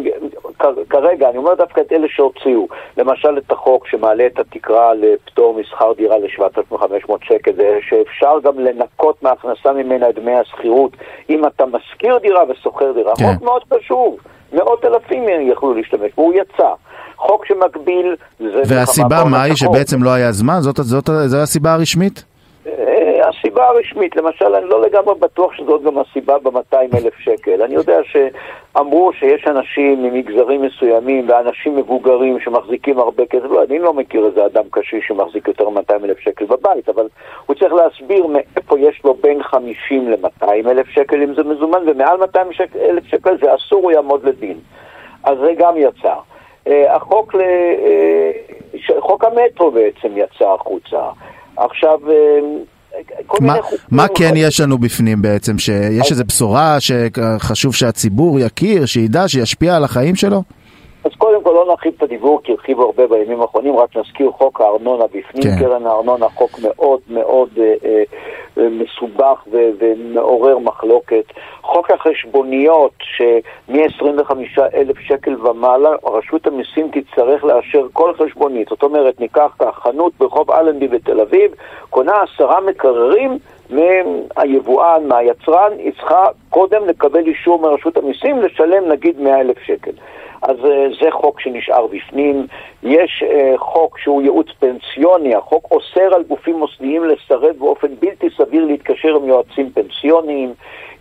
כרגע, 0.91 1.29
אני 1.29 1.39
אומר 1.39 1.55
דווקא 1.55 1.81
את 1.81 1.93
אלה 1.93 2.07
שהוציאו, 2.09 2.69
למשל 2.97 3.39
את 3.39 3.53
החוק 3.53 3.87
שמעלה 3.87 4.27
את 4.27 4.39
התקרה 4.39 4.95
לפטור 4.95 5.55
משכר 5.61 5.93
דירה 5.97 6.19
ל-7,500 6.19 7.13
שקל, 7.23 7.53
שאפשר 7.89 8.39
גם 8.43 8.59
לנקות 8.59 9.23
מההכנסה 9.23 9.73
ממנה 9.73 10.09
את 10.09 10.15
דמי 10.15 10.35
השכירות 10.35 10.93
אם 11.31 11.47
אתה 11.47 11.67
משכיר 11.67 12.19
דירה 12.19 12.43
ושוכר 12.49 12.93
דירה. 12.93 13.13
כן. 13.17 13.25
חוק 13.33 13.43
מאוד 13.43 13.63
חשוב, 13.75 14.17
מאות 14.53 14.85
אלפים 14.85 15.25
יכלו 15.41 15.75
להשתמש, 15.75 16.11
והוא 16.19 16.35
יצא. 16.35 16.73
חוק 17.17 17.47
שמגביל, 17.47 18.17
והסיבה 18.41 19.25
מה 19.25 19.43
היא. 19.43 19.55
שבעצם 19.55 20.03
לא 20.03 20.11
היה 20.11 20.33
זמן? 20.33 20.61
זאת, 20.61 20.77
זאת, 20.77 21.11
זו 21.27 21.39
הסיבה 21.39 21.73
הרשמית? 21.73 22.25
הסיבה 23.29 23.67
הרשמית, 23.69 24.17
למשל, 24.17 24.55
אני 24.55 24.69
לא 24.69 24.83
לגמרי 24.83 25.15
בטוח 25.15 25.53
שזאת 25.53 25.83
גם 25.83 25.99
הסיבה 25.99 26.39
ב-200 26.39 26.77
אלף 26.77 27.15
שקל. 27.19 27.63
אני 27.63 27.75
יודע 27.75 27.99
שאמרו 28.05 29.13
שיש 29.13 29.47
אנשים 29.47 30.03
ממגזרים 30.03 30.63
מסוימים 30.63 31.29
ואנשים 31.29 31.77
מבוגרים 31.77 32.41
שמחזיקים 32.41 32.99
הרבה 32.99 33.27
כסף. 33.27 33.45
לא, 33.45 33.65
אני 33.65 33.79
לא 33.79 33.93
מכיר 33.95 34.27
איזה 34.27 34.47
אדם 34.47 34.63
קשיש 34.71 35.05
שמחזיק 35.09 35.49
יותר 35.49 35.69
מ-200 35.69 36.05
אלף 36.05 36.19
שקל 36.19 36.45
בבית, 36.45 36.89
אבל 36.89 37.07
הוא 37.47 37.57
צריך 37.57 37.73
להסביר 37.73 38.27
מאיפה 38.27 38.79
יש 38.79 39.01
לו 39.05 39.15
בין 39.15 39.43
50 39.43 40.11
ל-200 40.11 40.45
אלף 40.71 40.87
שקל 40.89 41.23
אם 41.23 41.35
זה 41.35 41.43
מזומן, 41.45 41.83
ומעל 41.87 42.17
200 42.17 42.53
שק- 42.53 42.77
אלף 42.77 43.05
שקל 43.05 43.37
זה 43.43 43.55
אסור, 43.55 43.83
הוא 43.83 43.93
יעמוד 43.93 44.25
לדין. 44.25 44.59
אז 45.25 45.39
זה 45.39 45.53
גם 45.59 45.75
יצא. 45.77 46.15
אה, 46.67 46.97
החוק, 46.97 47.35
ל... 47.35 47.41
אה, 47.41 48.31
חוק 49.01 49.25
המטרו 49.25 49.71
בעצם 49.71 50.09
יצא 50.17 50.49
החוצה. 50.49 51.01
עכשיו, 51.57 52.01
אה, 52.11 52.39
מה, 53.91 54.09
כן 54.15 54.33
יש 54.37 54.61
לנו 54.61 54.79
בפנים 54.79 55.23
בעצם? 55.23 55.59
שיש 55.59 56.11
איזו 56.11 56.25
בשורה 56.25 56.77
שחשוב 56.81 57.75
שהציבור 57.75 58.41
יכיר, 58.41 58.87
שידע, 58.87 59.29
שישפיע 59.29 59.77
על 59.77 59.85
החיים 59.85 60.17
שלו? 60.17 60.43
אז 61.05 61.11
קודם 61.19 61.45
כל 61.45 61.51
לא 61.51 61.67
נרחיב 61.69 61.93
את 61.97 62.03
הדיבור 62.03 62.41
כי 62.45 62.53
הרחיבו 62.53 62.83
הרבה 62.83 63.07
בימים 63.07 63.41
האחרונים, 63.41 63.77
רק 63.77 63.97
נזכיר 63.97 64.31
חוק 64.31 64.61
הארנונה 64.61 65.05
בפנים, 65.07 65.43
כן. 65.43 65.59
קרן 65.59 65.87
הארנונה, 65.87 66.29
חוק 66.29 66.59
מאוד 66.63 67.01
מאוד 67.11 67.49
אה, 67.59 67.75
אה, 68.59 68.69
מסובך 68.71 69.47
ומעורר 69.81 70.59
מחלוקת. 70.59 71.25
חוק 71.71 71.91
החשבוניות, 71.91 72.93
שמ-25 73.01 74.33
אלף 74.75 74.99
שקל 74.99 75.47
ומעלה, 75.47 75.91
רשות 76.05 76.47
המיסים 76.47 76.89
תצטרך 76.93 77.45
לאשר 77.45 77.87
כל 77.93 78.13
חשבונית. 78.15 78.69
זאת 78.69 78.83
אומרת, 78.83 79.21
ניקח 79.21 79.55
כך, 79.59 79.79
חנות 79.83 80.13
ברחוב 80.19 80.51
אלנבי 80.51 80.89
בתל 80.89 81.21
אביב, 81.21 81.55
קונה 81.91 82.13
עשרה 82.23 82.61
מקררים, 82.61 83.39
מהיבואן, 83.71 85.09
מהיצרן, 85.09 85.73
היא 85.79 85.93
צריכה 85.93 86.25
קודם 86.51 86.87
לקבל 86.87 87.27
אישור 87.27 87.61
מרשות 87.61 87.97
המיסים 87.97 88.43
לשלם 88.43 88.89
נגיד 88.89 89.21
100 89.21 89.41
אלף 89.41 89.59
שקל. 89.59 89.93
אז 90.43 90.57
אה, 90.65 90.87
זה 91.01 91.11
חוק 91.11 91.41
שנשאר 91.41 91.87
בפנים. 91.87 92.47
יש 92.83 93.25
uh, 93.27 93.59
חוק 93.59 93.99
שהוא 93.99 94.23
ייעוץ 94.23 94.47
פנסיוני, 94.59 95.35
החוק 95.35 95.69
אוסר 95.71 96.15
על 96.15 96.23
גופים 96.23 96.57
מוסדיים 96.57 97.05
לסרב 97.05 97.57
באופן 97.59 97.89
בלתי 98.01 98.27
סביר 98.37 98.65
להתקשר 98.65 99.17
עם 99.17 99.29
יועצים 99.29 99.71
פנסיוניים. 99.71 100.55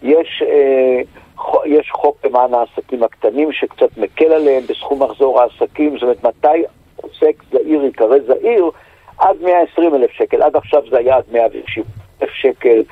יש, 0.04 0.44
אה, 0.46 1.44
יש 1.66 1.92
חוק 1.92 2.26
למען 2.26 2.54
העסקים 2.54 3.04
הקטנים 3.04 3.52
שקצת 3.52 3.98
מקל 3.98 4.34
עליהם 4.34 4.64
בסכום 4.70 5.04
מחזור 5.04 5.42
העסקים, 5.42 5.94
זאת 5.94 6.04
אומרת 6.04 6.24
מתי 6.24 6.64
עוסק 6.96 7.44
זעיר 7.52 7.84
ייקרא 7.84 8.18
זעיר? 8.28 8.70
עד 9.18 9.36
120 9.42 9.96
אלף 9.96 10.12
שקל, 10.12 10.42
עד 10.42 10.56
עכשיו 10.56 10.82
זה 10.90 10.98
היה 10.98 11.18
עד 11.18 11.24
170 11.32 11.86
אלף 12.22 12.32
שקל. 12.32 12.84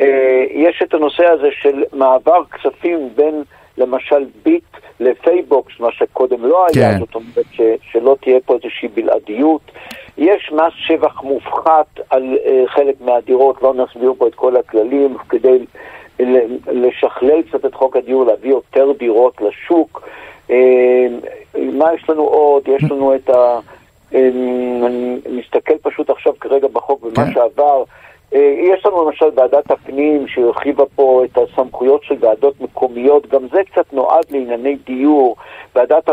אה, 0.00 0.44
יש 0.50 0.82
את 0.82 0.94
הנושא 0.94 1.26
הזה 1.26 1.48
של 1.50 1.84
מעבר 1.92 2.44
כספים 2.44 3.08
בין 3.14 3.42
למשל 3.78 4.24
ביט 4.42 4.64
לפייבוקס, 5.00 5.72
מה 5.80 5.92
שקודם 5.92 6.44
לא 6.44 6.66
היה, 6.74 6.92
כן. 6.92 6.98
זאת 6.98 7.14
אומרת 7.14 7.46
ש, 7.52 7.60
שלא 7.92 8.16
תהיה 8.20 8.40
פה 8.44 8.54
איזושהי 8.54 8.88
בלעדיות. 8.88 9.60
יש 10.18 10.52
מס 10.52 10.72
שבח 10.76 11.22
מופחת 11.22 12.00
על 12.10 12.38
אה, 12.44 12.68
חלק 12.68 12.94
מהדירות, 13.00 13.62
לא 13.62 13.74
נסביר 13.74 14.14
פה 14.18 14.26
את 14.26 14.34
כל 14.34 14.56
הכללים, 14.56 15.16
כדי 15.28 15.58
לשכלל 16.66 17.42
קצת 17.42 17.64
את 17.64 17.74
חוק 17.74 17.96
הדיור, 17.96 18.24
להביא 18.24 18.50
יותר 18.50 18.92
דירות 18.98 19.40
לשוק. 19.40 20.08
Uh, 20.48 20.52
מה 21.54 21.94
יש 21.94 22.10
לנו 22.10 22.22
עוד? 22.22 22.68
יש 22.68 22.82
לנו 22.90 23.14
את 23.14 23.30
ה... 23.30 23.58
אני 24.12 25.18
מסתכל 25.30 25.74
פשוט 25.82 26.10
עכשיו 26.10 26.32
כרגע 26.40 26.68
בחוק 26.72 27.02
במה 27.02 27.26
כן. 27.26 27.32
שעבר. 27.32 27.84
אה, 28.34 28.54
יש 28.74 28.86
לנו 28.86 29.04
למשל 29.06 29.26
ועדת 29.36 29.70
הפנים 29.70 30.28
שהרחיבה 30.28 30.84
פה 30.94 31.22
את 31.24 31.38
הסמכויות 31.38 32.04
של 32.04 32.14
ועדות 32.20 32.60
מקומיות, 32.60 33.26
גם 33.32 33.40
זה 33.52 33.60
קצת 33.72 33.92
נועד 33.92 34.24
לענייני 34.30 34.76
דיור, 34.86 35.36
ועדת 35.74 36.08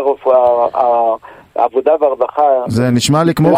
העבודה 1.56 1.96
והרווחה. 2.00 2.64
זה 2.68 2.90
נשמע 2.92 3.24
לי 3.24 3.34
כמו, 3.34 3.56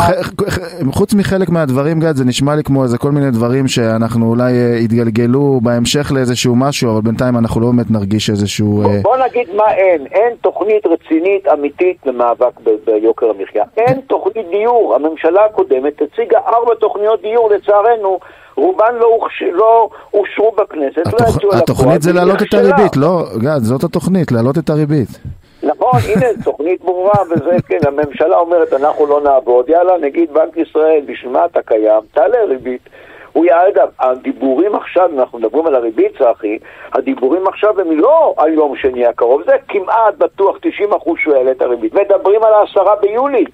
חוץ 0.91 1.13
מחלק 1.13 1.49
מהדברים 1.49 1.99
גד, 1.99 2.15
זה 2.15 2.25
נשמע 2.25 2.55
לי 2.55 2.63
כמו 2.63 2.83
איזה 2.83 2.97
כל 2.97 3.11
מיני 3.11 3.31
דברים 3.31 3.67
שאנחנו 3.67 4.29
אולי 4.29 4.53
אה, 4.53 4.77
יתגלגלו 4.79 5.59
בהמשך 5.63 6.11
לאיזשהו 6.15 6.55
משהו, 6.55 6.91
אבל 6.91 7.01
בינתיים 7.01 7.37
אנחנו 7.37 7.61
לא 7.61 7.67
באמת 7.75 7.91
נרגיש 7.91 8.29
איזשהו... 8.29 8.67
בוא, 8.67 8.91
אה, 8.91 8.99
בוא 9.01 9.17
נגיד 9.17 9.55
מה 9.55 9.73
אין, 9.73 10.05
אין 10.11 10.35
תוכנית 10.41 10.85
רצינית 10.85 11.47
אמיתית 11.47 11.97
למאבק 12.05 12.59
ביוקר 12.85 13.25
המחיה. 13.29 13.63
אין 13.77 14.01
תוכנית 14.07 14.45
דיור, 14.49 14.95
הממשלה 14.95 15.45
הקודמת 15.45 16.01
הציגה 16.01 16.39
ארבע 16.47 16.75
תוכניות 16.79 17.21
דיור 17.21 17.49
לצערנו. 17.49 18.19
רובן 18.55 18.95
לא, 18.99 19.05
הוכש... 19.05 19.43
לא 19.51 19.89
אושרו 20.13 20.51
בכנסת, 20.57 20.97
לא 20.97 21.11
התוכ... 21.11 21.43
לא 21.43 21.49
יצאו 21.49 21.57
התוכנית 21.57 22.01
זה 22.01 22.13
להעלות 22.13 22.41
את 22.41 22.53
הריבית, 22.53 22.97
לא, 22.97 23.23
גד, 23.37 23.59
זאת 23.59 23.83
התוכנית, 23.83 24.31
להעלות 24.31 24.57
את 24.57 24.69
הריבית. 24.69 25.09
נכון, 25.63 25.99
הנה, 26.15 26.25
תוכנית 26.43 26.81
ברורה, 26.81 27.23
וזה, 27.29 27.57
כן, 27.67 27.79
הממשלה 27.87 28.37
אומרת, 28.37 28.73
אנחנו 28.73 29.05
לא 29.05 29.21
נעבוד, 29.21 29.69
יאללה, 29.69 29.97
נגיד 29.97 30.33
בנק 30.33 30.57
ישראל, 30.57 31.01
בשביל 31.05 31.31
מה 31.31 31.45
אתה 31.45 31.61
קיים? 31.61 32.01
תעלה 32.13 32.43
ריבית. 32.43 32.81
הוא 33.33 33.45
יעד, 33.45 33.77
הדיבורים 33.99 34.75
עכשיו, 34.75 35.09
אנחנו 35.19 35.39
מדברים 35.39 35.65
על 35.65 35.75
הריבית, 35.75 36.11
צחי, 36.17 36.57
הדיבורים 36.93 37.47
עכשיו 37.47 37.79
הם 37.79 37.99
לא 37.99 38.33
על 38.37 38.53
יום 38.53 38.75
שני 38.75 39.05
הקרוב, 39.05 39.41
זה 39.45 39.55
כמעט 39.67 40.17
בטוח 40.17 40.57
90% 40.57 40.61
שהוא 41.21 41.35
יעלה 41.35 41.51
את 41.51 41.61
הריבית. 41.61 41.93
מדברים 41.93 42.43
על 42.43 42.53
העשרה 42.53 42.95
ביולי. 42.95 43.45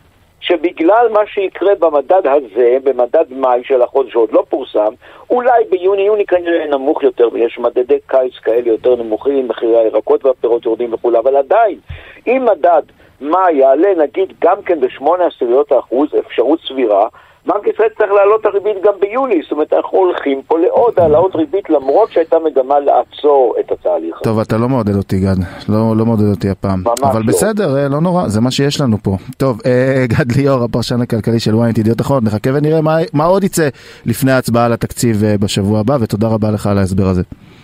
שבגלל 0.42 1.08
מה 1.14 1.20
שיקרה 1.28 1.76
במדד 1.76 2.22
הזה, 2.28 2.78
במדד 2.84 3.26
מאי 3.30 3.64
של 3.64 3.82
החודש 3.82 4.12
שעוד 4.14 4.32
לא 4.32 4.44
פורסם, 4.50 4.94
אולי 5.30 5.64
ביוני-יוני 5.70 6.26
כנראה 6.26 6.68
נמוך 6.68 7.04
יותר, 7.04 7.30
ויש 7.34 7.60
מדדי 7.60 7.98
קיץ 8.08 8.34
כאלה 8.44 8.68
יותר 8.68 8.96
נמוכים, 8.96 9.48
מחירי 9.48 9.78
הירקות 9.78 10.26
והפירות 10.26 10.66
יורדים 10.66 10.94
וכולי, 10.94 11.20
אבל 11.20 11.38
עדיין, 11.38 11.80
אם 12.28 12.46
מדד 12.52 12.82
מאי 13.22 13.54
יעלה 13.54 13.96
נגיד 13.98 14.34
גם 14.42 14.62
כן 14.62 14.80
בשמונה 14.80 15.26
עשיריות 15.26 15.72
האחוז, 15.72 16.10
אפשרות 16.20 16.60
סבירה, 16.68 17.08
בנק 17.48 17.68
ישראל 17.68 17.90
צריך 17.98 18.12
להעלות 18.12 18.42
את 18.42 18.46
הריבית 18.46 18.78
גם 18.84 18.94
ביולי, 19.00 19.42
זאת 19.42 19.52
אומרת 19.52 19.74
אנחנו 19.74 19.98
הולכים 19.98 20.42
פה 20.48 20.60
לעוד 20.60 20.94
העלאות 20.98 21.36
ריבית 21.36 21.70
למרות 21.70 22.12
שהייתה 22.12 22.38
מגמה 22.40 22.80
לעצור 22.80 23.56
את 23.60 23.72
התהליך. 23.72 24.20
טוב, 24.24 24.40
אתה 24.40 24.58
לא 24.58 24.70
מעודד 24.70 24.96
אותי 24.96 25.20
גד, 25.20 25.36
לא, 25.70 25.98
לא 25.98 26.06
מעודד 26.06 26.30
אותי 26.30 26.50
הפעם. 26.50 26.84
ממש 26.86 27.00
אבל 27.04 27.20
לא. 27.20 27.28
בסדר, 27.28 27.78
אה, 27.78 27.88
לא 27.88 28.02
נורא, 28.02 28.28
זה 28.28 28.42
מה 28.42 28.52
שיש 28.52 28.82
לנו 28.82 28.98
פה. 29.04 29.12
טוב, 29.38 29.60
אה, 29.66 30.06
גד 30.08 30.32
ליאור, 30.38 30.64
הפרשן 30.64 31.02
הכלכלי 31.02 31.40
של 31.40 31.54
ynet 31.54 31.80
ידיעות 31.80 32.02
אחרונות, 32.02 32.24
נחכה 32.24 32.50
ונראה 32.54 32.82
מה, 32.82 32.98
מה 33.14 33.26
עוד 33.26 33.44
יצא 33.44 33.68
לפני 34.06 34.32
ההצבעה 34.32 34.66
על 34.66 34.74
התקציב 34.74 35.24
אה, 35.24 35.36
בשבוע 35.38 35.80
הבא, 35.80 35.98
ותודה 36.02 36.28
רבה 36.28 36.52
לך 36.52 36.68
על 36.68 36.78
ההסבר 36.78 37.06
הזה. 37.06 37.22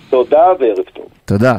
תודה 0.09 0.45
וערב 0.59 0.86
טוב. 0.93 1.05
תודה. 1.25 1.57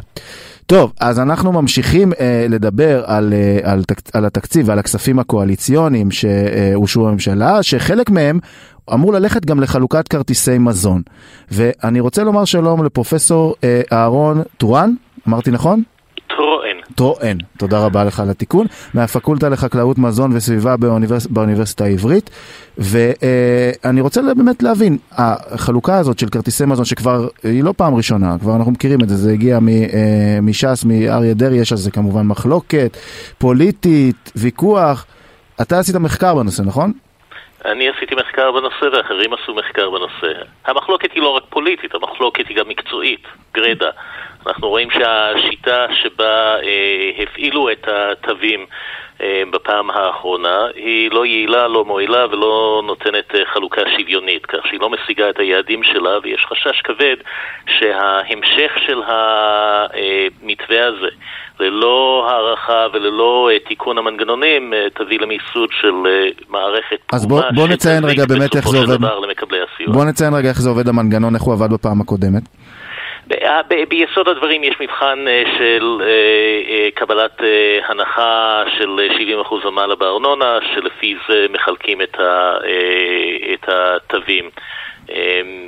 טוב, 0.66 0.92
אז 1.00 1.18
אנחנו 1.18 1.52
ממשיכים 1.52 2.12
אה, 2.20 2.46
לדבר 2.48 3.04
על, 3.06 3.32
אה, 3.32 3.72
על, 3.72 3.84
תק, 3.84 4.00
על 4.16 4.24
התקציב 4.24 4.68
ועל 4.68 4.78
הכספים 4.78 5.18
הקואליציוניים 5.18 6.10
שאושרו 6.10 7.04
בממשלה, 7.04 7.62
שחלק 7.62 8.10
מהם 8.10 8.38
אמור 8.94 9.12
ללכת 9.12 9.44
גם 9.44 9.60
לחלוקת 9.60 10.08
כרטיסי 10.08 10.58
מזון. 10.58 11.02
ואני 11.50 12.00
רוצה 12.00 12.24
לומר 12.24 12.44
שלום 12.44 12.84
לפרופסור 12.84 13.54
אה, 13.64 13.82
אהרון 13.92 14.42
טורן, 14.56 14.94
אמרתי 15.28 15.50
נכון? 15.50 15.82
טרואן, 16.94 17.36
תודה 17.58 17.86
רבה 17.86 18.04
לך 18.04 18.20
על 18.20 18.30
התיקון, 18.30 18.66
מהפקולטה 18.94 19.48
לחקלאות 19.48 19.98
מזון 19.98 20.36
וסביבה 20.36 20.76
באוניברס... 20.76 21.26
באוניברסיטה 21.26 21.84
העברית. 21.84 22.30
ואני 22.78 24.00
רוצה 24.00 24.20
באמת 24.36 24.62
להבין, 24.62 24.98
החלוקה 25.12 25.98
הזאת 25.98 26.18
של 26.18 26.28
כרטיסי 26.28 26.64
מזון 26.64 26.84
שכבר, 26.84 27.28
היא 27.42 27.64
לא 27.64 27.74
פעם 27.76 27.94
ראשונה, 27.94 28.36
כבר 28.40 28.56
אנחנו 28.56 28.72
מכירים 28.72 29.00
את 29.00 29.08
זה, 29.08 29.16
זה 29.16 29.32
הגיע 29.32 29.58
אה, 29.68 30.38
מש"ס, 30.42 30.84
מאריה 30.84 31.34
דרעי, 31.34 31.56
יש 31.56 31.72
על 31.72 31.78
זה 31.78 31.90
כמובן 31.90 32.22
מחלוקת, 32.22 32.96
פוליטית, 33.38 34.32
ויכוח. 34.36 35.06
אתה 35.62 35.78
עשית 35.78 35.96
מחקר 35.96 36.34
בנושא, 36.34 36.62
נכון? 36.62 36.92
אני 37.64 37.88
עשיתי 37.88 38.14
מחקר 38.14 38.52
בנושא 38.52 38.96
ואחרים 38.96 39.32
עשו 39.32 39.54
מחקר 39.54 39.90
בנושא. 39.90 40.40
המחלוקת 40.66 41.12
היא 41.14 41.22
לא 41.22 41.28
רק 41.28 41.42
פוליטית, 41.50 41.94
המחלוקת 41.94 42.48
היא 42.48 42.56
גם 42.56 42.68
מקצועית, 42.68 43.26
גרידא. 43.54 43.90
אנחנו 44.46 44.68
רואים 44.68 44.90
שהשיטה 44.90 45.86
שבה 46.02 46.56
אה, 46.62 47.22
הפעילו 47.22 47.70
את 47.70 47.88
התווים 47.88 48.66
אה, 49.20 49.42
בפעם 49.50 49.90
האחרונה 49.90 50.66
היא 50.74 51.10
לא 51.10 51.26
יעילה, 51.26 51.68
לא 51.68 51.84
מועילה 51.84 52.26
ולא 52.26 52.82
נותנת 52.86 53.34
אה, 53.34 53.40
חלוקה 53.52 53.80
שוויונית, 53.98 54.46
כך 54.46 54.66
שהיא 54.68 54.80
לא 54.80 54.90
משיגה 54.90 55.30
את 55.30 55.38
היעדים 55.38 55.82
שלה 55.82 56.18
ויש 56.22 56.46
חשש 56.48 56.80
כבד 56.80 57.16
שההמשך 57.66 58.72
של 58.86 59.02
המתווה 59.06 60.86
הזה 60.86 61.08
ללא 61.60 62.26
הערכה 62.30 62.86
וללא 62.92 63.50
אה, 63.52 63.58
תיקון 63.68 63.98
המנגנונים 63.98 64.72
אה, 64.74 64.86
תביא 64.94 65.18
למיסוד 65.20 65.68
של 65.80 65.94
אה, 66.06 66.28
מערכת 66.48 66.96
אז 67.12 67.26
בוא, 67.26 67.42
בוא 67.54 67.68
נציין 67.68 68.04
רגע 68.04 68.26
באמת 68.26 68.56
איך 68.56 68.68
זה 68.68 68.78
עובד. 68.78 68.98
בוא 69.86 70.04
נציין 70.04 70.34
רגע 70.34 70.48
איך 70.48 70.60
זה 70.60 70.68
עובד 70.68 70.88
המנגנון, 70.88 71.34
איך 71.34 71.42
הוא 71.42 71.54
עבד 71.54 71.72
בפעם 71.72 72.00
הקודמת. 72.00 72.42
ביסוד 73.88 74.28
הדברים 74.28 74.64
יש 74.64 74.74
מבחן 74.80 75.24
של 75.58 76.02
קבלת 76.94 77.40
הנחה 77.88 78.62
של 78.78 79.00
70% 79.48 79.66
ומעלה 79.66 79.94
בארנונה, 79.94 80.58
שלפי 80.74 81.16
זה 81.28 81.46
מחלקים 81.50 82.02
את 82.02 83.68
התווים. 83.68 84.50
אמ, 85.10 85.14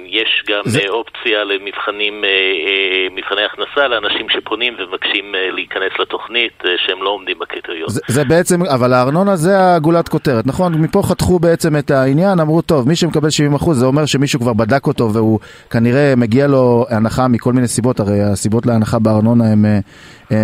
יש 0.07 0.45
גם 0.49 0.63
זה... 0.67 0.81
אה, 0.81 0.89
אופציה 0.89 1.45
למבחנים, 1.45 2.25
אה, 2.25 2.29
אה, 2.31 3.07
מבחני 3.17 3.43
הכנסה 3.45 3.89
לאנשים 3.89 4.27
שפונים 4.29 4.75
ומבקשים 4.79 5.25
להיכנס 5.55 5.93
לתוכנית 5.99 6.63
שהם 6.87 7.03
לא 7.03 7.11
עומדים 7.11 7.39
בקריטריון. 7.39 7.89
זה, 7.89 8.01
זה 8.09 8.25
בעצם, 8.25 8.63
אבל 8.63 8.93
הארנונה 8.93 9.37
זה 9.37 9.75
הגולת 9.75 10.09
כותרת, 10.09 10.47
נכון? 10.47 10.75
מפה 10.75 11.03
חתכו 11.03 11.39
בעצם 11.39 11.77
את 11.77 11.91
העניין, 11.91 12.41
אמרו, 12.41 12.63
טוב, 12.63 12.89
מי 12.89 12.97
שמקבל 12.97 13.29
70% 13.59 13.73
זה 13.73 13.87
אומר 13.87 14.07
שמישהו 14.07 14.41
כבר 14.41 14.53
בדק 14.53 14.87
אותו 14.87 15.13
והוא 15.13 15.39
כנראה 15.71 16.15
מגיע 16.17 16.47
לו 16.47 16.87
הנחה 16.91 17.29
מכל 17.29 17.53
מיני 17.53 17.69
סיבות, 17.69 18.01
הרי 18.01 18.23
הסיבות 18.23 18.67
להנחה 18.67 18.99
בארנונה 18.99 19.45
הן 19.45 19.65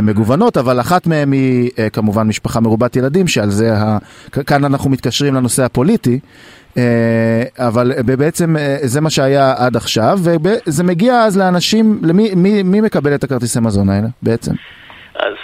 מגוונות, 0.03 0.57
אבל 0.57 0.81
אחת 0.81 1.07
מהן 1.07 1.33
היא 1.33 1.71
כמובן 1.93 2.29
משפחה 2.29 2.61
מרובת 2.61 2.97
ילדים, 2.97 3.29
שעל 3.29 3.51
זה, 3.51 3.75
ה... 3.75 3.99
כאן 4.47 4.65
אנחנו 4.65 4.91
מתקשרים 4.91 5.35
לנושא 5.35 5.65
הפוליטי. 5.65 6.19
אה, 6.79 7.43
אבל 7.69 7.93
בעצם 8.19 8.57
אה, 8.57 8.77
זה 8.81 9.01
מה 9.01 9.11
שהיה 9.11 9.55
עד 9.59 9.77
עכשיו, 9.77 10.19
וזה 10.23 10.85
מגיע 10.85 11.15
אז 11.15 11.39
לאנשים, 11.39 11.99
למי 12.03 12.31
מי, 12.37 12.63
מי 12.63 12.81
מקבל 12.81 13.15
את 13.15 13.25
הכרטיסי 13.25 13.61
מזון 13.61 13.89
האלה 13.89 14.09
בעצם? 14.23 14.53
אז, 15.15 15.35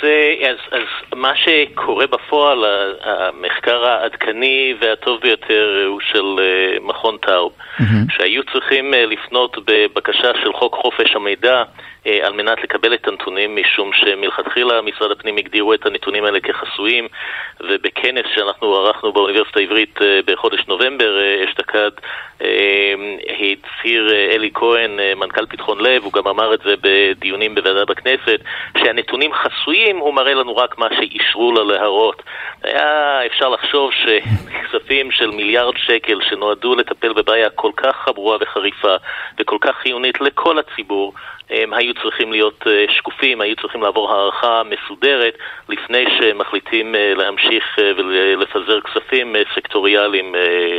אז, 0.51 0.57
אז 0.73 0.89
מה 1.15 1.33
שקורה 1.37 2.07
בפועל, 2.07 2.65
המחקר 3.05 3.85
העדכני 3.85 4.75
והטוב 4.81 5.21
ביותר 5.23 5.85
הוא 5.87 6.01
של 6.13 6.25
מכון 6.83 7.17
טאוב, 7.27 7.53
mm-hmm. 7.53 7.85
שהיו 8.17 8.43
צריכים 8.53 8.95
לפנות 8.97 9.57
בבקשה 9.67 10.31
של 10.45 10.53
חוק 10.53 10.75
חופש 10.83 11.17
המידע 11.17 11.57
אה, 11.57 11.63
על 12.23 12.33
מנת 12.33 12.65
לקבל 12.65 12.95
את 12.95 13.09
הנתונים, 13.09 13.57
משום 13.57 13.91
שמלכתחילה 13.93 14.83
משרד 14.83 15.11
הפנים 15.11 15.37
הגדירו 15.37 15.75
את 15.75 15.87
הנתונים 15.87 16.25
האלה 16.25 16.41
כחסויים, 16.41 17.09
ובכנס 17.61 18.27
שאנחנו 18.35 18.75
ערכנו 18.75 19.13
באוניברסיטה 19.13 19.61
העברית 19.61 20.03
אה, 20.03 20.21
בחודש 20.27 20.61
נובמבר 20.69 21.21
אה, 21.21 21.45
אשתקד, 21.45 21.91
הצהיר 23.31 24.13
אלי 24.31 24.51
כהן, 24.55 24.99
מנכ"ל 25.17 25.47
פתחון 25.47 25.81
לב, 25.81 26.05
הוא 26.05 26.13
גם 26.13 26.27
אמר 26.27 26.55
את 26.55 26.61
זה 26.65 26.75
בדיונים 26.81 27.55
בוועדה 27.55 27.85
בכנסת, 27.85 28.41
שהנתונים 28.79 29.31
חסויים, 29.33 29.97
הוא 29.97 30.15
מראה 30.15 30.35
לנו 30.35 30.57
רק 30.57 30.79
מה 30.79 30.89
שאישרו 30.97 31.53
לה 31.53 31.65
להראות. 31.65 32.23
היה 32.63 33.27
אפשר 33.27 33.49
לחשוב 33.49 33.91
שכספים 33.93 35.11
של 35.11 35.31
מיליארד 35.31 35.75
שקל 35.77 36.21
שנועדו 36.29 36.75
לטפל 36.75 37.13
בבעיה 37.13 37.51
כל 37.51 37.71
כך 37.77 37.97
חמורה 37.97 38.37
וחריפה 38.41 38.97
וכל 39.39 39.57
כך 39.61 39.77
חיונית 39.77 40.21
לכל 40.21 40.59
הציבור, 40.59 41.13
הם 41.51 41.75
היו 41.75 41.95
צריכים 42.03 42.33
להיות 42.33 42.65
אה, 42.67 42.85
שקופים, 42.97 43.41
היו 43.41 43.57
צריכים 43.57 43.83
לעבור 43.83 44.13
הערכה 44.13 44.63
מסודרת 44.65 45.35
לפני 45.69 46.05
שמחליטים 46.19 46.95
אה, 46.95 47.13
להמשיך 47.15 47.65
אה, 47.79 47.91
ולפזר 47.97 48.81
כספים 48.81 49.37
סקטוריאליים 49.55 50.35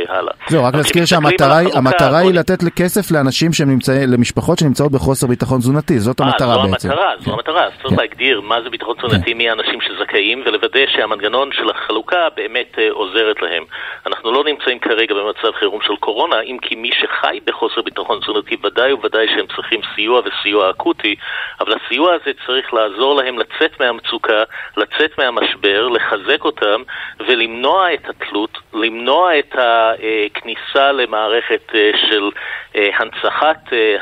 הלאה. 0.08 0.32
זהו, 0.48 0.64
רק 0.64 0.74
להזכיר 0.74 1.04
שהמטרה 1.04 2.18
היא 2.18 2.34
לתת 2.34 2.58
כסף 2.76 3.10
לאנשים 3.10 3.52
שנמצאים, 3.52 4.12
למשפחות 4.12 4.58
שנמצאות 4.58 4.92
בחוסר 4.92 5.26
ביטחון 5.26 5.58
תזונתי, 5.58 5.98
זאת 5.98 6.20
המטרה 6.20 6.56
בעצם. 6.66 6.88
זו 6.88 6.92
המטרה, 6.92 7.12
זו 7.18 7.32
המטרה, 7.32 7.64
אז 7.64 7.72
צריך 7.82 7.94
כן. 7.94 7.96
להגדיר 7.96 8.40
מה 8.40 8.62
זה 8.62 8.70
ביטחון 8.70 8.96
תזונתי, 8.96 9.30
כן. 9.30 9.36
מי 9.36 9.50
האנשים 9.50 9.80
שזכאים, 9.80 10.42
ולוודא 10.46 10.80
שהמנגנון 10.88 11.50
של 11.52 11.70
החלוקה 11.70 12.28
באמת 12.36 12.78
עוזרת 12.90 13.42
להם. 13.42 13.64
אנחנו 14.06 14.32
לא 14.32 14.44
נמצאים 14.44 14.78
כרגע 14.78 15.14
במצב 15.14 15.52
חירום 15.58 15.80
של 15.86 15.96
קורונה, 15.96 16.40
אם 16.40 16.56
כי 16.62 16.74
מי 16.74 16.90
שחי 16.92 17.38
בחוסר 17.44 17.82
ביטחון 17.82 18.18
תזונתי 18.20 18.56
ודאי 18.64 18.92
וודאי 18.92 19.26
שהם 19.34 19.46
צריכים 19.56 19.80
סיוע 19.94 20.20
וסיוע 20.20 20.50
סיוע 20.50 20.72
אקוטי, 21.12 21.16
אבל 21.60 21.74
הסיוע 21.74 22.14
הזה 22.14 22.30
צריך 22.46 22.74
לעזור 22.74 23.14
להם 23.14 23.38
לצאת 23.38 23.80
מהמצוקה, 23.80 24.42
לצאת 24.76 25.18
מהמשבר, 25.18 25.88
לחזק 25.88 26.44
אותם 26.44 26.82
ולמנוע 27.20 27.94
את 27.94 28.08
התלות, 28.08 28.58
למנוע 28.74 29.38
את 29.38 29.54
הכניסה 29.54 30.92
למערכת 30.92 31.72
אה, 31.74 31.90
של 32.08 32.30
אה, 32.76 32.90
הנצחת 32.98 33.72
אה, 33.72 33.96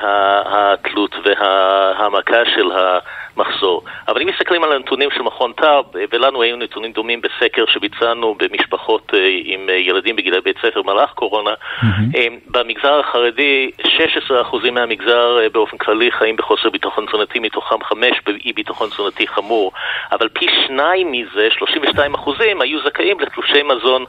התלות 0.47 1.15
וההעמקה 1.25 2.45
של 2.55 2.73
ה... 2.73 2.99
מחסור. 3.39 3.85
אבל 4.09 4.23
אם 4.23 4.29
מסתכלים 4.29 4.65
על 4.65 4.73
הנתונים 4.73 5.11
של 5.11 5.23
מכון 5.23 5.53
טאב, 5.53 5.85
ולנו 6.13 6.43
היו 6.43 6.57
נתונים 6.57 6.93
דומים 6.93 7.21
בסקר 7.21 7.65
שביצענו 7.67 8.35
במשפחות 8.39 9.13
עם 9.45 9.69
ילדים 9.79 10.17
בגילי 10.17 10.41
בית 10.41 10.57
ספר 10.59 10.83
במהלך 10.83 11.11
קורונה, 11.11 11.51
mm-hmm. 11.51 11.85
במגזר 12.47 13.01
החרדי 13.01 13.71
16% 13.81 14.71
מהמגזר 14.73 15.39
באופן 15.53 15.79
כללי 15.79 16.11
חיים 16.13 16.37
בחוסר 16.37 16.71
ביטחון 16.71 16.88
תזונתי, 17.07 17.39
מתוכם 17.39 17.85
5 17.85 18.21
באי 18.27 18.53
ביטחון 18.53 18.89
תזונתי 18.89 19.27
חמור, 19.27 19.73
אבל 20.13 20.29
פי 20.29 20.47
שניים 20.67 21.13
מזה, 21.13 21.49
32% 21.97 22.31
היו 22.61 22.81
זכאים 22.85 23.21
לתלושי 23.21 23.63
מזון. 23.63 24.05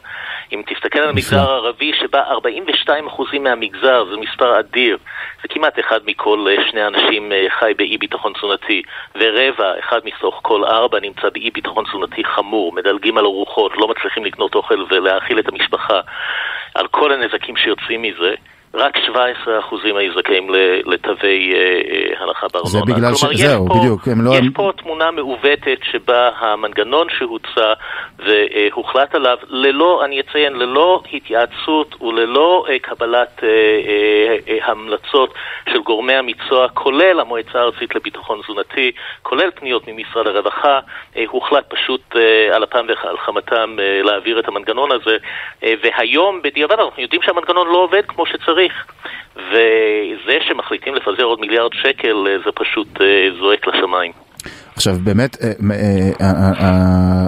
אם 0.52 0.62
תסתכל 0.68 1.00
על 1.00 1.10
המגזר 1.10 1.52
הערבי, 1.52 1.92
שבה 2.00 2.24
42% 2.88 3.40
מהמגזר, 3.40 4.06
זה 4.12 4.18
מספר 4.18 4.60
אדיר, 4.60 4.98
זה 5.42 5.48
כמעט 5.48 5.80
אחד 5.80 6.00
מכל 6.06 6.48
שני 6.70 6.88
אנשים 6.88 7.32
חי 7.60 7.74
באי 7.78 7.98
ביטחון 7.98 8.34
תזונתי. 8.34 8.82
ורבע, 9.16 9.80
אחד 9.80 10.00
מתוך 10.06 10.40
כל 10.42 10.64
ארבע, 10.66 11.00
נמצא 11.00 11.30
באי 11.34 11.52
ביטחון 11.52 11.86
תזונתי 11.86 12.24
חמור, 12.24 12.74
מדלגים 12.74 13.18
על 13.18 13.26
ארוחות, 13.26 13.78
לא 13.78 13.88
מצליחים 13.88 14.26
לקנות 14.26 14.56
אוכל 14.56 14.86
ולהאכיל 14.90 15.40
את 15.40 15.48
המשפחה, 15.48 16.00
על 16.76 16.88
כל 16.88 17.12
הנזקים 17.12 17.58
שיוצאים 17.58 18.02
מזה. 18.02 18.36
רק 18.74 18.98
17% 18.98 19.00
היו 19.84 20.14
זכאים 20.20 20.50
לתווי 20.86 21.54
אה, 21.54 21.60
אה, 21.60 22.24
הנחה 22.24 22.48
בארנונה. 22.54 22.70
זה 22.70 22.94
בגלל 22.94 23.16
ש... 23.16 23.26
זהו, 23.34 23.68
פה, 23.68 23.74
בדיוק. 23.74 24.08
לא... 24.24 24.32
יש 24.32 24.48
פה 24.54 24.72
תמונה 24.78 25.12
מעוותת 25.12 25.80
שבה 25.84 26.30
המנגנון 26.38 27.08
שהוצע 27.18 27.74
והוחלט 28.20 29.16
עליו, 29.16 29.38
ללא, 29.48 30.06
אני 30.06 30.20
אציין, 30.20 30.54
ללא 30.54 31.02
התייעצות 31.14 32.02
וללא 32.02 32.66
אה, 32.70 32.80
קבלת 32.80 33.44
המלצות 34.62 35.34
של 35.70 35.82
גורמי 35.82 36.14
המקצוע, 36.14 36.68
כולל 36.70 37.20
המועצה 37.20 37.60
הארצית 37.60 37.96
לביטחון 37.96 38.42
תזונתי, 38.42 38.92
כולל 39.24 39.52
פניות 39.56 39.84
ממשרד 39.88 40.28
הרווחה, 40.28 40.80
הוחלט 41.28 41.74
פשוט 41.74 42.16
על 42.52 42.64
אפם 42.64 42.86
ועל 42.88 43.18
חמתם 43.18 43.78
להעביר 44.04 44.40
את 44.40 44.48
המנגנון 44.48 44.90
הזה, 44.92 45.18
והיום 45.84 46.42
בדיעבד 46.42 46.80
אנחנו 46.80 47.02
יודעים 47.02 47.22
שהמנגנון 47.22 47.68
לא 47.68 47.78
עובד 47.78 48.02
כמו 48.08 48.26
שצריך. 48.26 48.59
צריך. 48.60 48.74
וזה 49.36 50.38
שמחליטים 50.48 50.96
לפזר 50.96 51.24
עוד 51.24 51.40
מיליארד 51.40 51.72
שקל 51.74 52.16
אה, 52.28 52.38
זה 52.46 52.52
פשוט 52.56 53.02
אה, 53.02 53.06
זועק 53.40 53.68
לשמיים. 53.68 54.12
עכשיו 54.76 54.96
באמת 55.04 55.38
אה, 55.44 55.52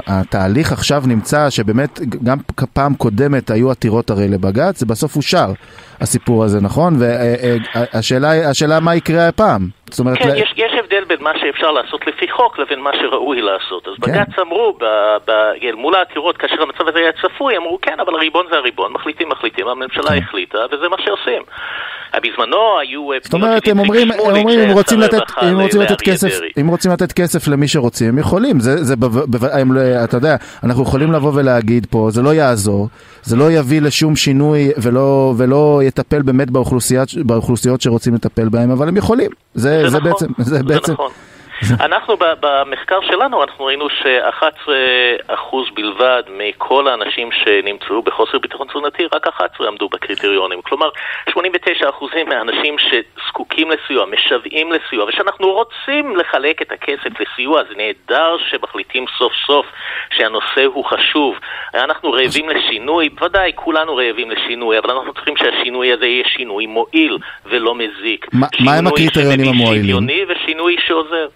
התהליך 0.08 0.72
עכשיו 0.72 1.04
נמצא 1.08 1.50
שבאמת 1.50 2.00
גם 2.24 2.38
פעם 2.74 2.96
קודמת 2.96 3.50
היו 3.50 3.72
עתירות 3.72 4.10
הרי 4.10 4.28
לבג"ץ, 4.28 4.80
זה 4.80 4.86
בסוף 4.86 5.16
אושר 5.16 5.52
הסיפור 6.02 6.44
הזה, 6.44 6.62
נכון? 6.62 6.94
והשאלה 7.00 8.80
מה 8.80 8.96
יקרה 8.96 9.28
הפעם. 9.28 9.81
זאת 9.92 10.00
אומרת... 10.00 10.18
כן, 10.18 10.30
יש, 10.36 10.54
יש 10.58 10.72
הבדל 10.80 11.04
בין 11.04 11.18
מה 11.22 11.32
שאפשר 11.40 11.72
לעשות 11.72 12.08
לפי 12.08 12.32
חוק 12.32 12.60
לבין 12.60 12.80
מה 12.80 12.92
שראוי 13.02 13.42
לעשות. 13.42 13.88
אז 13.88 13.94
כן. 13.94 14.12
בג"ץ 14.12 14.40
אמרו, 14.40 14.74
ב, 14.80 14.86
ב, 15.28 15.32
מול 15.76 15.96
העתירות, 15.96 16.38
כאשר 16.38 16.62
המצב 16.62 16.88
הזה 16.88 17.00
היה 17.00 17.12
צפוי, 17.12 17.58
אמרו 17.58 17.80
כן, 17.82 18.00
אבל 18.00 18.16
הריבון 18.16 18.46
זה 18.52 18.58
הריבון, 18.58 18.94
מחליטים, 18.94 19.30
מחליטים, 19.30 19.68
הממשלה 19.68 20.10
כן. 20.10 20.18
החליטה, 20.18 20.58
וזה 20.72 20.90
מה 20.90 20.98
שעושים. 21.06 21.42
בזמנו 22.20 22.80
היו... 22.80 23.12
אה, 23.12 23.18
זאת 23.24 23.34
אומרת, 23.34 23.68
הם 23.68 23.80
אומרים, 23.80 24.12
הם 24.12 24.20
אומרים, 24.20 24.50
אם 24.50 24.70
רוצים 24.72 25.00
לתת, 25.00 25.22
אם 25.44 25.60
רוצים 25.60 25.82
לתת 25.82 26.02
כסף, 26.02 26.40
אם 26.62 26.68
רוצים 26.68 26.92
לתת 26.92 27.12
כסף 27.12 27.48
למי 27.48 27.68
שרוצים, 27.68 28.10
הם 28.10 28.18
יכולים. 28.18 28.60
זה, 28.60 28.84
זה, 28.84 28.94
אתה 30.04 30.18
יודע, 30.18 30.36
אנחנו 30.64 30.84
יכולים 30.84 31.12
לבוא 31.12 31.32
ולהגיד 31.36 31.88
פה, 31.90 32.08
זה 32.12 32.22
לא 32.22 32.34
יעזור, 32.34 32.88
זה 33.24 33.36
לא 33.36 33.52
יביא 33.52 33.82
לשום 33.82 34.16
שינוי 34.16 34.72
ולא, 34.78 35.34
ולא 35.38 35.82
יטפל 35.84 36.22
באמת 36.22 36.50
באוכלוסיות, 36.52 37.14
באוכלוסיות 37.26 37.82
שרוצים 37.82 38.14
לטפל 38.14 38.50
בהם, 38.50 38.72
אבל 38.72 38.88
הם 38.88 38.98
יכולים. 38.98 39.32
זה, 39.54 39.82
זה, 39.84 39.90
זה 39.90 39.98
נכון, 39.98 40.12
בעצם, 40.12 40.26
זה, 40.38 40.58
זה 40.58 40.64
בעצם. 40.64 40.94
נכון. 40.94 41.12
אנחנו 41.88 42.16
במחקר 42.40 43.00
שלנו, 43.02 43.44
אנחנו 43.44 43.66
ראינו 43.66 43.90
ש-11% 43.90 45.74
בלבד 45.74 46.24
מכל 46.38 46.88
האנשים 46.88 47.30
שנמצאו 47.32 48.02
בחוסר 48.02 48.40
ביטחון 48.40 48.68
תזונתי, 48.68 49.04
רק 49.14 49.28
11 49.28 49.68
עמדו 49.68 49.90
בקריטריונים. 49.90 50.62
כלומר, 50.62 50.90
89% 51.30 51.34
מהאנשים 52.28 52.76
שזקוקים 52.80 53.72
לסיוע, 53.72 54.06
משוועים 54.06 54.72
לסיוע, 54.72 55.06
ושאנחנו 55.06 55.48
רוצים 55.52 56.16
לחלק 56.16 56.62
את 56.62 56.72
הכסף 56.72 57.20
לסיוע, 57.20 57.62
זה 57.70 57.76
נהדר 57.78 58.36
שמחליטים 58.50 59.06
סוף 59.18 59.34
סוף 59.48 59.66
שהנושא 60.18 60.66
הוא 60.66 60.86
חשוב. 60.86 61.36
אנחנו 61.74 62.12
רעבים 62.12 62.50
לשינוי, 62.50 63.10
בוודאי 63.10 63.52
כולנו 63.56 63.96
רעבים 63.96 64.32
לשינוי, 64.32 64.78
אבל 64.80 64.92
אנחנו 64.92 65.14
צריכים 65.14 65.34
שהשינוי 65.38 65.94
הזה 65.94 66.06
יהיה 66.06 66.24
שינוי 66.38 66.66
מועיל 66.66 67.18
ולא 67.46 67.76
מזיק. 67.76 68.28
מה 68.60 68.74
הם 68.74 68.88
הקריטריונים 68.88 69.48
המועילים? 69.48 69.84
שינוי 69.84 70.16
שוויוני 70.16 70.26
ושינוי 70.28 70.76
שעוזר. 70.88 71.28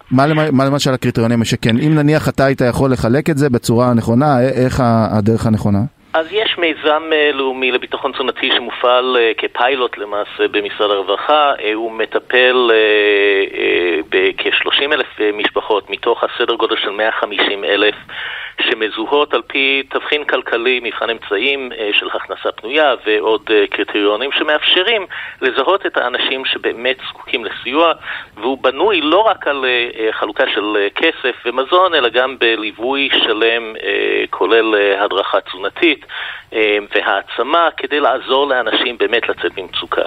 מה 0.52 0.64
למשל 0.64 0.94
הקריטריונים 0.94 1.44
שכן, 1.44 1.78
אם 1.78 1.94
נניח 1.94 2.28
אתה 2.28 2.44
היית 2.44 2.60
יכול 2.60 2.92
לחלק 2.92 3.30
את 3.30 3.38
זה 3.38 3.50
בצורה 3.50 3.94
נכונה, 3.94 4.40
איך 4.40 4.82
הדרך 4.84 5.46
הנכונה? 5.46 5.82
אז 6.12 6.26
יש 6.32 6.58
מיזם 6.58 7.02
אה, 7.12 7.30
לאומי 7.32 7.72
לביטחון 7.72 8.12
תזונתי 8.12 8.50
שמופעל 8.56 9.16
אה, 9.16 9.32
כפיילוט 9.38 9.98
למעשה 9.98 10.48
במשרד 10.50 10.90
הרווחה. 10.90 11.52
אה, 11.60 11.74
הוא 11.74 11.92
מטפל 11.92 12.70
בכ-30 14.08 14.92
אלף 14.92 15.06
משפחות 15.32 15.90
מתוך 15.90 16.24
הסדר 16.24 16.54
גודל 16.54 16.76
של 16.76 16.90
150 16.90 17.64
אלף 17.64 17.94
שמזוהות 18.60 19.34
על 19.34 19.42
פי 19.46 19.82
תבחין 19.88 20.24
כלכלי, 20.24 20.80
מבחן 20.82 21.10
אמצעים 21.10 21.72
של 21.92 22.08
הכנסה 22.14 22.52
פנויה 22.52 22.94
ועוד 23.06 23.50
קריטריונים 23.70 24.32
שמאפשרים 24.32 25.06
לזהות 25.40 25.86
את 25.86 25.96
האנשים 25.96 26.44
שבאמת 26.44 26.96
זקוקים 27.08 27.44
לסיוע 27.44 27.92
והוא 28.36 28.58
בנוי 28.62 29.00
לא 29.00 29.18
רק 29.18 29.48
על 29.48 29.64
חלוקה 30.10 30.44
של 30.54 30.86
כסף 30.94 31.36
ומזון 31.46 31.94
אלא 31.94 32.08
גם 32.08 32.38
בליווי 32.38 33.08
שלם 33.12 33.74
כולל 34.30 34.74
הדרכה 34.98 35.40
תזונתית 35.40 36.05
והעצמה 36.94 37.68
כדי 37.76 38.00
לעזור 38.00 38.46
לאנשים 38.46 38.98
באמת 38.98 39.28
לצאת 39.28 39.58
ממצוקה. 39.58 40.02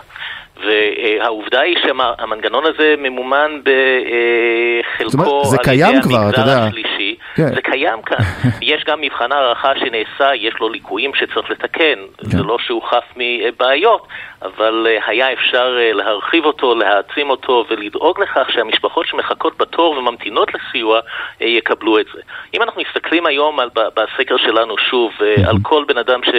והעובדה 0.65 1.59
היא 1.61 1.77
שהמנגנון 1.83 2.63
הזה 2.65 2.95
ממומן 2.97 3.51
בחלקו 3.63 5.41
על 5.67 5.73
ידי 5.73 5.83
המגזר 5.83 6.49
השלישי. 6.49 7.15
כן. 7.35 7.55
זה 7.55 7.61
קיים 7.61 8.01
כאן. 8.01 8.17
יש 8.61 8.83
גם 8.87 9.01
מבחן 9.01 9.31
הערכה 9.31 9.71
שנעשה, 9.75 10.35
יש 10.35 10.53
לו 10.59 10.69
ליקויים 10.69 11.11
שצריך 11.15 11.51
לתקן. 11.51 11.99
כן. 12.17 12.29
זה 12.29 12.43
לא 12.43 12.57
שהוא 12.59 12.83
חף 12.83 13.03
מבעיות, 13.15 14.07
אבל 14.41 14.87
היה 15.05 15.33
אפשר 15.33 15.77
להרחיב 15.93 16.45
אותו, 16.45 16.75
להעצים 16.75 17.29
אותו 17.29 17.65
ולדאוג 17.69 18.21
לכך 18.21 18.47
שהמשפחות 18.53 19.07
שמחכות 19.07 19.57
בתור 19.57 19.97
וממתינות 19.97 20.51
לסיוע 20.53 20.99
יקבלו 21.41 21.99
את 21.99 22.05
זה. 22.13 22.21
אם 22.53 22.61
אנחנו 22.61 22.81
מסתכלים 22.81 23.25
היום 23.25 23.59
על, 23.59 23.69
בסקר 23.75 24.37
שלנו 24.37 24.75
שוב 24.89 25.11
על 25.47 25.55
כל 25.61 25.83
בן 25.87 25.97
אדם, 25.97 26.23
ש, 26.23 26.29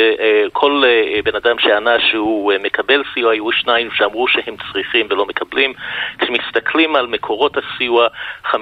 כל 0.52 0.82
בן 1.24 1.36
אדם 1.36 1.58
שענה 1.58 1.96
שהוא 2.10 2.52
מקבל 2.62 3.02
סיוע, 3.14 3.32
היו 3.32 3.52
שניים 3.52 3.88
שאמרו 4.10 4.28
שהם 4.28 4.56
צריכים 4.72 5.06
ולא 5.10 5.26
מקבלים. 5.26 5.72
כשמסתכלים 6.18 6.96
על 6.96 7.06
מקורות 7.06 7.56
הסיוע, 7.56 8.08
50% 8.46 8.56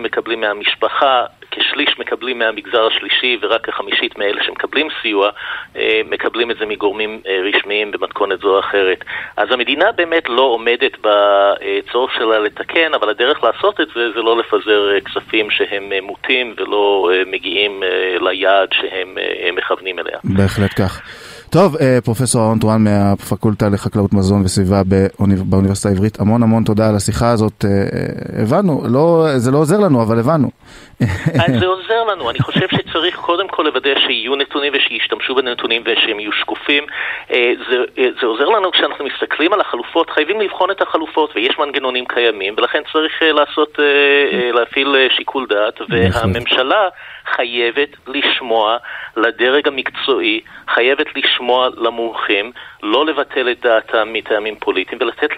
מקבלים 0.00 0.40
מהמשפחה, 0.40 1.24
כשליש 1.50 1.98
מקבלים 1.98 2.38
מהמגזר 2.38 2.86
השלישי 2.86 3.38
ורק 3.42 3.66
כחמישית 3.66 4.18
מאלה 4.18 4.42
שמקבלים 4.44 4.88
סיוע 5.02 5.30
אה, 5.76 6.00
מקבלים 6.10 6.50
את 6.50 6.56
זה 6.58 6.66
מגורמים 6.66 7.20
אה, 7.26 7.38
רשמיים 7.48 7.90
במתכונת 7.90 8.40
זו 8.40 8.48
או 8.54 8.60
אחרת. 8.60 9.04
אז 9.36 9.48
המדינה 9.50 9.92
באמת 9.92 10.28
לא 10.28 10.42
עומדת 10.42 10.92
בצורך 11.00 12.12
שלה 12.14 12.38
לתקן, 12.38 12.94
אבל 12.94 13.08
הדרך 13.08 13.44
לעשות 13.44 13.80
את 13.80 13.88
זה 13.94 14.10
זה 14.14 14.20
לא 14.22 14.38
לפזר 14.38 14.94
אה, 14.94 15.00
כספים 15.00 15.50
שהם 15.50 15.92
מוטים 16.02 16.54
ולא 16.56 17.10
מגיעים 17.26 17.82
ליעד 18.20 18.68
שהם 18.72 19.16
מכוונים 19.56 19.98
אליה. 19.98 20.18
בהחלט 20.24 20.72
כך. 20.78 21.02
טוב, 21.54 21.76
אה, 21.76 21.98
פרופסור 22.04 22.42
אהרון 22.42 22.58
טורן 22.58 22.84
מהפקולטה 22.84 23.68
לחקלאות 23.68 24.12
מזון 24.12 24.42
וסביבה 24.44 24.82
באוניברסיטה 25.48 25.88
העברית, 25.88 26.20
המון 26.20 26.42
המון 26.42 26.64
תודה 26.64 26.88
על 26.88 26.96
השיחה 26.96 27.30
הזאת. 27.30 27.64
אה, 27.64 27.70
אה, 27.70 28.42
הבנו, 28.42 28.82
לא, 28.88 29.28
זה 29.36 29.50
לא 29.50 29.58
עוזר 29.58 29.78
לנו, 29.78 30.02
אבל 30.02 30.18
הבנו. 30.18 30.50
אז 31.44 31.60
זה 31.60 31.66
עוזר 31.66 32.04
לנו, 32.04 32.30
אני 32.30 32.38
חושב 32.38 32.68
שצריך 32.68 33.16
קודם 33.16 33.48
כל 33.48 33.62
לוודא 33.62 33.94
שיהיו 34.06 34.36
נתונים 34.36 34.72
ושישתמשו 34.76 35.34
בנתונים 35.34 35.82
ושהם 35.86 36.20
יהיו 36.20 36.32
שקופים. 36.32 36.86
זה, 37.70 37.76
זה 38.20 38.26
עוזר 38.26 38.48
לנו 38.48 38.72
כשאנחנו 38.72 39.04
מסתכלים 39.04 39.52
על 39.52 39.60
החלופות, 39.60 40.10
חייבים 40.10 40.40
לבחון 40.40 40.70
את 40.70 40.82
החלופות 40.82 41.36
ויש 41.36 41.58
מנגנונים 41.58 42.04
קיימים 42.06 42.54
ולכן 42.56 42.82
צריך 42.92 43.12
לעשות, 43.22 43.78
להפעיל 44.52 45.08
שיקול 45.16 45.46
דעת. 45.48 45.80
והממשלה 45.88 46.88
חייבת 47.36 47.88
לשמוע 48.06 48.76
לדרג 49.16 49.68
המקצועי, 49.68 50.40
חייבת 50.68 51.06
לשמוע 51.16 51.68
למומחים, 51.76 52.52
לא 52.84 53.06
לבטל 53.06 53.52
את 53.52 53.56
דעתם 53.62 54.12
מטעמים 54.12 54.54
פוליטיים 54.60 54.98
ולתת 55.00 55.30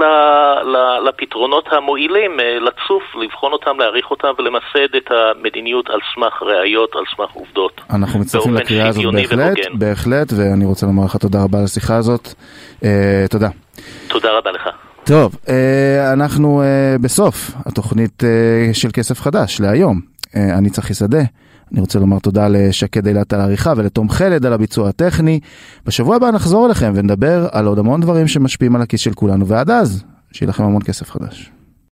לפתרונות 1.08 1.64
המועילים 1.70 2.40
אה, 2.40 2.58
לצוף, 2.58 3.02
לבחון 3.22 3.52
אותם, 3.52 3.80
להעריך 3.80 4.10
אותם 4.10 4.28
ולמסד 4.38 4.94
את 4.96 5.10
המדיניות 5.10 5.90
על 5.90 6.00
סמך 6.14 6.42
ראיות, 6.42 6.90
על 6.96 7.02
סמך 7.16 7.30
עובדות. 7.30 7.80
אנחנו 7.90 8.20
מצטרפים 8.20 8.54
לקריאה 8.54 8.88
הזאת 8.88 9.04
בהחלט, 9.14 9.58
בהחלט, 9.74 10.32
ואני 10.36 10.64
רוצה 10.64 10.86
לומר 10.86 11.04
לך 11.04 11.16
תודה 11.16 11.38
רבה 11.44 11.58
על 11.58 11.64
השיחה 11.64 11.96
הזאת. 11.96 12.28
אה, 12.84 13.24
תודה. 13.30 13.48
תודה 14.08 14.38
רבה 14.38 14.50
לך. 14.52 14.68
טוב, 15.04 15.36
אה, 15.48 16.12
אנחנו 16.12 16.62
אה, 16.62 16.96
בסוף 17.00 17.50
התוכנית 17.66 18.24
אה, 18.24 18.74
של 18.74 18.88
כסף 18.92 19.20
חדש 19.20 19.60
להיום. 19.60 20.00
אה, 20.36 20.58
אני 20.58 20.70
צחי 20.70 20.94
שדה. 20.94 21.22
אני 21.72 21.80
רוצה 21.80 21.98
לומר 21.98 22.18
תודה 22.18 22.48
לשקד 22.48 23.06
אילת 23.06 23.32
על 23.32 23.40
העריכה 23.40 23.72
ולתום 23.76 24.10
חלד 24.10 24.46
על 24.46 24.52
הביצוע 24.52 24.88
הטכני. 24.88 25.40
בשבוע 25.86 26.16
הבא 26.16 26.30
נחזור 26.30 26.66
אליכם 26.66 26.92
ונדבר 26.94 27.48
על 27.52 27.66
עוד 27.66 27.78
המון 27.78 28.00
דברים 28.00 28.28
שמשפיעים 28.28 28.76
על 28.76 28.82
הכיס 28.82 29.00
של 29.00 29.12
כולנו, 29.14 29.46
ועד 29.46 29.70
אז, 29.70 30.04
שיהיה 30.32 30.48
לכם 30.48 30.64
המון 30.64 30.82
כסף 30.82 31.10
חדש. 31.10 31.55